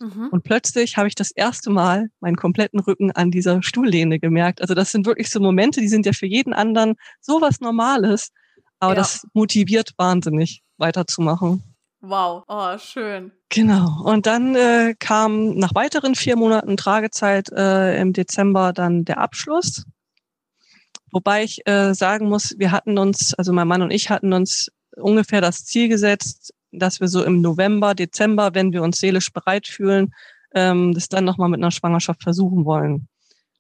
Mhm. 0.04 0.28
Und 0.30 0.44
plötzlich 0.44 0.96
habe 0.96 1.08
ich 1.08 1.14
das 1.14 1.30
erste 1.30 1.70
Mal 1.70 2.10
meinen 2.20 2.36
kompletten 2.36 2.80
Rücken 2.80 3.10
an 3.10 3.30
dieser 3.30 3.62
Stuhllehne 3.62 4.18
gemerkt. 4.18 4.60
Also 4.60 4.74
das 4.74 4.90
sind 4.90 5.06
wirklich 5.06 5.30
so 5.30 5.40
Momente, 5.40 5.80
die 5.80 5.88
sind 5.88 6.04
ja 6.04 6.12
für 6.12 6.26
jeden 6.26 6.52
anderen 6.52 6.94
sowas 7.20 7.60
Normales. 7.60 8.30
Aber 8.80 8.92
ja. 8.92 8.96
das 8.96 9.26
motiviert 9.32 9.94
wahnsinnig, 9.96 10.62
weiterzumachen. 10.76 11.62
Wow, 12.00 12.44
oh, 12.48 12.76
schön. 12.76 13.32
Genau. 13.48 14.02
Und 14.04 14.26
dann 14.26 14.54
äh, 14.56 14.94
kam 14.98 15.54
nach 15.54 15.74
weiteren 15.74 16.14
vier 16.14 16.36
Monaten 16.36 16.76
Tragezeit 16.76 17.50
äh, 17.50 17.98
im 17.98 18.12
Dezember 18.12 18.74
dann 18.74 19.06
der 19.06 19.18
Abschluss. 19.18 19.86
Wobei 21.12 21.44
ich 21.44 21.66
äh, 21.66 21.94
sagen 21.94 22.28
muss, 22.28 22.56
wir 22.58 22.72
hatten 22.72 22.98
uns, 22.98 23.32
also 23.34 23.54
mein 23.54 23.68
Mann 23.68 23.80
und 23.80 23.90
ich 23.90 24.10
hatten 24.10 24.34
uns 24.34 24.68
ungefähr 24.96 25.40
das 25.40 25.64
Ziel 25.64 25.88
gesetzt, 25.88 26.52
dass 26.78 27.00
wir 27.00 27.08
so 27.08 27.24
im 27.24 27.40
November, 27.40 27.94
Dezember, 27.94 28.54
wenn 28.54 28.72
wir 28.72 28.82
uns 28.82 28.98
seelisch 28.98 29.32
bereit 29.32 29.66
fühlen, 29.66 30.14
ähm, 30.54 30.94
das 30.94 31.08
dann 31.08 31.24
nochmal 31.24 31.48
mit 31.48 31.60
einer 31.60 31.70
Schwangerschaft 31.70 32.22
versuchen 32.22 32.64
wollen. 32.64 33.08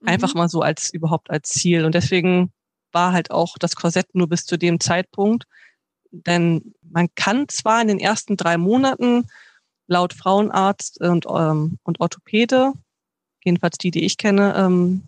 Mhm. 0.00 0.08
Einfach 0.08 0.34
mal 0.34 0.48
so 0.48 0.62
als 0.62 0.92
überhaupt 0.92 1.30
als 1.30 1.50
Ziel. 1.50 1.84
Und 1.84 1.94
deswegen 1.94 2.52
war 2.92 3.12
halt 3.12 3.30
auch 3.30 3.58
das 3.58 3.76
Korsett 3.76 4.14
nur 4.14 4.28
bis 4.28 4.44
zu 4.44 4.56
dem 4.56 4.80
Zeitpunkt. 4.80 5.44
Denn 6.10 6.74
man 6.82 7.08
kann 7.16 7.48
zwar 7.48 7.82
in 7.82 7.88
den 7.88 7.98
ersten 7.98 8.36
drei 8.36 8.56
Monaten 8.56 9.26
laut 9.86 10.14
Frauenarzt 10.14 11.00
und, 11.00 11.26
ähm, 11.28 11.78
und 11.82 12.00
Orthopäde, 12.00 12.72
jedenfalls 13.44 13.76
die, 13.78 13.90
die 13.90 14.04
ich 14.04 14.16
kenne, 14.16 14.54
ähm, 14.56 15.02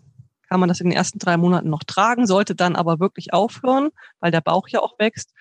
kann 0.49 0.59
man 0.59 0.69
das 0.69 0.79
in 0.79 0.89
den 0.89 0.97
ersten 0.97 1.19
drei 1.19 1.37
Monaten 1.37 1.69
noch 1.69 1.83
tragen, 1.83 2.27
sollte 2.27 2.55
dann 2.55 2.75
aber 2.75 2.99
wirklich 2.99 3.33
aufhören, 3.33 3.89
weil 4.19 4.31
der 4.31 4.41
Bauch 4.41 4.67
ja 4.67 4.81
auch 4.81 4.99
wächst. 4.99 5.33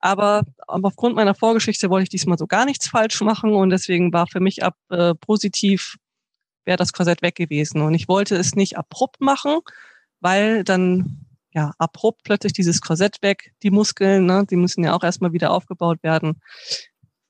Aber, 0.00 0.42
aufgrund 0.66 1.16
meiner 1.16 1.34
Vorgeschichte 1.34 1.90
wollte 1.90 2.04
ich 2.04 2.08
diesmal 2.10 2.38
so 2.38 2.46
gar 2.46 2.64
nichts 2.64 2.88
falsch 2.88 3.20
machen 3.22 3.54
und 3.54 3.70
deswegen 3.70 4.12
war 4.12 4.26
für 4.26 4.40
mich 4.40 4.62
ab 4.62 4.76
äh, 4.90 5.14
positiv 5.14 5.96
wäre 6.66 6.76
das 6.76 6.92
Korsett 6.92 7.22
weg 7.22 7.36
gewesen. 7.36 7.80
Und 7.80 7.94
ich 7.94 8.08
wollte 8.08 8.36
es 8.36 8.54
nicht 8.54 8.76
abrupt 8.76 9.20
machen, 9.20 9.60
weil 10.20 10.64
dann 10.64 11.24
ja 11.54 11.72
abrupt 11.78 12.22
plötzlich 12.24 12.52
dieses 12.52 12.80
Korsett 12.80 13.22
weg, 13.22 13.54
die 13.62 13.70
Muskeln, 13.70 14.26
ne, 14.26 14.44
die 14.48 14.56
müssen 14.56 14.84
ja 14.84 14.94
auch 14.94 15.04
erstmal 15.04 15.32
wieder 15.32 15.52
aufgebaut 15.52 16.02
werden. 16.02 16.40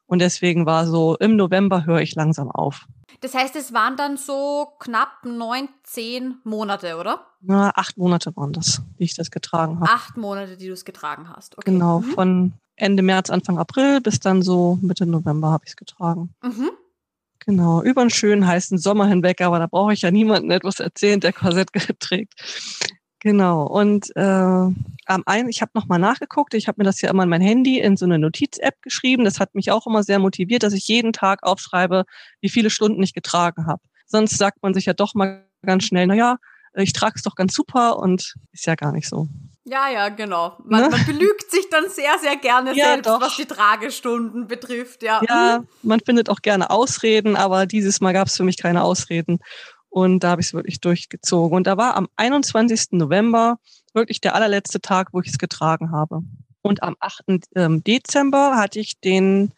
Und 0.06 0.20
deswegen 0.20 0.66
war 0.66 0.86
so, 0.86 1.16
im 1.16 1.36
November 1.36 1.84
höre 1.84 2.00
ich 2.00 2.14
langsam 2.14 2.50
auf. 2.50 2.86
Das 3.20 3.34
heißt, 3.34 3.56
es 3.56 3.72
waren 3.72 3.96
dann 3.96 4.16
so 4.16 4.68
knapp 4.78 5.24
neun, 5.24 5.68
zehn 5.82 6.36
Monate, 6.44 6.96
oder? 6.96 7.26
Na, 7.40 7.70
acht 7.74 7.96
Monate 7.96 8.34
waren 8.36 8.52
das, 8.52 8.82
die 8.98 9.04
ich 9.04 9.14
das 9.14 9.30
getragen 9.30 9.80
habe. 9.80 9.90
Acht 9.90 10.16
Monate, 10.16 10.56
die 10.56 10.66
du 10.66 10.72
es 10.72 10.84
getragen 10.84 11.28
hast. 11.28 11.56
Okay. 11.56 11.70
Genau, 11.70 12.00
mhm. 12.00 12.04
von 12.12 12.52
Ende 12.76 13.02
März, 13.02 13.30
Anfang 13.30 13.58
April 13.58 14.00
bis 14.00 14.20
dann 14.20 14.42
so 14.42 14.78
Mitte 14.82 15.06
November 15.06 15.50
habe 15.50 15.64
ich 15.64 15.70
es 15.70 15.76
getragen. 15.76 16.34
Mhm. 16.42 16.70
Genau, 17.40 17.82
über 17.82 18.00
einen 18.00 18.10
schönen 18.10 18.46
heißen 18.46 18.76
Sommer 18.76 19.06
hinweg, 19.06 19.40
aber 19.40 19.58
da 19.58 19.66
brauche 19.66 19.92
ich 19.92 20.02
ja 20.02 20.10
niemanden 20.10 20.50
etwas 20.50 20.80
erzählen, 20.80 21.20
der 21.20 21.32
Korsett 21.32 21.70
trägt. 22.00 22.34
Genau. 23.26 23.64
Und 23.64 24.14
äh, 24.14 24.22
am 24.22 25.22
einen, 25.26 25.48
ich 25.48 25.60
habe 25.60 25.72
nochmal 25.74 25.98
nachgeguckt, 25.98 26.54
ich 26.54 26.68
habe 26.68 26.76
mir 26.78 26.84
das 26.84 27.00
ja 27.00 27.10
immer 27.10 27.24
in 27.24 27.28
mein 27.28 27.40
Handy 27.40 27.80
in 27.80 27.96
so 27.96 28.04
eine 28.04 28.20
Notiz-App 28.20 28.80
geschrieben. 28.82 29.24
Das 29.24 29.40
hat 29.40 29.56
mich 29.56 29.72
auch 29.72 29.88
immer 29.88 30.04
sehr 30.04 30.20
motiviert, 30.20 30.62
dass 30.62 30.72
ich 30.72 30.86
jeden 30.86 31.12
Tag 31.12 31.42
aufschreibe, 31.42 32.04
wie 32.40 32.48
viele 32.48 32.70
Stunden 32.70 33.02
ich 33.02 33.14
getragen 33.14 33.66
habe. 33.66 33.82
Sonst 34.06 34.38
sagt 34.38 34.62
man 34.62 34.74
sich 34.74 34.86
ja 34.86 34.92
doch 34.92 35.14
mal 35.14 35.44
ganz 35.62 35.82
schnell, 35.82 36.06
na 36.06 36.14
ja, 36.14 36.36
ich 36.74 36.92
trage 36.92 37.14
es 37.16 37.22
doch 37.22 37.34
ganz 37.34 37.52
super 37.52 37.98
und 37.98 38.34
ist 38.52 38.66
ja 38.66 38.76
gar 38.76 38.92
nicht 38.92 39.08
so. 39.08 39.26
Ja, 39.64 39.88
ja, 39.88 40.08
genau. 40.10 40.56
Man, 40.64 40.82
ne? 40.82 40.90
man 40.90 41.04
belügt 41.04 41.50
sich 41.50 41.68
dann 41.68 41.88
sehr, 41.88 42.16
sehr 42.20 42.36
gerne 42.36 42.76
ja, 42.76 42.84
selbst, 42.84 43.06
doch. 43.08 43.20
was 43.20 43.34
die 43.34 43.46
Tragestunden 43.46 44.46
betrifft. 44.46 45.02
Ja, 45.02 45.20
ja 45.28 45.58
mhm. 45.58 45.68
man 45.82 45.98
findet 45.98 46.30
auch 46.30 46.42
gerne 46.42 46.70
Ausreden, 46.70 47.34
aber 47.34 47.66
dieses 47.66 48.00
Mal 48.00 48.12
gab 48.12 48.28
es 48.28 48.36
für 48.36 48.44
mich 48.44 48.56
keine 48.56 48.84
Ausreden. 48.84 49.40
Und 49.88 50.20
da 50.20 50.30
habe 50.30 50.40
ich 50.40 50.48
es 50.48 50.54
wirklich 50.54 50.80
durchgezogen. 50.80 51.56
Und 51.56 51.66
da 51.66 51.76
war 51.76 51.96
am 51.96 52.08
21. 52.16 52.92
November 52.92 53.58
wirklich 53.94 54.20
der 54.20 54.34
allerletzte 54.34 54.80
Tag, 54.80 55.08
wo 55.12 55.20
ich 55.20 55.28
es 55.28 55.38
getragen 55.38 55.90
habe. 55.90 56.22
Und 56.62 56.82
am 56.82 56.96
8. 57.00 57.24
Ähm, 57.54 57.82
Dezember 57.84 58.56
hatte 58.56 58.80
ich 58.80 59.00
den 59.00 59.52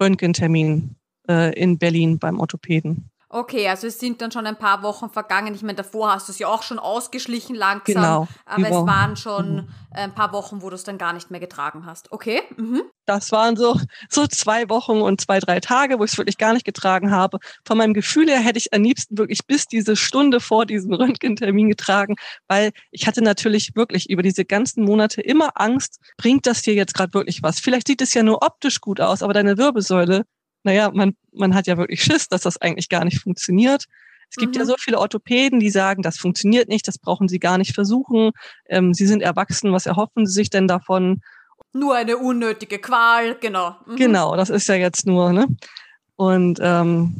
Röntgentermin 0.00 0.96
äh, 1.28 1.54
in 1.58 1.78
Berlin 1.78 2.18
beim 2.18 2.40
Orthopäden. 2.40 3.10
Okay, 3.36 3.68
also 3.68 3.86
es 3.86 4.00
sind 4.00 4.22
dann 4.22 4.32
schon 4.32 4.46
ein 4.46 4.56
paar 4.56 4.82
Wochen 4.82 5.10
vergangen. 5.10 5.54
Ich 5.54 5.60
meine, 5.60 5.74
davor 5.74 6.10
hast 6.14 6.26
du 6.26 6.32
es 6.32 6.38
ja 6.38 6.48
auch 6.48 6.62
schon 6.62 6.78
ausgeschlichen 6.78 7.54
langsam. 7.54 7.84
Genau. 7.84 8.28
Aber 8.46 8.66
es 8.66 8.86
waren 8.86 9.14
schon 9.14 9.56
mhm. 9.56 9.68
ein 9.90 10.14
paar 10.14 10.32
Wochen, 10.32 10.62
wo 10.62 10.70
du 10.70 10.74
es 10.74 10.84
dann 10.84 10.96
gar 10.96 11.12
nicht 11.12 11.30
mehr 11.30 11.38
getragen 11.38 11.84
hast. 11.84 12.10
Okay. 12.12 12.40
Mhm. 12.56 12.84
Das 13.04 13.32
waren 13.32 13.56
so, 13.56 13.78
so 14.08 14.26
zwei 14.26 14.70
Wochen 14.70 15.02
und 15.02 15.20
zwei, 15.20 15.38
drei 15.38 15.60
Tage, 15.60 15.98
wo 15.98 16.04
ich 16.04 16.12
es 16.12 16.18
wirklich 16.18 16.38
gar 16.38 16.54
nicht 16.54 16.64
getragen 16.64 17.10
habe. 17.10 17.38
Von 17.66 17.76
meinem 17.76 17.92
Gefühl 17.92 18.26
her 18.26 18.40
hätte 18.40 18.58
ich 18.58 18.72
am 18.72 18.82
liebsten 18.82 19.18
wirklich 19.18 19.46
bis 19.46 19.66
diese 19.66 19.96
Stunde 19.96 20.40
vor 20.40 20.64
diesem 20.64 20.94
Röntgentermin 20.94 21.68
getragen, 21.68 22.14
weil 22.48 22.72
ich 22.90 23.06
hatte 23.06 23.20
natürlich 23.20 23.76
wirklich 23.76 24.08
über 24.08 24.22
diese 24.22 24.46
ganzen 24.46 24.82
Monate 24.82 25.20
immer 25.20 25.50
Angst, 25.56 26.00
bringt 26.16 26.46
das 26.46 26.62
dir 26.62 26.72
jetzt 26.72 26.94
gerade 26.94 27.12
wirklich 27.12 27.42
was? 27.42 27.60
Vielleicht 27.60 27.86
sieht 27.86 28.00
es 28.00 28.14
ja 28.14 28.22
nur 28.22 28.42
optisch 28.42 28.80
gut 28.80 28.98
aus, 28.98 29.22
aber 29.22 29.34
deine 29.34 29.58
Wirbelsäule 29.58 30.24
naja, 30.66 30.90
man, 30.92 31.16
man 31.32 31.54
hat 31.54 31.68
ja 31.68 31.78
wirklich 31.78 32.02
Schiss, 32.02 32.28
dass 32.28 32.42
das 32.42 32.60
eigentlich 32.60 32.88
gar 32.88 33.04
nicht 33.04 33.20
funktioniert. 33.20 33.84
Es 34.28 34.36
gibt 34.36 34.54
mhm. 34.54 34.60
ja 34.60 34.66
so 34.66 34.74
viele 34.76 34.98
Orthopäden, 34.98 35.60
die 35.60 35.70
sagen, 35.70 36.02
das 36.02 36.18
funktioniert 36.18 36.68
nicht, 36.68 36.88
das 36.88 36.98
brauchen 36.98 37.28
sie 37.28 37.38
gar 37.38 37.56
nicht 37.56 37.72
versuchen. 37.72 38.32
Ähm, 38.68 38.92
sie 38.92 39.06
sind 39.06 39.22
erwachsen, 39.22 39.72
was 39.72 39.86
erhoffen 39.86 40.26
sie 40.26 40.32
sich 40.32 40.50
denn 40.50 40.66
davon? 40.66 41.22
Nur 41.72 41.94
eine 41.94 42.16
unnötige 42.16 42.80
Qual, 42.80 43.36
genau. 43.40 43.76
Mhm. 43.86 43.96
Genau, 43.96 44.36
das 44.36 44.50
ist 44.50 44.66
ja 44.68 44.74
jetzt 44.74 45.06
nur, 45.06 45.32
ne? 45.32 45.46
Und 46.16 46.58
ähm, 46.60 47.14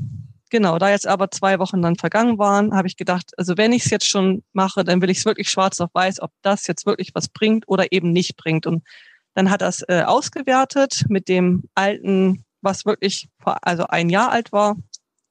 genau, 0.50 0.78
da 0.78 0.90
jetzt 0.90 1.06
aber 1.06 1.30
zwei 1.30 1.60
Wochen 1.60 1.80
dann 1.82 1.94
vergangen 1.94 2.38
waren, 2.38 2.74
habe 2.74 2.88
ich 2.88 2.96
gedacht, 2.96 3.30
also 3.36 3.56
wenn 3.56 3.72
ich 3.72 3.84
es 3.84 3.90
jetzt 3.92 4.08
schon 4.08 4.42
mache, 4.52 4.82
dann 4.82 5.00
will 5.00 5.10
ich 5.10 5.18
es 5.18 5.24
wirklich 5.24 5.50
schwarz 5.50 5.80
auf 5.80 5.90
weiß, 5.92 6.20
ob 6.20 6.32
das 6.42 6.66
jetzt 6.66 6.84
wirklich 6.84 7.10
was 7.14 7.28
bringt 7.28 7.68
oder 7.68 7.92
eben 7.92 8.10
nicht 8.10 8.36
bringt. 8.36 8.66
Und 8.66 8.82
dann 9.34 9.50
hat 9.50 9.60
das 9.60 9.84
äh, 9.86 10.02
ausgewertet 10.04 11.04
mit 11.08 11.28
dem 11.28 11.62
alten 11.76 12.45
was 12.66 12.84
wirklich 12.84 13.28
also 13.62 13.86
ein 13.86 14.10
Jahr 14.10 14.30
alt 14.30 14.52
war. 14.52 14.76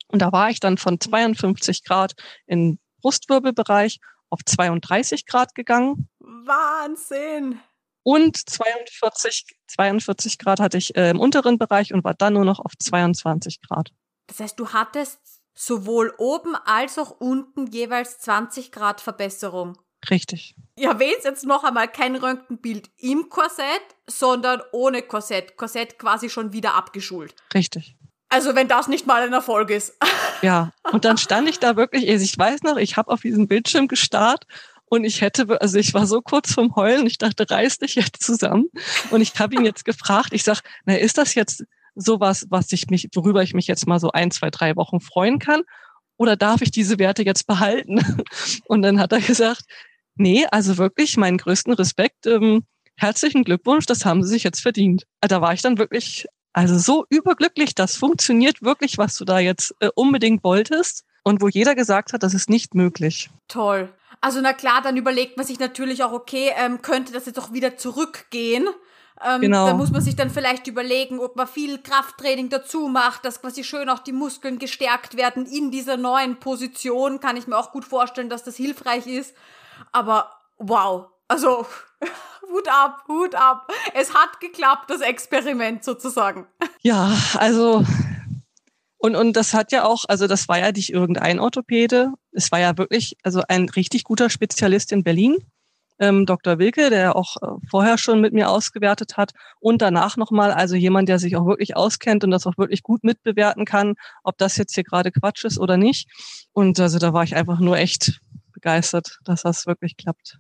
Und 0.08 0.22
da 0.22 0.32
war 0.32 0.50
ich 0.50 0.60
dann 0.60 0.78
von 0.78 1.00
52 1.00 1.84
Grad 1.84 2.14
im 2.48 2.80
Brustwirbelbereich 3.02 4.00
auf 4.30 4.40
32 4.44 5.28
Grad 5.28 5.54
gegangen. 5.54 6.10
Wahnsinn! 6.20 7.60
Und 8.04 8.38
42, 8.38 9.46
42 9.68 10.38
Grad 10.38 10.60
hatte 10.60 10.78
ich 10.78 10.96
äh, 10.96 11.10
im 11.10 11.20
unteren 11.20 11.58
Bereich 11.58 11.94
und 11.94 12.04
war 12.04 12.14
dann 12.14 12.34
nur 12.34 12.46
noch 12.46 12.60
auf 12.60 12.72
22 12.78 13.62
Grad. 13.62 13.92
Das 14.28 14.40
heißt, 14.40 14.60
du 14.60 14.70
hattest 14.74 15.20
sowohl 15.56 16.14
oben 16.18 16.56
als 16.56 17.00
auch 17.00 17.20
unten 17.20 17.68
jeweils 17.68 18.20
20 18.20 18.72
Grad 18.72 19.02
Verbesserung. 19.02 19.78
Richtig. 20.10 20.56
Ich 20.76 20.86
erwähne 20.86 21.16
jetzt 21.24 21.46
noch 21.46 21.64
einmal 21.64 21.88
kein 21.88 22.16
Röntgenbild 22.16 22.90
im 22.98 23.30
Korsett, 23.30 23.82
sondern 24.08 24.62
ohne 24.72 25.02
Korsett. 25.02 25.58
Korsett 25.58 25.98
quasi 25.98 26.30
schon 26.30 26.54
wieder 26.54 26.76
abgeschult. 26.76 27.34
Richtig. 27.54 27.96
Also 28.30 28.56
wenn 28.56 28.68
das 28.68 28.88
nicht 28.88 29.08
mal 29.08 29.22
ein 29.24 29.34
Erfolg 29.34 29.70
ist. 29.70 29.94
Ja, 30.42 30.74
und 30.92 31.06
dann 31.06 31.18
stand 31.18 31.48
ich 31.50 31.60
da 31.60 31.78
wirklich, 31.78 32.08
also 32.10 32.24
ich 32.24 32.38
weiß 32.38 32.64
noch, 32.64 32.76
ich 32.76 32.98
habe 32.98 33.10
auf 33.10 33.22
diesen 33.22 33.48
Bildschirm 33.48 33.88
gestarrt 33.88 34.46
und 34.86 35.04
ich 35.04 35.22
hätte, 35.22 35.60
also 35.60 35.80
ich 35.80 35.94
war 35.94 36.06
so 36.06 36.22
kurz 36.22 36.54
vom 36.54 36.76
Heulen, 36.76 37.08
ich 37.08 37.18
dachte, 37.18 37.50
reiß 37.50 37.80
dich 37.80 37.96
jetzt 37.96 38.22
zusammen. 38.22 38.70
Und 39.12 39.22
ich 39.22 39.34
habe 39.40 39.56
ihn 39.56 39.66
jetzt 39.66 39.86
gefragt, 39.86 40.34
ich 40.34 40.44
sag, 40.44 40.62
na, 40.86 40.96
ist 40.96 41.18
das 41.18 41.36
jetzt 41.36 41.64
sowas, 41.96 42.46
was 42.50 42.72
ich 42.74 42.88
mich, 42.88 43.10
worüber 43.16 43.42
ich 43.42 43.54
mich 43.54 43.66
jetzt 43.66 43.88
mal 43.88 44.00
so 44.00 44.12
ein, 44.12 44.30
zwei, 44.30 44.50
drei 44.52 44.76
Wochen 44.76 45.00
freuen 45.00 45.40
kann? 45.40 45.62
Oder 46.18 46.36
darf 46.36 46.62
ich 46.62 46.70
diese 46.70 47.00
Werte 47.00 47.24
jetzt 47.24 47.48
behalten? 47.48 48.00
Und 48.68 48.84
dann 48.84 49.00
hat 49.00 49.14
er 49.14 49.22
gesagt, 49.22 49.64
nee, 50.16 50.46
also 50.52 50.78
wirklich 50.78 51.18
meinen 51.18 51.38
größten 51.38 51.74
Respekt. 51.74 52.26
Ähm, 52.26 52.64
herzlichen 52.98 53.44
Glückwunsch, 53.44 53.86
das 53.86 54.06
haben 54.06 54.24
Sie 54.24 54.30
sich 54.30 54.44
jetzt 54.44 54.62
verdient. 54.62 55.04
Äh, 55.22 55.28
da 55.28 55.42
war 55.42 55.54
ich 55.54 55.62
dann 55.62 55.78
wirklich, 55.78 56.28
also 56.54 56.78
so 56.78 57.06
überglücklich, 57.10 57.76
das 57.76 57.98
funktioniert 57.98 58.62
wirklich, 58.62 58.98
was 58.98 59.16
du 59.18 59.26
da 59.26 59.40
jetzt 59.40 59.76
äh, 59.80 59.90
unbedingt 59.96 60.44
wolltest. 60.44 61.04
Und 61.28 61.42
wo 61.42 61.48
jeder 61.48 61.74
gesagt 61.74 62.14
hat, 62.14 62.22
das 62.22 62.36
ist 62.36 62.52
nicht 62.52 62.76
möglich. 62.76 63.32
Toll. 63.48 63.92
Also 64.22 64.42
na 64.42 64.54
klar, 64.54 64.82
dann 64.84 64.96
überlegt 64.96 65.38
man 65.38 65.46
sich 65.46 65.60
natürlich 65.60 66.04
auch, 66.04 66.12
okay, 66.12 66.52
ähm, 66.56 66.84
könnte 66.84 67.14
das 67.14 67.26
jetzt 67.26 67.40
auch 67.40 67.52
wieder 67.52 67.78
zurückgehen? 67.78 68.68
Ähm, 69.24 69.42
genau. 69.42 69.66
Da 69.66 69.74
muss 69.74 69.92
man 69.92 70.02
sich 70.02 70.16
dann 70.16 70.30
vielleicht 70.30 70.68
überlegen, 70.68 71.20
ob 71.20 71.36
man 71.36 71.48
viel 71.48 71.78
Krafttraining 71.80 72.50
dazu 72.50 72.88
macht, 72.88 73.26
dass 73.26 73.42
quasi 73.42 73.64
schön 73.64 73.90
auch 73.90 74.00
die 74.00 74.12
Muskeln 74.12 74.60
gestärkt 74.60 75.16
werden 75.18 75.46
in 75.46 75.72
dieser 75.72 75.98
neuen 75.98 76.40
Position. 76.40 77.20
Kann 77.20 77.38
ich 77.38 77.48
mir 77.48 77.58
auch 77.58 77.72
gut 77.72 77.86
vorstellen, 77.86 78.30
dass 78.30 78.44
das 78.44 78.56
hilfreich 78.56 79.08
ist. 79.08 79.34
Aber 79.96 80.30
wow, 80.58 81.06
also 81.30 81.66
Hut 82.52 82.68
ab, 82.68 83.06
Hut 83.08 83.34
ab. 83.34 83.72
Es 83.94 84.14
hat 84.14 84.42
geklappt, 84.42 84.90
das 84.90 85.00
Experiment 85.00 85.86
sozusagen. 85.86 86.48
Ja, 86.82 87.16
also 87.36 87.86
und, 88.98 89.16
und 89.16 89.38
das 89.38 89.54
hat 89.54 89.72
ja 89.72 89.86
auch, 89.86 90.04
also 90.10 90.28
das 90.28 90.50
war 90.50 90.60
ja 90.60 90.74
nicht 90.74 90.92
irgendein 90.92 91.40
Orthopäde, 91.40 92.12
es 92.34 92.52
war 92.52 92.60
ja 92.60 92.78
wirklich, 92.78 93.16
also 93.24 93.42
ein 93.48 93.70
richtig 93.70 94.04
guter 94.04 94.30
Spezialist 94.30 94.92
in 94.92 95.04
Berlin, 95.04 95.38
ähm, 96.00 96.26
Dr. 96.26 96.60
Wilke, 96.60 96.90
der 96.90 97.16
auch 97.16 97.38
äh, 97.42 97.48
vorher 97.70 97.98
schon 97.98 98.20
mit 98.20 98.34
mir 98.34 98.50
ausgewertet 98.50 99.16
hat 99.16 99.32
und 99.62 99.82
danach 99.82 100.18
nochmal, 100.18 100.52
also 100.52 100.76
jemand, 100.76 101.08
der 101.08 101.20
sich 101.20 101.38
auch 101.38 101.46
wirklich 101.46 101.78
auskennt 101.78 102.26
und 102.26 102.32
das 102.32 102.46
auch 102.46 102.58
wirklich 102.58 102.84
gut 102.84 103.06
mitbewerten 103.06 103.64
kann, 103.64 103.94
ob 104.24 104.38
das 104.38 104.58
jetzt 104.58 104.76
hier 104.76 104.84
gerade 104.84 105.14
Quatsch 105.14 105.46
ist 105.46 105.58
oder 105.58 105.78
nicht. 105.78 106.10
Und 106.52 106.82
also 106.82 107.00
da 107.00 107.14
war 107.14 107.24
ich 107.24 107.36
einfach 107.36 107.60
nur 107.60 107.78
echt 107.78 108.20
begeistert, 108.66 109.20
dass 109.24 109.44
das 109.44 109.68
wirklich 109.68 109.96
klappt. 109.96 110.40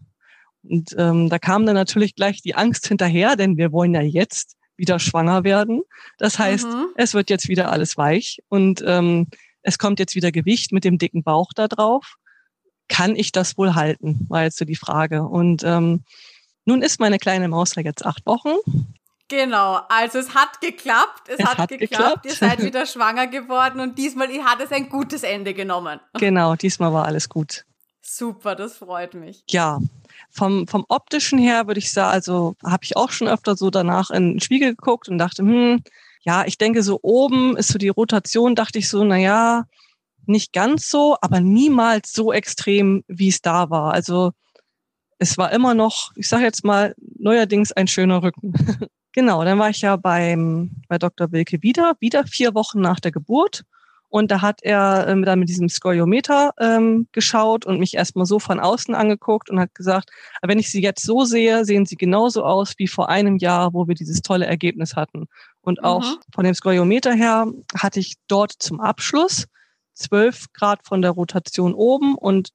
Und 0.63 0.95
ähm, 0.97 1.29
da 1.29 1.37
kam 1.37 1.65
dann 1.65 1.75
natürlich 1.75 2.15
gleich 2.15 2.41
die 2.41 2.55
Angst 2.55 2.87
hinterher, 2.87 3.35
denn 3.35 3.55
wir 3.55 3.71
wollen 3.71 3.93
ja 3.93 4.01
jetzt 4.01 4.55
wieder 4.77 4.97
schwanger 4.97 5.43
werden. 5.43 5.83
Das 6.17 6.39
heißt, 6.39 6.65
mhm. 6.65 6.87
es 6.95 7.13
wird 7.13 7.29
jetzt 7.29 7.47
wieder 7.47 7.71
alles 7.71 7.97
weich 7.97 8.39
und 8.49 8.83
ähm, 8.85 9.27
es 9.61 9.77
kommt 9.77 9.99
jetzt 9.99 10.15
wieder 10.15 10.31
Gewicht 10.31 10.71
mit 10.71 10.83
dem 10.83 10.97
dicken 10.97 11.23
Bauch 11.23 11.51
da 11.55 11.67
drauf. 11.67 12.15
Kann 12.87 13.15
ich 13.15 13.31
das 13.31 13.57
wohl 13.57 13.75
halten, 13.75 14.25
war 14.27 14.43
jetzt 14.43 14.57
so 14.57 14.65
die 14.65 14.75
Frage. 14.75 15.23
Und 15.23 15.63
ähm, 15.63 16.03
nun 16.65 16.81
ist 16.81 16.99
meine 16.99 17.19
kleine 17.19 17.47
Maus 17.47 17.75
ja 17.75 17.83
jetzt 17.83 18.05
acht 18.05 18.25
Wochen. 18.25 18.55
Genau, 19.27 19.79
also 19.89 20.19
es 20.19 20.35
hat 20.35 20.61
geklappt, 20.61 21.29
es, 21.29 21.39
es 21.39 21.45
hat, 21.45 21.57
hat 21.57 21.69
geklappt. 21.69 22.23
geklappt, 22.23 22.25
ihr 22.25 22.33
seid 22.33 22.63
wieder 22.63 22.85
schwanger 22.87 23.27
geworden 23.27 23.79
und 23.79 23.97
diesmal 23.97 24.27
hat 24.43 24.61
es 24.61 24.71
ein 24.71 24.89
gutes 24.89 25.23
Ende 25.23 25.53
genommen. 25.53 25.99
Genau, 26.13 26.55
diesmal 26.55 26.93
war 26.93 27.05
alles 27.05 27.29
gut. 27.29 27.65
Super, 28.07 28.55
das 28.55 28.77
freut 28.77 29.15
mich. 29.15 29.43
Ja, 29.49 29.79
vom, 30.29 30.67
vom 30.67 30.85
optischen 30.89 31.39
her 31.39 31.65
würde 31.65 31.79
ich 31.79 31.91
sagen, 31.91 32.13
also 32.13 32.55
habe 32.63 32.83
ich 32.83 32.95
auch 32.95 33.09
schon 33.09 33.27
öfter 33.27 33.55
so 33.55 33.71
danach 33.71 34.11
in 34.11 34.33
den 34.33 34.39
Spiegel 34.39 34.75
geguckt 34.75 35.09
und 35.09 35.17
dachte, 35.17 35.41
hm, 35.41 35.81
ja, 36.21 36.45
ich 36.45 36.59
denke, 36.59 36.83
so 36.83 36.99
oben 37.01 37.57
ist 37.57 37.69
so 37.69 37.79
die 37.79 37.89
Rotation, 37.89 38.53
dachte 38.53 38.77
ich 38.77 38.89
so, 38.89 39.03
na 39.03 39.17
ja, 39.17 39.65
nicht 40.27 40.53
ganz 40.53 40.89
so, 40.89 41.17
aber 41.21 41.39
niemals 41.39 42.13
so 42.13 42.31
extrem, 42.31 43.03
wie 43.07 43.29
es 43.29 43.41
da 43.41 43.71
war. 43.71 43.93
Also 43.93 44.33
es 45.17 45.37
war 45.39 45.51
immer 45.51 45.73
noch, 45.73 46.11
ich 46.15 46.27
sage 46.27 46.43
jetzt 46.43 46.63
mal, 46.63 46.93
neuerdings 47.17 47.71
ein 47.71 47.87
schöner 47.87 48.21
Rücken. 48.21 48.53
genau, 49.13 49.43
dann 49.43 49.57
war 49.57 49.71
ich 49.71 49.81
ja 49.81 49.95
beim, 49.95 50.71
bei 50.87 50.99
Dr. 50.99 51.31
Wilke 51.31 51.63
wieder, 51.63 51.95
wieder 51.99 52.25
vier 52.27 52.53
Wochen 52.53 52.81
nach 52.81 52.99
der 52.99 53.11
Geburt. 53.11 53.63
Und 54.15 54.31
da 54.31 54.39
hat 54.39 54.63
er 54.63 55.09
ähm, 55.09 55.25
dann 55.25 55.39
mit 55.39 55.49
diesem 55.49 55.67
Skoliometer 55.67 56.53
ähm, 56.57 57.09
geschaut 57.11 57.65
und 57.65 57.79
mich 57.79 57.95
erstmal 57.95 58.25
so 58.25 58.39
von 58.39 58.61
außen 58.61 58.95
angeguckt 58.95 59.49
und 59.49 59.59
hat 59.59 59.75
gesagt, 59.75 60.09
wenn 60.41 60.57
ich 60.57 60.71
sie 60.71 60.81
jetzt 60.81 61.05
so 61.05 61.25
sehe, 61.25 61.65
sehen 61.65 61.85
sie 61.85 61.97
genauso 61.97 62.45
aus 62.45 62.75
wie 62.77 62.87
vor 62.87 63.09
einem 63.09 63.35
Jahr, 63.35 63.73
wo 63.73 63.89
wir 63.89 63.93
dieses 63.93 64.21
tolle 64.21 64.45
Ergebnis 64.45 64.95
hatten. 64.95 65.25
Und 65.59 65.83
auch 65.83 66.05
mhm. 66.05 66.19
von 66.33 66.45
dem 66.45 66.53
Skoliometer 66.53 67.11
her 67.11 67.47
hatte 67.77 67.99
ich 67.99 68.13
dort 68.29 68.53
zum 68.53 68.79
Abschluss 68.79 69.47
12 69.95 70.53
Grad 70.53 70.87
von 70.87 71.01
der 71.01 71.11
Rotation 71.11 71.73
oben 71.73 72.15
und 72.15 72.51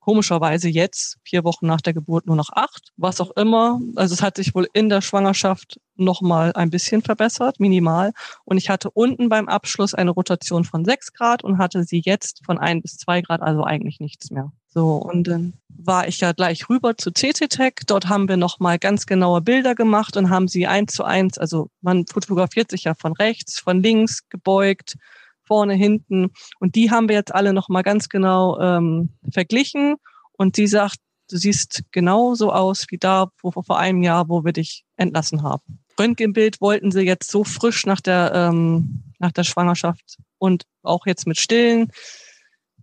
komischerweise 0.00 0.68
jetzt, 0.68 1.16
vier 1.24 1.42
Wochen 1.42 1.66
nach 1.66 1.80
der 1.80 1.94
Geburt, 1.94 2.26
nur 2.26 2.36
noch 2.36 2.50
acht. 2.52 2.92
Was 2.98 3.22
auch 3.22 3.30
immer. 3.30 3.80
Also 3.96 4.12
es 4.12 4.20
hat 4.20 4.36
sich 4.36 4.54
wohl 4.54 4.68
in 4.74 4.90
der 4.90 5.00
Schwangerschaft 5.00 5.80
noch 5.98 6.20
mal 6.20 6.52
ein 6.52 6.70
bisschen 6.70 7.02
verbessert, 7.02 7.60
minimal. 7.60 8.12
Und 8.44 8.58
ich 8.58 8.70
hatte 8.70 8.90
unten 8.90 9.28
beim 9.28 9.48
Abschluss 9.48 9.94
eine 9.94 10.10
Rotation 10.10 10.64
von 10.64 10.84
sechs 10.84 11.12
Grad 11.12 11.44
und 11.44 11.58
hatte 11.58 11.84
sie 11.84 12.02
jetzt 12.04 12.44
von 12.44 12.58
ein 12.58 12.82
bis 12.82 12.96
zwei 12.96 13.20
Grad, 13.20 13.42
also 13.42 13.64
eigentlich 13.64 14.00
nichts 14.00 14.30
mehr. 14.30 14.52
So, 14.68 14.96
und 14.96 15.26
dann 15.26 15.54
war 15.68 16.06
ich 16.06 16.20
ja 16.20 16.32
gleich 16.32 16.68
rüber 16.68 16.96
zu 16.96 17.10
CT-Tech. 17.10 17.74
Dort 17.86 18.08
haben 18.08 18.28
wir 18.28 18.36
noch 18.36 18.60
mal 18.60 18.78
ganz 18.78 19.06
genaue 19.06 19.40
Bilder 19.40 19.74
gemacht 19.74 20.16
und 20.16 20.30
haben 20.30 20.48
sie 20.48 20.66
eins 20.66 20.92
zu 20.92 21.04
eins, 21.04 21.38
also 21.38 21.70
man 21.80 22.06
fotografiert 22.06 22.70
sich 22.70 22.84
ja 22.84 22.94
von 22.94 23.12
rechts, 23.12 23.58
von 23.58 23.82
links 23.82 24.28
gebeugt, 24.28 24.96
vorne, 25.44 25.74
hinten. 25.74 26.30
Und 26.60 26.74
die 26.74 26.90
haben 26.90 27.08
wir 27.08 27.16
jetzt 27.16 27.34
alle 27.34 27.52
nochmal 27.52 27.82
ganz 27.82 28.08
genau 28.08 28.58
ähm, 28.60 29.10
verglichen. 29.32 29.96
Und 30.32 30.54
sie 30.54 30.66
sagt, 30.66 30.98
du 31.30 31.36
siehst 31.36 31.82
genau 31.90 32.34
so 32.34 32.52
aus 32.52 32.86
wie 32.90 32.98
da 32.98 33.30
wo, 33.42 33.50
vor 33.50 33.78
einem 33.78 34.02
Jahr, 34.02 34.28
wo 34.28 34.44
wir 34.44 34.52
dich 34.52 34.84
entlassen 34.96 35.42
haben. 35.42 35.80
Röntgenbild 35.98 36.60
wollten 36.60 36.90
sie 36.90 37.02
jetzt 37.02 37.30
so 37.30 37.44
frisch 37.44 37.86
nach 37.86 38.00
der, 38.00 38.32
ähm, 38.34 39.02
nach 39.18 39.32
der 39.32 39.44
Schwangerschaft 39.44 40.18
und 40.38 40.64
auch 40.82 41.06
jetzt 41.06 41.26
mit 41.26 41.38
Stillen. 41.38 41.90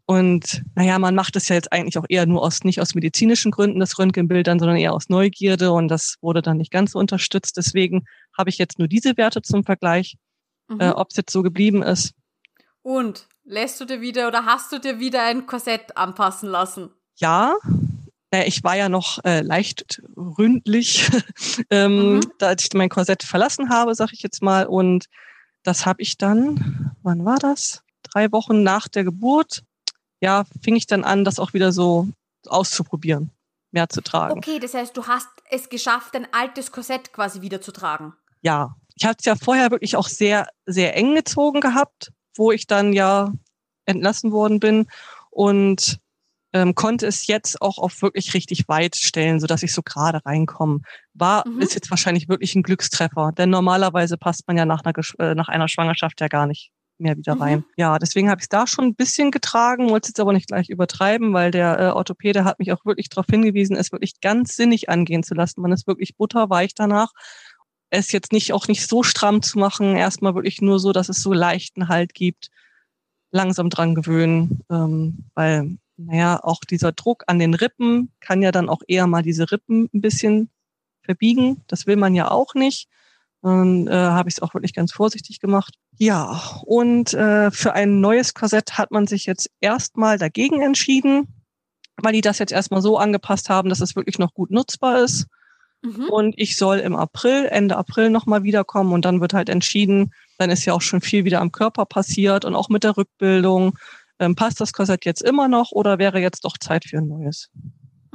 Und 0.08 0.64
naja, 0.76 1.00
man 1.00 1.16
macht 1.16 1.36
es 1.36 1.48
ja 1.48 1.56
jetzt 1.56 1.72
eigentlich 1.72 1.98
auch 1.98 2.06
eher 2.08 2.26
nur 2.26 2.44
aus, 2.44 2.64
nicht 2.64 2.80
aus 2.80 2.94
medizinischen 2.94 3.52
Gründen, 3.52 3.80
das 3.80 3.98
Röntgenbild 3.98 4.46
dann, 4.46 4.60
sondern 4.60 4.78
eher 4.78 4.94
aus 4.94 5.10
Neugierde. 5.10 5.72
Und 5.72 5.88
das 5.88 6.16
wurde 6.22 6.42
dann 6.42 6.58
nicht 6.58 6.72
ganz 6.72 6.92
so 6.92 7.00
unterstützt. 7.00 7.58
Deswegen 7.58 8.06
habe 8.38 8.50
ich 8.50 8.58
jetzt 8.58 8.78
nur 8.78 8.88
diese 8.88 9.18
Werte 9.18 9.42
zum 9.42 9.64
Vergleich. 9.64 10.18
Mhm. 10.68 10.82
Äh, 10.82 10.90
Ob 10.90 11.10
es 11.10 11.18
jetzt 11.18 11.32
so 11.32 11.42
geblieben 11.42 11.82
ist, 11.82 12.14
und 12.86 13.28
lässt 13.46 13.82
du 13.82 13.86
dir 13.86 14.00
wieder 14.00 14.28
oder 14.28 14.46
hast 14.46 14.72
du 14.72 14.78
dir 14.78 15.00
wieder 15.00 15.24
ein 15.24 15.48
Korsett 15.48 15.98
anpassen 15.98 16.48
lassen? 16.48 16.92
Ja, 17.16 17.56
ich 18.44 18.64
war 18.64 18.76
ja 18.76 18.90
noch 18.90 19.24
äh, 19.24 19.42
leicht 19.42 20.02
ründlich, 20.16 21.10
ähm, 21.70 22.16
mhm. 22.16 22.22
da 22.38 22.54
ich 22.54 22.70
mein 22.74 22.90
Korsett 22.90 23.24
verlassen 23.24 23.70
habe, 23.70 23.96
sag 23.96 24.14
ich 24.14 24.22
jetzt 24.22 24.42
mal. 24.42 24.66
Und 24.66 25.08
das 25.64 25.86
habe 25.86 26.02
ich 26.02 26.18
dann, 26.18 26.96
wann 27.04 27.26
war 27.26 27.38
das? 27.38 27.84
Drei 28.04 28.32
Wochen 28.32 28.64
nach 28.64 28.88
der 28.88 29.04
Geburt, 29.04 29.64
ja, 30.22 30.46
fing 30.62 30.76
ich 30.76 30.88
dann 30.88 31.04
an, 31.04 31.26
das 31.26 31.40
auch 31.40 31.54
wieder 31.54 31.72
so 31.72 32.08
auszuprobieren, 32.48 33.32
mehr 33.72 33.90
zu 33.90 34.02
tragen. 34.02 34.38
Okay, 34.38 34.60
das 34.60 34.74
heißt, 34.74 34.96
du 34.96 35.08
hast 35.08 35.28
es 35.50 35.70
geschafft, 35.70 36.16
ein 36.16 36.28
altes 36.32 36.72
Korsett 36.72 37.14
quasi 37.14 37.42
wieder 37.42 37.62
zu 37.62 37.72
tragen. 37.72 38.14
Ja, 38.42 38.76
ich 38.96 39.06
hatte 39.06 39.18
es 39.20 39.26
ja 39.26 39.36
vorher 39.36 39.72
wirklich 39.72 39.96
auch 39.96 40.08
sehr, 40.08 40.48
sehr 40.66 40.96
eng 40.96 41.16
gezogen 41.16 41.62
gehabt 41.62 42.12
wo 42.38 42.52
ich 42.52 42.68
dann 42.68 42.94
ja 42.94 43.32
entlassen 43.86 44.32
worden 44.32 44.60
bin 44.60 44.88
und 45.30 46.00
ähm, 46.56 46.74
konnte 46.74 47.06
es 47.06 47.28
jetzt 47.28 47.62
auch 47.62 47.78
auf 47.78 48.02
wirklich 48.02 48.34
richtig 48.34 48.70
weit 48.70 48.96
stellen, 48.96 49.42
so 49.42 49.46
dass 49.46 49.62
ich 49.62 49.74
so 49.74 49.82
gerade 49.84 50.26
reinkomme. 50.26 50.80
War 51.14 51.46
mhm. 51.46 51.60
ist 51.60 51.76
jetzt 51.76 51.92
wahrscheinlich 51.92 52.30
wirklich 52.30 52.56
ein 52.56 52.64
Glückstreffer, 52.64 53.34
denn 53.38 53.50
normalerweise 53.50 54.18
passt 54.18 54.48
man 54.48 54.58
ja 54.58 54.66
nach 54.66 54.82
einer, 54.86 54.94
äh, 55.20 55.36
nach 55.36 55.50
einer 55.50 55.68
Schwangerschaft 55.68 56.22
ja 56.22 56.30
gar 56.30 56.48
nicht 56.48 56.72
mehr 56.98 57.18
wieder 57.18 57.38
rein. 57.38 57.60
Mhm. 57.60 57.66
Ja, 57.76 58.00
deswegen 58.00 58.30
habe 58.30 58.40
ich 58.40 58.46
es 58.46 58.50
da 58.50 58.68
schon 58.68 58.86
ein 58.86 58.96
bisschen 58.96 59.32
getragen, 59.32 59.90
wollte 59.90 60.06
es 60.06 60.10
jetzt 60.12 60.20
aber 60.22 60.32
nicht 60.32 60.48
gleich 60.48 60.70
übertreiben, 60.70 61.34
weil 61.34 61.52
der 61.52 61.78
äh, 61.78 61.90
Orthopäde 61.90 62.46
hat 62.46 62.58
mich 62.60 62.72
auch 62.72 62.86
wirklich 62.86 63.10
darauf 63.10 63.26
hingewiesen, 63.30 63.76
es 63.76 63.92
wirklich 63.92 64.22
ganz 64.22 64.56
sinnig 64.56 64.88
angehen 64.88 65.24
zu 65.24 65.34
lassen. 65.34 65.62
Man 65.62 65.74
ist 65.74 65.88
wirklich 65.88 66.16
butterweich 66.16 66.74
danach 66.74 67.12
es 67.92 68.12
jetzt 68.12 68.32
nicht 68.32 68.52
auch 68.52 68.68
nicht 68.68 68.88
so 68.88 69.04
stramm 69.04 69.42
zu 69.42 69.60
machen, 69.60 69.96
erstmal 69.96 70.36
wirklich 70.36 70.60
nur 70.60 70.80
so, 70.80 70.92
dass 70.92 71.08
es 71.08 71.22
so 71.22 71.34
leichten 71.34 71.88
Halt 71.88 72.14
gibt, 72.14 72.50
langsam 73.32 73.70
dran 73.70 73.96
gewöhnen, 73.96 74.62
ähm, 74.72 75.26
weil 75.36 75.78
naja, 75.98 76.40
auch 76.44 76.62
dieser 76.62 76.92
Druck 76.92 77.24
an 77.28 77.40
den 77.40 77.54
Rippen 77.54 78.12
kann 78.20 78.42
ja 78.42 78.52
dann 78.52 78.70
auch 78.70 78.82
eher 78.88 79.08
mal 79.08 79.24
diese 79.24 79.52
Rippen 79.52 79.90
ein 79.94 80.02
bisschen 80.02 80.50
verbiegen. 81.02 81.64
Das 81.68 81.88
will 81.88 81.96
man 81.96 82.16
ja 82.16 82.30
auch 82.30 82.54
nicht. 82.54 82.90
Dann 83.42 83.88
äh, 83.88 83.92
habe 83.92 84.28
ich 84.28 84.36
es 84.36 84.42
auch 84.42 84.54
wirklich 84.54 84.74
ganz 84.74 84.92
vorsichtig 84.92 85.40
gemacht. 85.40 85.76
Ja, 85.98 86.42
und 86.66 87.14
äh, 87.14 87.52
für 87.52 87.74
ein 87.74 88.02
neues 88.02 88.34
Korsett 88.34 88.78
hat 88.78 88.92
man 88.92 89.08
sich 89.08 89.26
jetzt 89.26 89.50
erstmal 89.62 90.18
dagegen 90.18 90.62
entschieden, 90.62 91.28
weil 91.98 92.14
die 92.14 92.22
das 92.22 92.40
jetzt 92.40 92.52
erstmal 92.52 92.82
so 92.82 92.98
angepasst 92.98 93.50
haben, 93.50 93.70
dass 93.70 93.82
es 93.82 93.96
wirklich 93.96 94.18
noch 94.18 94.34
gut 94.34 94.52
nutzbar 94.52 95.04
ist. 95.04 95.28
Mhm. 95.84 96.10
Und 96.10 96.34
ich 96.38 96.58
soll 96.58 96.80
im 96.80 96.96
April, 96.96 97.46
Ende 97.46 97.78
April 97.78 98.10
nochmal 98.10 98.44
wiederkommen 98.44 98.94
und 98.94 99.06
dann 99.06 99.22
wird 99.22 99.34
halt 99.34 99.50
entschieden, 99.50 100.12
dann 100.38 100.50
ist 100.50 100.66
ja 100.66 100.74
auch 100.74 100.82
schon 100.82 101.02
viel 101.02 101.24
wieder 101.24 101.40
am 101.40 101.52
Körper 101.52 101.86
passiert 101.86 102.46
und 102.46 102.56
auch 102.56 102.70
mit 102.70 102.84
der 102.84 102.98
Rückbildung. 102.98 103.78
Ähm, 104.20 104.36
passt 104.36 104.62
das 104.62 104.74
Korsett 104.74 105.06
jetzt 105.06 105.22
immer 105.22 105.48
noch 105.48 105.72
oder 105.72 106.00
wäre 106.00 106.20
jetzt 106.20 106.46
doch 106.46 106.58
Zeit 106.58 106.86
für 106.86 106.98
ein 106.98 107.08
neues? 107.08 107.50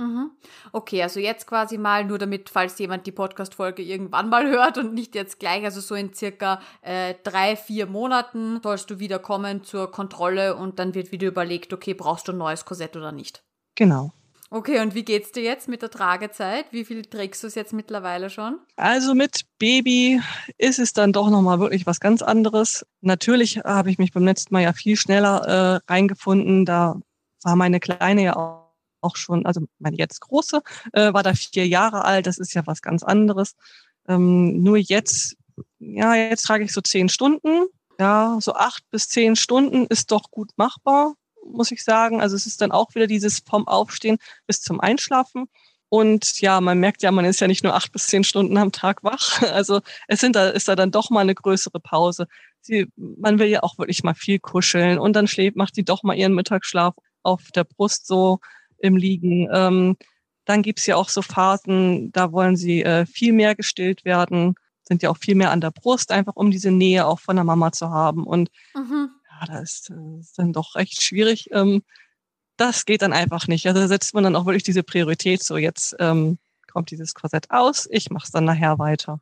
Mhm. 0.01 0.31
Okay, 0.73 1.03
also 1.03 1.21
jetzt 1.21 1.47
quasi 1.47 1.77
mal 1.77 2.05
nur 2.05 2.19
damit, 2.19 2.49
falls 2.49 2.79
jemand 2.79 3.07
die 3.07 3.13
Podcast-Folge 3.13 3.83
irgendwann 3.83 4.31
mal 4.31 4.49
hört 4.49 4.79
und 4.79 4.95
nicht 4.95 5.15
jetzt 5.15 5.39
gleich, 5.39 5.63
also 5.63 5.81
so 5.81 5.95
in 5.95 6.15
circa 6.15 6.61
äh, 6.81 7.15
drei, 7.23 7.55
vier 7.55 7.87
Monaten 7.87 8.61
sollst 8.63 8.89
du 8.91 8.99
wieder 8.99 9.19
kommen 9.19 9.63
zur 9.63 9.91
Kontrolle 9.91 10.57
und 10.57 10.79
dann 10.79 10.95
wird 10.95 11.13
wieder 11.13 11.29
überlegt, 11.29 11.75
okay, 11.75 11.93
brauchst 11.93 12.29
du 12.29 12.33
ein 12.33 12.39
neues 12.39 12.65
Korsett 12.65 12.97
oder 12.97 13.13
nicht? 13.13 13.43
Genau. 13.75 14.13
Okay, 14.53 14.81
und 14.81 14.97
wie 14.97 15.05
geht's 15.05 15.31
dir 15.31 15.45
jetzt 15.45 15.69
mit 15.69 15.81
der 15.81 15.91
Tragezeit? 15.91 16.67
Wie 16.73 16.85
viel 16.85 17.05
trägst 17.05 17.41
du 17.45 17.47
es 17.47 17.55
jetzt 17.55 17.73
mittlerweile 17.73 18.31
schon? 18.31 18.59
Also 18.75 19.15
mit 19.15 19.43
Baby 19.61 20.21
ist 20.59 20.81
es 20.81 20.93
dann 20.93 21.13
doch 21.13 21.31
nochmal 21.31 21.61
wirklich 21.61 21.87
was 21.87 22.01
ganz 22.01 22.21
anderes. 22.21 22.85
Natürlich 23.01 23.59
habe 23.59 23.93
ich 23.93 23.99
mich 23.99 24.11
beim 24.11 24.25
letzten 24.25 24.53
Mal 24.53 24.63
ja 24.63 24.73
viel 24.73 24.97
schneller 24.97 25.47
äh, 25.87 25.93
reingefunden. 25.93 26.65
Da 26.65 27.01
war 27.45 27.55
meine 27.55 27.79
Kleine 27.79 28.25
ja 28.25 28.35
auch, 28.35 28.75
auch 29.01 29.15
schon, 29.15 29.47
also 29.47 29.61
meine 29.79 29.97
jetzt 29.97 30.21
große, 30.21 30.63
äh, 30.95 31.13
war 31.13 31.23
da 31.23 31.33
vier 31.35 31.69
Jahre 31.69 32.05
alt. 32.05 32.27
Das 32.27 32.39
ist 32.39 32.53
ja 32.53 32.67
was 32.67 32.83
ganz 32.83 33.05
anderes. 33.05 33.55
Ähm, 34.09 34.65
nur 34.65 34.79
jetzt, 34.79 35.37
ja, 35.79 36.17
jetzt 36.17 36.43
trage 36.43 36.65
ich 36.65 36.73
so 36.73 36.81
zehn 36.81 37.09
Stunden. 37.09 37.67
Ja, 38.01 38.39
so 38.41 38.55
acht 38.55 38.83
bis 38.91 39.09
zehn 39.09 39.37
Stunden 39.37 39.87
ist 39.87 40.11
doch 40.11 40.33
gut 40.33 40.51
machbar 40.57 41.15
muss 41.53 41.71
ich 41.71 41.85
sagen. 41.85 42.21
Also 42.21 42.37
es 42.37 42.47
ist 42.47 42.61
dann 42.61 42.73
auch 42.73 42.95
wieder 42.95 43.07
dieses 43.07 43.41
vom 43.41 43.67
Aufstehen 43.69 44.19
bis 44.47 44.61
zum 44.61 44.81
Einschlafen. 44.81 45.49
Und 45.91 46.41
ja, 46.41 46.61
man 46.61 46.79
merkt 46.79 47.03
ja, 47.03 47.11
man 47.11 47.25
ist 47.25 47.41
ja 47.41 47.49
nicht 47.49 47.65
nur 47.65 47.75
acht 47.75 47.91
bis 47.91 48.07
zehn 48.07 48.23
Stunden 48.23 48.57
am 48.57 48.73
Tag 48.73 49.03
wach. 49.03 49.43
Also 49.53 49.81
es 50.07 50.21
sind 50.21 50.37
da, 50.37 50.49
ist 50.49 50.69
da 50.69 50.77
dann 50.77 50.93
doch 50.93 51.11
mal 51.11 51.21
eine 51.21 51.35
größere 51.35 51.81
Pause. 51.81 52.27
Sie, 52.61 52.87
man 52.97 53.39
will 53.39 53.49
ja 53.49 53.63
auch 53.65 53.77
wirklich 53.77 54.05
mal 54.05 54.15
viel 54.15 54.39
kuscheln 54.39 54.99
und 54.99 55.15
dann 55.15 55.27
schläft, 55.27 55.57
macht 55.57 55.75
sie 55.75 55.85
doch 55.85 56.03
mal 56.05 56.15
ihren 56.15 56.35
Mittagsschlaf 56.35 56.95
auf 57.23 57.51
der 57.55 57.65
Brust 57.65 58.07
so 58.07 58.39
im 58.79 58.97
Liegen. 58.97 59.49
Ähm, 59.53 59.97
dann 60.45 60.63
gibt's 60.63 60.87
ja 60.87 60.95
auch 60.95 61.09
so 61.09 61.23
Phasen, 61.23 62.13
da 62.13 62.31
wollen 62.33 62.57
sie 62.57 62.83
äh, 62.83 63.05
viel 63.05 63.33
mehr 63.33 63.55
gestillt 63.57 64.05
werden, 64.05 64.55
sind 64.83 65.03
ja 65.03 65.11
auch 65.11 65.19
viel 65.19 65.35
mehr 65.35 65.51
an 65.51 65.61
der 65.61 65.71
Brust, 65.71 66.13
einfach 66.13 66.37
um 66.37 66.51
diese 66.51 66.71
Nähe 66.71 67.07
auch 67.07 67.19
von 67.19 67.37
der 67.37 67.45
Mama 67.45 67.73
zu 67.73 67.91
haben. 67.91 68.25
Und 68.25 68.51
mhm 68.75 69.11
ja, 69.41 69.47
das 69.47 69.72
ist, 69.72 69.91
äh, 69.91 70.20
ist 70.20 70.38
dann 70.38 70.53
doch 70.53 70.74
recht 70.74 71.03
schwierig. 71.03 71.49
Ähm, 71.53 71.82
das 72.57 72.84
geht 72.84 73.03
dann 73.03 73.12
einfach 73.12 73.47
nicht. 73.47 73.66
Also 73.66 73.80
da 73.80 73.88
setzt 73.88 74.14
man 74.14 74.24
dann 74.24 74.36
auch 74.36 74.47
wirklich 74.47 74.62
diese 74.62 74.82
Priorität, 74.82 75.43
so 75.43 75.57
jetzt 75.57 75.97
ähm, 75.99 76.38
kommt 76.70 76.91
dieses 76.91 77.14
Korsett 77.14 77.51
aus, 77.51 77.88
ich 77.91 78.11
mache 78.11 78.24
es 78.26 78.30
dann 78.30 78.45
nachher 78.45 78.78
weiter. 78.78 79.20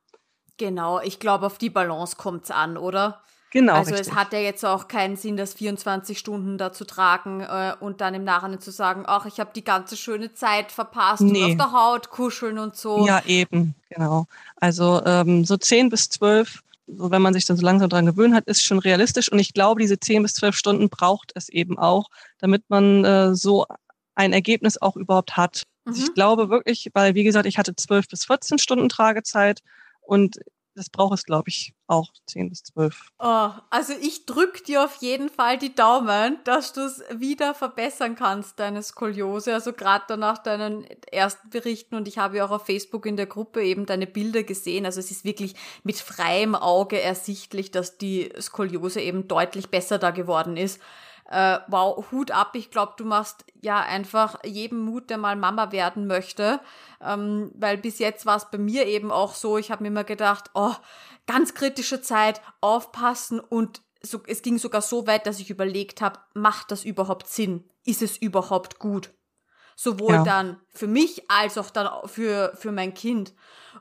Genau, 0.56 1.00
ich 1.00 1.20
glaube, 1.20 1.46
auf 1.46 1.56
die 1.56 1.70
Balance 1.70 2.16
kommt 2.16 2.44
es 2.44 2.50
an, 2.50 2.76
oder? 2.76 3.22
Genau. 3.50 3.74
Also 3.74 3.92
richtig. 3.92 4.08
es 4.08 4.14
hat 4.14 4.32
ja 4.32 4.40
jetzt 4.40 4.64
auch 4.64 4.88
keinen 4.88 5.16
Sinn, 5.16 5.36
das 5.36 5.54
24 5.54 6.18
Stunden 6.18 6.58
da 6.58 6.72
zu 6.72 6.84
tragen 6.84 7.40
äh, 7.40 7.74
und 7.80 8.00
dann 8.02 8.14
im 8.14 8.24
Nachhinein 8.24 8.60
zu 8.60 8.70
sagen, 8.70 9.04
ach, 9.06 9.24
ich 9.24 9.40
habe 9.40 9.50
die 9.54 9.64
ganze 9.64 9.96
schöne 9.96 10.34
Zeit 10.34 10.70
verpasst 10.70 11.22
nee. 11.22 11.44
und 11.44 11.50
auf 11.52 11.56
der 11.56 11.72
Haut 11.72 12.10
kuscheln 12.10 12.58
und 12.58 12.76
so. 12.76 13.06
Ja, 13.06 13.22
eben, 13.24 13.74
genau. 13.88 14.26
Also 14.56 15.02
ähm, 15.06 15.44
so 15.46 15.56
10 15.56 15.88
bis 15.88 16.10
12 16.10 16.62
so 16.88 17.10
wenn 17.10 17.22
man 17.22 17.34
sich 17.34 17.44
dann 17.44 17.56
so 17.56 17.64
langsam 17.64 17.88
dran 17.88 18.06
gewöhnt 18.06 18.34
hat, 18.34 18.46
ist 18.46 18.62
schon 18.62 18.78
realistisch. 18.78 19.30
Und 19.30 19.38
ich 19.38 19.52
glaube, 19.52 19.80
diese 19.80 20.00
zehn 20.00 20.22
bis 20.22 20.34
zwölf 20.34 20.56
Stunden 20.56 20.88
braucht 20.88 21.32
es 21.34 21.48
eben 21.48 21.78
auch, 21.78 22.08
damit 22.38 22.64
man 22.68 23.04
äh, 23.04 23.34
so 23.34 23.66
ein 24.14 24.32
Ergebnis 24.32 24.80
auch 24.80 24.96
überhaupt 24.96 25.36
hat. 25.36 25.64
Mhm. 25.84 25.94
Ich 25.94 26.14
glaube 26.14 26.48
wirklich, 26.48 26.90
weil, 26.94 27.14
wie 27.14 27.24
gesagt, 27.24 27.46
ich 27.46 27.58
hatte 27.58 27.76
zwölf 27.76 28.08
bis 28.08 28.24
14 28.24 28.58
Stunden 28.58 28.88
Tragezeit 28.88 29.60
und 30.00 30.38
das 30.78 30.90
braucht 30.90 31.14
es, 31.14 31.24
glaube 31.24 31.48
ich, 31.48 31.74
auch 31.86 32.08
10 32.26 32.48
bis 32.48 32.62
12. 32.64 33.10
Oh, 33.18 33.50
also 33.70 33.92
ich 34.00 34.26
drücke 34.26 34.62
dir 34.62 34.84
auf 34.84 34.96
jeden 34.96 35.28
Fall 35.28 35.58
die 35.58 35.74
Daumen, 35.74 36.38
dass 36.44 36.72
du 36.72 36.82
es 36.82 37.02
wieder 37.12 37.54
verbessern 37.54 38.14
kannst, 38.14 38.58
deine 38.60 38.82
Skoliose. 38.82 39.52
Also 39.54 39.72
gerade 39.72 40.16
nach 40.16 40.38
deinen 40.38 40.84
ersten 41.10 41.50
Berichten 41.50 41.96
und 41.96 42.08
ich 42.08 42.18
habe 42.18 42.36
ja 42.36 42.46
auch 42.46 42.50
auf 42.50 42.66
Facebook 42.66 43.06
in 43.06 43.16
der 43.16 43.26
Gruppe 43.26 43.62
eben 43.62 43.86
deine 43.86 44.06
Bilder 44.06 44.44
gesehen. 44.44 44.86
Also 44.86 45.00
es 45.00 45.10
ist 45.10 45.24
wirklich 45.24 45.54
mit 45.82 45.96
freiem 45.96 46.54
Auge 46.54 47.00
ersichtlich, 47.00 47.70
dass 47.70 47.98
die 47.98 48.32
Skoliose 48.40 49.00
eben 49.00 49.28
deutlich 49.28 49.68
besser 49.68 49.98
da 49.98 50.10
geworden 50.10 50.56
ist 50.56 50.80
äh, 51.28 51.58
wow, 51.68 52.04
Hut 52.10 52.30
ab. 52.30 52.50
Ich 52.54 52.70
glaube, 52.70 52.94
du 52.96 53.04
machst 53.04 53.44
ja 53.60 53.80
einfach 53.80 54.42
jedem 54.44 54.80
Mut, 54.80 55.10
der 55.10 55.18
mal 55.18 55.36
Mama 55.36 55.72
werden 55.72 56.06
möchte. 56.06 56.60
Ähm, 57.04 57.52
weil 57.54 57.76
bis 57.76 57.98
jetzt 57.98 58.26
war 58.26 58.36
es 58.36 58.50
bei 58.50 58.58
mir 58.58 58.86
eben 58.86 59.12
auch 59.12 59.34
so, 59.34 59.58
ich 59.58 59.70
habe 59.70 59.82
mir 59.82 59.88
immer 59.88 60.04
gedacht, 60.04 60.50
oh, 60.54 60.74
ganz 61.26 61.54
kritische 61.54 62.00
Zeit, 62.00 62.40
aufpassen 62.60 63.40
und 63.40 63.82
so, 64.00 64.20
es 64.26 64.42
ging 64.42 64.58
sogar 64.58 64.80
so 64.80 65.06
weit, 65.06 65.26
dass 65.26 65.40
ich 65.40 65.50
überlegt 65.50 66.00
habe, 66.00 66.20
macht 66.34 66.70
das 66.70 66.84
überhaupt 66.84 67.28
Sinn? 67.28 67.68
Ist 67.84 68.00
es 68.00 68.16
überhaupt 68.16 68.78
gut? 68.78 69.10
Sowohl 69.76 70.14
ja. 70.14 70.24
dann 70.24 70.60
für 70.68 70.86
mich 70.86 71.30
als 71.30 71.58
auch 71.58 71.70
dann 71.70 71.88
für, 72.08 72.52
für 72.56 72.72
mein 72.72 72.94
Kind. 72.94 73.34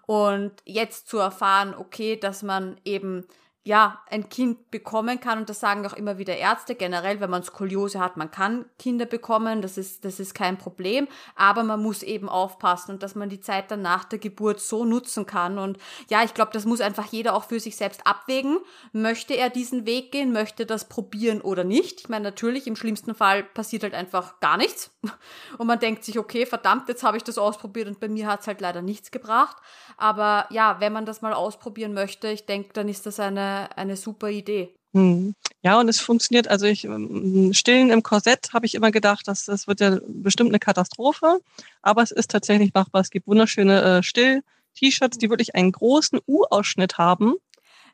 Und 0.06 0.54
jetzt 0.66 1.08
zu 1.08 1.18
erfahren, 1.18 1.76
okay, 1.78 2.18
dass 2.18 2.43
man 2.43 2.80
eben 2.84 3.28
ja, 3.68 4.01
ein 4.09 4.30
Kind 4.30 4.72
bekommen 4.72 5.20
kann, 5.20 5.39
und 5.39 5.49
das 5.49 5.59
sagen 5.59 5.86
auch 5.86 5.91
immer 5.91 6.18
wieder 6.18 6.38
Ärzte, 6.38 6.74
generell, 6.74 7.20
wenn 7.20 7.30
man 7.30 7.43
Skoliose 7.43 7.99
hat, 7.99 8.15
man 8.15 8.32
kann 8.32 8.63
Kinder 8.80 9.05
bekommen, 9.05 9.61
das 9.61 9.78
ist, 9.78 10.05
das 10.05 10.22
ist 10.22 10.34
kein 10.34 10.57
Problem, 10.57 11.09
aber 11.36 11.63
man 11.63 11.84
muss 11.84 12.01
eben 12.01 12.30
aufpassen 12.30 12.91
und 12.91 13.03
dass 13.03 13.15
man 13.15 13.28
die 13.28 13.41
Zeit 13.41 13.70
dann 13.70 13.82
nach 13.82 14.05
der 14.05 14.20
Geburt 14.20 14.61
so 14.61 14.86
nutzen 14.86 15.26
kann. 15.26 15.57
Und 15.57 15.78
ja, 16.09 16.24
ich 16.24 16.34
glaube, 16.34 16.51
das 16.53 16.65
muss 16.65 16.80
einfach 16.80 17.07
jeder 17.07 17.36
auch 17.36 17.43
für 17.43 17.59
sich 17.59 17.76
selbst 17.76 18.07
abwägen. 18.07 18.59
Möchte 18.93 19.34
er 19.34 19.49
diesen 19.49 19.86
Weg 19.86 20.13
gehen, 20.13 20.32
möchte 20.32 20.65
das 20.65 20.88
probieren 20.88 21.41
oder 21.41 21.65
nicht? 21.65 21.99
Ich 21.99 22.09
meine, 22.09 22.24
natürlich, 22.24 22.68
im 22.68 22.78
schlimmsten 22.78 23.15
Fall 23.15 23.43
passiert 23.43 23.84
halt 23.84 23.93
einfach 23.93 24.39
gar 24.39 24.55
nichts. 24.55 24.91
Und 25.58 25.68
man 25.68 25.80
denkt 25.80 26.03
sich, 26.03 26.20
okay, 26.20 26.45
verdammt, 26.45 26.88
jetzt 26.89 27.03
habe 27.03 27.18
ich 27.18 27.24
das 27.24 27.38
ausprobiert 27.38 27.88
und 27.88 27.99
bei 27.99 28.08
mir 28.08 28.28
hat 28.28 28.41
es 28.41 28.47
halt 28.47 28.62
leider 28.62 28.82
nichts 28.82 29.12
gebracht. 29.12 29.58
Aber 29.97 30.45
ja, 30.49 30.78
wenn 30.80 30.93
man 30.93 31.05
das 31.05 31.22
mal 31.22 31.34
ausprobieren 31.34 31.93
möchte, 31.93 32.28
ich 32.28 32.45
denke, 32.45 32.70
dann 32.74 32.89
ist 32.89 33.05
das 33.05 33.20
eine 33.20 33.70
eine, 33.76 33.95
super 33.95 34.30
Idee. 34.30 34.74
Hm. 34.93 35.34
Ja, 35.64 35.80
und 35.80 35.89
es 35.89 35.99
funktioniert, 35.99 36.47
also 36.47 36.66
ich, 36.66 36.86
ähm, 36.86 37.53
Stillen 37.53 37.89
im 37.89 38.03
Korsett 38.03 38.53
habe 38.53 38.66
ich 38.66 38.76
immer 38.76 38.91
gedacht, 38.91 39.28
dass 39.28 39.45
das 39.45 39.68
wird 39.68 39.80
ja 39.80 39.99
bestimmt 40.08 40.49
eine 40.49 40.60
Katastrophe, 40.60 41.39
aber 41.82 42.03
es 42.03 42.12
ist 42.12 42.32
tatsächlich 42.32 42.74
machbar. 42.74 43.01
Es 43.01 43.10
gibt 43.10 43.28
wunderschöne 43.28 43.82
äh, 43.82 44.03
Still-T-Shirts, 44.03 45.18
die 45.18 45.30
wirklich 45.30 45.55
einen 45.55 45.72
großen 45.72 46.20
U-Ausschnitt 46.28 46.97
haben. 46.97 47.36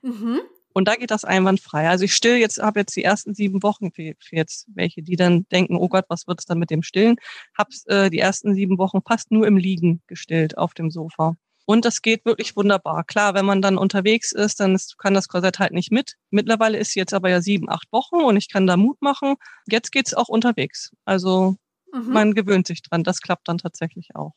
Mhm. 0.02 0.42
Und 0.74 0.88
da 0.88 0.96
geht 0.96 1.12
das 1.12 1.24
einwandfrei. 1.24 1.88
Also 1.88 2.06
ich 2.06 2.16
still 2.16 2.38
jetzt, 2.38 2.62
habe 2.62 2.80
jetzt 2.80 2.96
die 2.96 3.04
ersten 3.04 3.34
sieben 3.34 3.64
Wochen 3.64 3.92
für, 3.92 4.14
für, 4.20 4.36
jetzt 4.36 4.68
welche, 4.74 5.04
die 5.04 5.16
dann 5.16 5.46
denken, 5.50 5.76
oh 5.76 5.88
Gott, 5.88 6.06
was 6.10 6.28
wird 6.28 6.40
es 6.40 6.46
dann 6.46 6.60
mit 6.60 6.72
dem 6.72 6.84
Stillen? 6.84 7.18
Hab's 7.58 7.86
äh, 7.86 8.10
die 8.10 8.20
ersten 8.20 8.56
sieben 8.56 8.78
Wochen 8.78 9.02
fast 9.08 9.32
nur 9.32 9.48
im 9.48 9.58
Liegen 9.58 10.02
gestillt 10.08 10.58
auf 10.58 10.74
dem 10.74 10.90
Sofa. 10.92 11.36
Und 11.66 11.86
das 11.86 12.02
geht 12.02 12.26
wirklich 12.26 12.56
wunderbar. 12.58 13.06
Klar, 13.06 13.36
wenn 13.36 13.46
man 13.46 13.62
dann 13.62 13.78
unterwegs 13.78 14.34
ist, 14.34 14.60
dann 14.60 14.76
ist, 14.76 14.98
kann 14.98 15.14
das 15.14 15.30
Korsett 15.30 15.60
halt 15.60 15.72
nicht 15.72 15.92
mit. 15.92 16.16
Mittlerweile 16.30 16.78
ist 16.78 16.94
jetzt 16.96 17.14
aber 17.14 17.30
ja 17.30 17.42
sieben, 17.42 17.70
acht 17.70 17.88
Wochen 17.92 18.18
und 18.18 18.36
ich 18.36 18.50
kann 18.50 18.68
da 18.68 18.76
Mut 18.76 19.02
machen. 19.02 19.36
Jetzt 19.68 19.92
geht's 19.92 20.14
auch 20.14 20.28
unterwegs. 20.28 20.92
Also 21.06 21.56
mhm. 21.94 22.12
man 22.12 22.34
gewöhnt 22.34 22.68
sich 22.68 22.82
dran. 22.82 23.04
Das 23.04 23.22
klappt 23.22 23.48
dann 23.48 23.60
tatsächlich 23.60 24.10
auch 24.16 24.34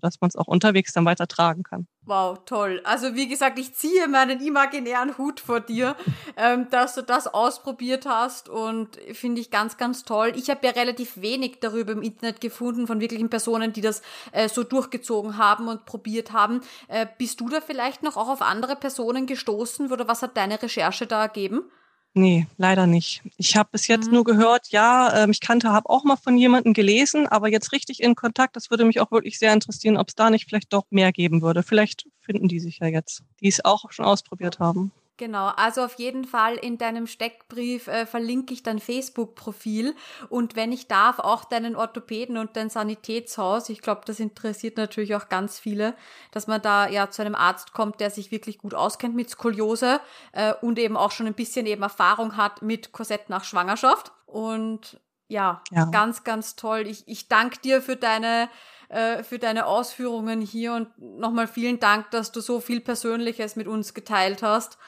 dass 0.00 0.20
man 0.20 0.28
es 0.28 0.36
auch 0.36 0.46
unterwegs 0.46 0.92
dann 0.92 1.04
weiter 1.04 1.26
tragen 1.26 1.62
kann. 1.62 1.86
Wow, 2.04 2.38
toll. 2.46 2.80
Also 2.84 3.14
wie 3.14 3.28
gesagt, 3.28 3.58
ich 3.58 3.74
ziehe 3.74 4.08
meinen 4.08 4.40
imaginären 4.40 5.18
Hut 5.18 5.40
vor 5.40 5.60
dir, 5.60 5.94
ähm, 6.36 6.68
dass 6.70 6.94
du 6.94 7.02
das 7.02 7.26
ausprobiert 7.26 8.06
hast 8.06 8.48
und 8.48 8.96
finde 9.12 9.40
ich 9.40 9.50
ganz, 9.50 9.76
ganz 9.76 10.04
toll. 10.04 10.32
Ich 10.34 10.48
habe 10.48 10.66
ja 10.66 10.72
relativ 10.72 11.20
wenig 11.20 11.58
darüber 11.60 11.92
im 11.92 12.02
Internet 12.02 12.40
gefunden 12.40 12.86
von 12.86 13.00
wirklichen 13.00 13.28
Personen, 13.28 13.72
die 13.72 13.82
das 13.82 14.02
äh, 14.32 14.48
so 14.48 14.64
durchgezogen 14.64 15.36
haben 15.36 15.68
und 15.68 15.84
probiert 15.84 16.32
haben. 16.32 16.62
Äh, 16.88 17.06
bist 17.18 17.40
du 17.40 17.48
da 17.48 17.60
vielleicht 17.60 18.02
noch 18.02 18.16
auch 18.16 18.28
auf 18.28 18.42
andere 18.42 18.76
Personen 18.76 19.26
gestoßen 19.26 19.92
oder 19.92 20.08
was 20.08 20.22
hat 20.22 20.36
deine 20.36 20.62
Recherche 20.62 21.06
da 21.06 21.22
ergeben? 21.22 21.70
Nee, 22.14 22.46
leider 22.56 22.86
nicht. 22.86 23.22
Ich 23.36 23.56
habe 23.56 23.68
bis 23.72 23.86
jetzt 23.86 24.08
mhm. 24.08 24.14
nur 24.14 24.24
gehört, 24.24 24.68
ja, 24.70 25.22
ähm, 25.22 25.30
ich 25.30 25.40
kannte, 25.40 25.70
habe 25.70 25.88
auch 25.88 26.04
mal 26.04 26.16
von 26.16 26.36
jemandem 26.36 26.72
gelesen, 26.72 27.26
aber 27.26 27.48
jetzt 27.48 27.72
richtig 27.72 28.02
in 28.02 28.14
Kontakt, 28.14 28.56
das 28.56 28.70
würde 28.70 28.84
mich 28.84 29.00
auch 29.00 29.12
wirklich 29.12 29.38
sehr 29.38 29.52
interessieren, 29.52 29.96
ob 29.96 30.08
es 30.08 30.14
da 30.14 30.30
nicht 30.30 30.48
vielleicht 30.48 30.72
doch 30.72 30.86
mehr 30.90 31.12
geben 31.12 31.42
würde. 31.42 31.62
Vielleicht 31.62 32.08
finden 32.20 32.48
die 32.48 32.60
sich 32.60 32.78
ja 32.80 32.86
jetzt, 32.86 33.22
die 33.40 33.48
es 33.48 33.64
auch 33.64 33.92
schon 33.92 34.04
ausprobiert 34.04 34.58
haben. 34.58 34.90
Genau, 35.18 35.48
also 35.48 35.82
auf 35.82 35.94
jeden 35.94 36.24
Fall 36.24 36.54
in 36.54 36.78
deinem 36.78 37.08
Steckbrief 37.08 37.88
äh, 37.88 38.06
verlinke 38.06 38.54
ich 38.54 38.62
dein 38.62 38.78
Facebook-Profil 38.78 39.96
und 40.28 40.54
wenn 40.54 40.70
ich 40.70 40.86
darf, 40.86 41.18
auch 41.18 41.44
deinen 41.44 41.74
Orthopäden 41.74 42.36
und 42.36 42.56
dein 42.56 42.70
Sanitätshaus. 42.70 43.68
Ich 43.68 43.82
glaube, 43.82 44.02
das 44.06 44.20
interessiert 44.20 44.76
natürlich 44.76 45.16
auch 45.16 45.28
ganz 45.28 45.58
viele, 45.58 45.94
dass 46.30 46.46
man 46.46 46.62
da 46.62 46.88
ja 46.88 47.10
zu 47.10 47.22
einem 47.22 47.34
Arzt 47.34 47.72
kommt, 47.72 47.98
der 47.98 48.10
sich 48.10 48.30
wirklich 48.30 48.58
gut 48.58 48.74
auskennt 48.74 49.16
mit 49.16 49.28
Skoliose 49.28 50.00
äh, 50.32 50.54
und 50.62 50.78
eben 50.78 50.96
auch 50.96 51.10
schon 51.10 51.26
ein 51.26 51.34
bisschen 51.34 51.66
eben 51.66 51.82
Erfahrung 51.82 52.36
hat 52.36 52.62
mit 52.62 52.92
Korsett 52.92 53.28
nach 53.28 53.42
Schwangerschaft. 53.42 54.12
Und 54.24 55.00
ja, 55.26 55.62
ja. 55.72 55.86
ganz, 55.86 56.22
ganz 56.22 56.54
toll. 56.54 56.86
Ich, 56.86 57.02
ich 57.08 57.26
danke 57.26 57.58
dir 57.58 57.82
für 57.82 57.96
deine 57.96 58.48
äh, 58.88 59.22
für 59.22 59.38
deine 59.38 59.66
Ausführungen 59.66 60.40
hier 60.40 60.72
und 60.72 60.88
nochmal 60.98 61.46
vielen 61.46 61.78
Dank, 61.78 62.10
dass 62.10 62.32
du 62.32 62.40
so 62.40 62.60
viel 62.60 62.80
Persönliches 62.80 63.54
mit 63.54 63.66
uns 63.66 63.92
geteilt 63.92 64.42
hast. 64.42 64.78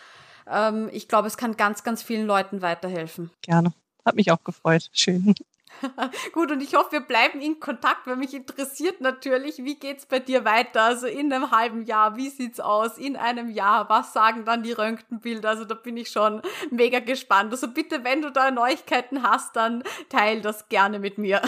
Ähm, 0.49 0.89
ich 0.93 1.09
glaube, 1.09 1.29
es 1.29 1.37
kann 1.37 1.57
ganz, 1.57 1.83
ganz 1.83 2.03
vielen 2.03 2.27
Leuten 2.27 2.63
weiterhelfen. 2.63 3.31
Gerne. 3.43 3.73
Hat 4.05 4.17
mich 4.17 4.31
auch 4.31 4.43
gefreut. 4.45 4.89
Schön. 4.93 5.35
Gut, 6.33 6.51
und 6.51 6.63
ich 6.63 6.75
hoffe, 6.75 6.93
wir 6.93 7.01
bleiben 7.01 7.41
in 7.41 7.61
Kontakt, 7.61 8.07
weil 8.07 8.17
mich 8.17 8.35
interessiert 8.35 9.01
natürlich, 9.01 9.59
wie 9.59 9.77
geht's 9.77 10.07
bei 10.07 10.19
dir 10.19 10.45
weiter? 10.45 10.83
Also 10.83 11.07
in 11.07 11.33
einem 11.33 11.51
halben 11.51 11.85
Jahr, 11.85 12.17
wie 12.17 12.29
sieht's 12.29 12.61
aus? 12.61 12.99
In 12.99 13.17
einem 13.17 13.51
Jahr, 13.51 13.89
was 13.89 14.13
sagen 14.13 14.45
dann 14.45 14.63
die 14.63 14.73
Röntgenbilder? 14.73 15.49
Also 15.49 15.65
da 15.65 15.75
bin 15.75 15.97
ich 15.97 16.11
schon 16.11 16.43
mega 16.71 17.01
gespannt. 17.01 17.53
Also 17.53 17.69
bitte, 17.69 18.05
wenn 18.05 18.23
du 18.23 18.31
da 18.31 18.51
Neuigkeiten 18.51 19.23
hast, 19.23 19.57
dann 19.57 19.83
teil 20.09 20.41
das 20.41 20.69
gerne 20.69 20.99
mit 20.99 21.19
mir. 21.19 21.41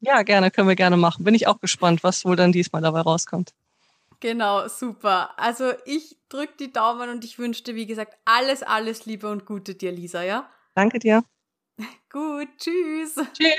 Ja, 0.00 0.22
gerne, 0.22 0.50
können 0.50 0.68
wir 0.68 0.76
gerne 0.76 0.96
machen. 0.96 1.24
Bin 1.24 1.34
ich 1.34 1.46
auch 1.46 1.60
gespannt, 1.60 2.04
was 2.04 2.24
wohl 2.24 2.36
dann 2.36 2.52
diesmal 2.52 2.82
dabei 2.82 3.00
rauskommt. 3.00 3.52
Genau, 4.24 4.68
super. 4.68 5.38
Also 5.38 5.74
ich 5.84 6.16
drücke 6.30 6.54
die 6.58 6.72
Daumen 6.72 7.10
und 7.10 7.26
ich 7.26 7.38
wünsche 7.38 7.62
dir, 7.62 7.74
wie 7.74 7.84
gesagt, 7.84 8.16
alles, 8.24 8.62
alles 8.62 9.04
Liebe 9.04 9.30
und 9.30 9.44
Gute 9.44 9.74
dir, 9.74 9.92
Lisa, 9.92 10.22
ja? 10.22 10.48
Danke 10.74 10.98
dir. 10.98 11.22
Gut, 12.10 12.48
tschüss. 12.56 13.16
Tschüss. 13.34 13.52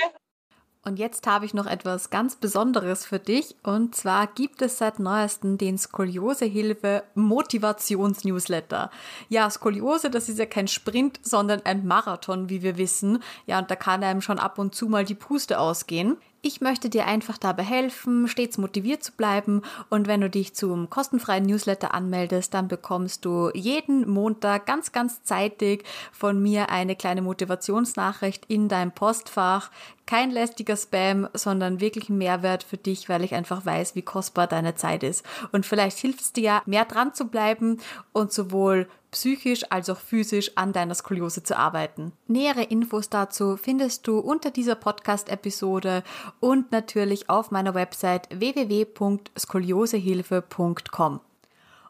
Und 0.84 0.98
jetzt 0.98 1.24
habe 1.28 1.46
ich 1.46 1.54
noch 1.54 1.66
etwas 1.66 2.10
ganz 2.10 2.34
Besonderes 2.34 3.04
für 3.06 3.20
dich. 3.20 3.54
Und 3.62 3.94
zwar 3.94 4.26
gibt 4.26 4.60
es 4.60 4.78
seit 4.78 4.98
neuestem 4.98 5.56
den 5.56 5.78
Skoliosehilfe 5.78 7.04
Motivations-Newsletter. 7.14 8.90
Ja, 9.28 9.48
Skoliose, 9.48 10.10
das 10.10 10.28
ist 10.28 10.40
ja 10.40 10.46
kein 10.46 10.66
Sprint, 10.66 11.20
sondern 11.22 11.62
ein 11.64 11.86
Marathon, 11.86 12.48
wie 12.48 12.62
wir 12.62 12.76
wissen. 12.76 13.22
Ja, 13.46 13.60
und 13.60 13.70
da 13.70 13.76
kann 13.76 14.02
einem 14.02 14.20
schon 14.20 14.40
ab 14.40 14.58
und 14.58 14.74
zu 14.74 14.86
mal 14.88 15.04
die 15.04 15.14
Puste 15.14 15.60
ausgehen. 15.60 16.16
Ich 16.48 16.60
möchte 16.60 16.88
dir 16.88 17.06
einfach 17.06 17.38
dabei 17.38 17.64
helfen, 17.64 18.28
stets 18.28 18.56
motiviert 18.56 19.02
zu 19.02 19.10
bleiben 19.10 19.62
und 19.90 20.06
wenn 20.06 20.20
du 20.20 20.30
dich 20.30 20.54
zum 20.54 20.88
kostenfreien 20.88 21.44
Newsletter 21.44 21.92
anmeldest, 21.92 22.54
dann 22.54 22.68
bekommst 22.68 23.24
du 23.24 23.50
jeden 23.52 24.08
Montag 24.08 24.64
ganz, 24.64 24.92
ganz 24.92 25.24
zeitig 25.24 25.82
von 26.12 26.40
mir 26.40 26.68
eine 26.70 26.94
kleine 26.94 27.20
Motivationsnachricht 27.20 28.44
in 28.46 28.68
deinem 28.68 28.92
Postfach. 28.92 29.72
Kein 30.06 30.30
lästiger 30.30 30.76
Spam, 30.76 31.28
sondern 31.34 31.80
wirklich 31.80 32.08
ein 32.08 32.18
Mehrwert 32.18 32.62
für 32.62 32.76
dich, 32.76 33.08
weil 33.08 33.24
ich 33.24 33.34
einfach 33.34 33.66
weiß, 33.66 33.96
wie 33.96 34.02
kostbar 34.02 34.46
deine 34.46 34.76
Zeit 34.76 35.02
ist. 35.02 35.26
Und 35.52 35.66
vielleicht 35.66 35.98
hilft 35.98 36.20
es 36.20 36.32
dir 36.32 36.42
ja, 36.42 36.62
mehr 36.64 36.84
dran 36.84 37.12
zu 37.12 37.26
bleiben 37.26 37.80
und 38.12 38.32
sowohl 38.32 38.86
psychisch 39.10 39.64
als 39.70 39.90
auch 39.90 39.98
physisch 39.98 40.52
an 40.56 40.72
deiner 40.72 40.94
Skoliose 40.94 41.42
zu 41.42 41.58
arbeiten. 41.58 42.12
Nähere 42.28 42.62
Infos 42.62 43.08
dazu 43.08 43.56
findest 43.56 44.06
du 44.06 44.18
unter 44.18 44.50
dieser 44.50 44.76
Podcast-Episode 44.76 46.02
und 46.38 46.70
natürlich 46.70 47.30
auf 47.30 47.50
meiner 47.50 47.74
Website 47.74 48.28
www.skoliosehilfe.com. 48.30 51.20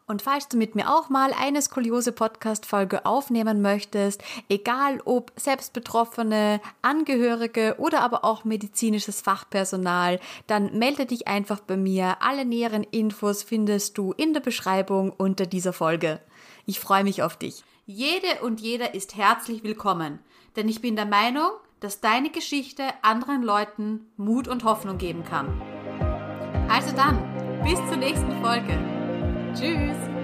Und 0.09 0.23
falls 0.23 0.47
du 0.47 0.57
mit 0.57 0.77
mir 0.77 0.95
auch 0.95 1.09
mal 1.09 1.33
eine 1.33 1.61
Skoliose-Podcast-Folge 1.61 3.05
aufnehmen 3.05 3.61
möchtest, 3.61 4.23
egal 4.49 5.01
ob 5.05 5.33
Selbstbetroffene, 5.35 6.61
Angehörige 6.81 7.75
oder 7.79 8.03
aber 8.03 8.25
auch 8.25 8.45
medizinisches 8.45 9.21
Fachpersonal, 9.21 10.21
dann 10.47 10.79
melde 10.79 11.07
dich 11.07 11.27
einfach 11.27 11.59
bei 11.59 11.77
mir. 11.77 12.19
Alle 12.21 12.45
näheren 12.45 12.85
Infos 12.85 13.43
findest 13.43 13.99
du 13.99 14.13
in 14.13 14.33
der 14.33 14.41
Beschreibung 14.41 15.11
unter 15.11 15.45
dieser 15.45 15.73
Folge. 15.73 16.21
Ich 16.67 16.79
freue 16.79 17.03
mich 17.03 17.25
auf 17.25 17.37
dich. 17.37 17.65
Jede 17.85 18.43
und 18.43 18.61
jeder 18.61 18.95
ist 18.95 19.17
herzlich 19.17 19.65
willkommen, 19.65 20.21
denn 20.55 20.69
ich 20.69 20.81
bin 20.81 20.95
der 20.95 21.07
Meinung, 21.07 21.51
dass 21.81 22.01
deine 22.01 22.31
Geschichte 22.31 22.85
anderen 23.03 23.43
Leuten 23.43 24.07
Mut 24.17 24.47
und 24.47 24.63
Hoffnung 24.63 24.99
geben 24.99 25.25
kann. 25.25 25.61
Also 26.69 26.95
dann, 26.95 27.19
bis 27.65 27.77
zur 27.89 27.97
nächsten 27.97 28.41
Folge. 28.43 28.96
Tschüss! 29.59 30.16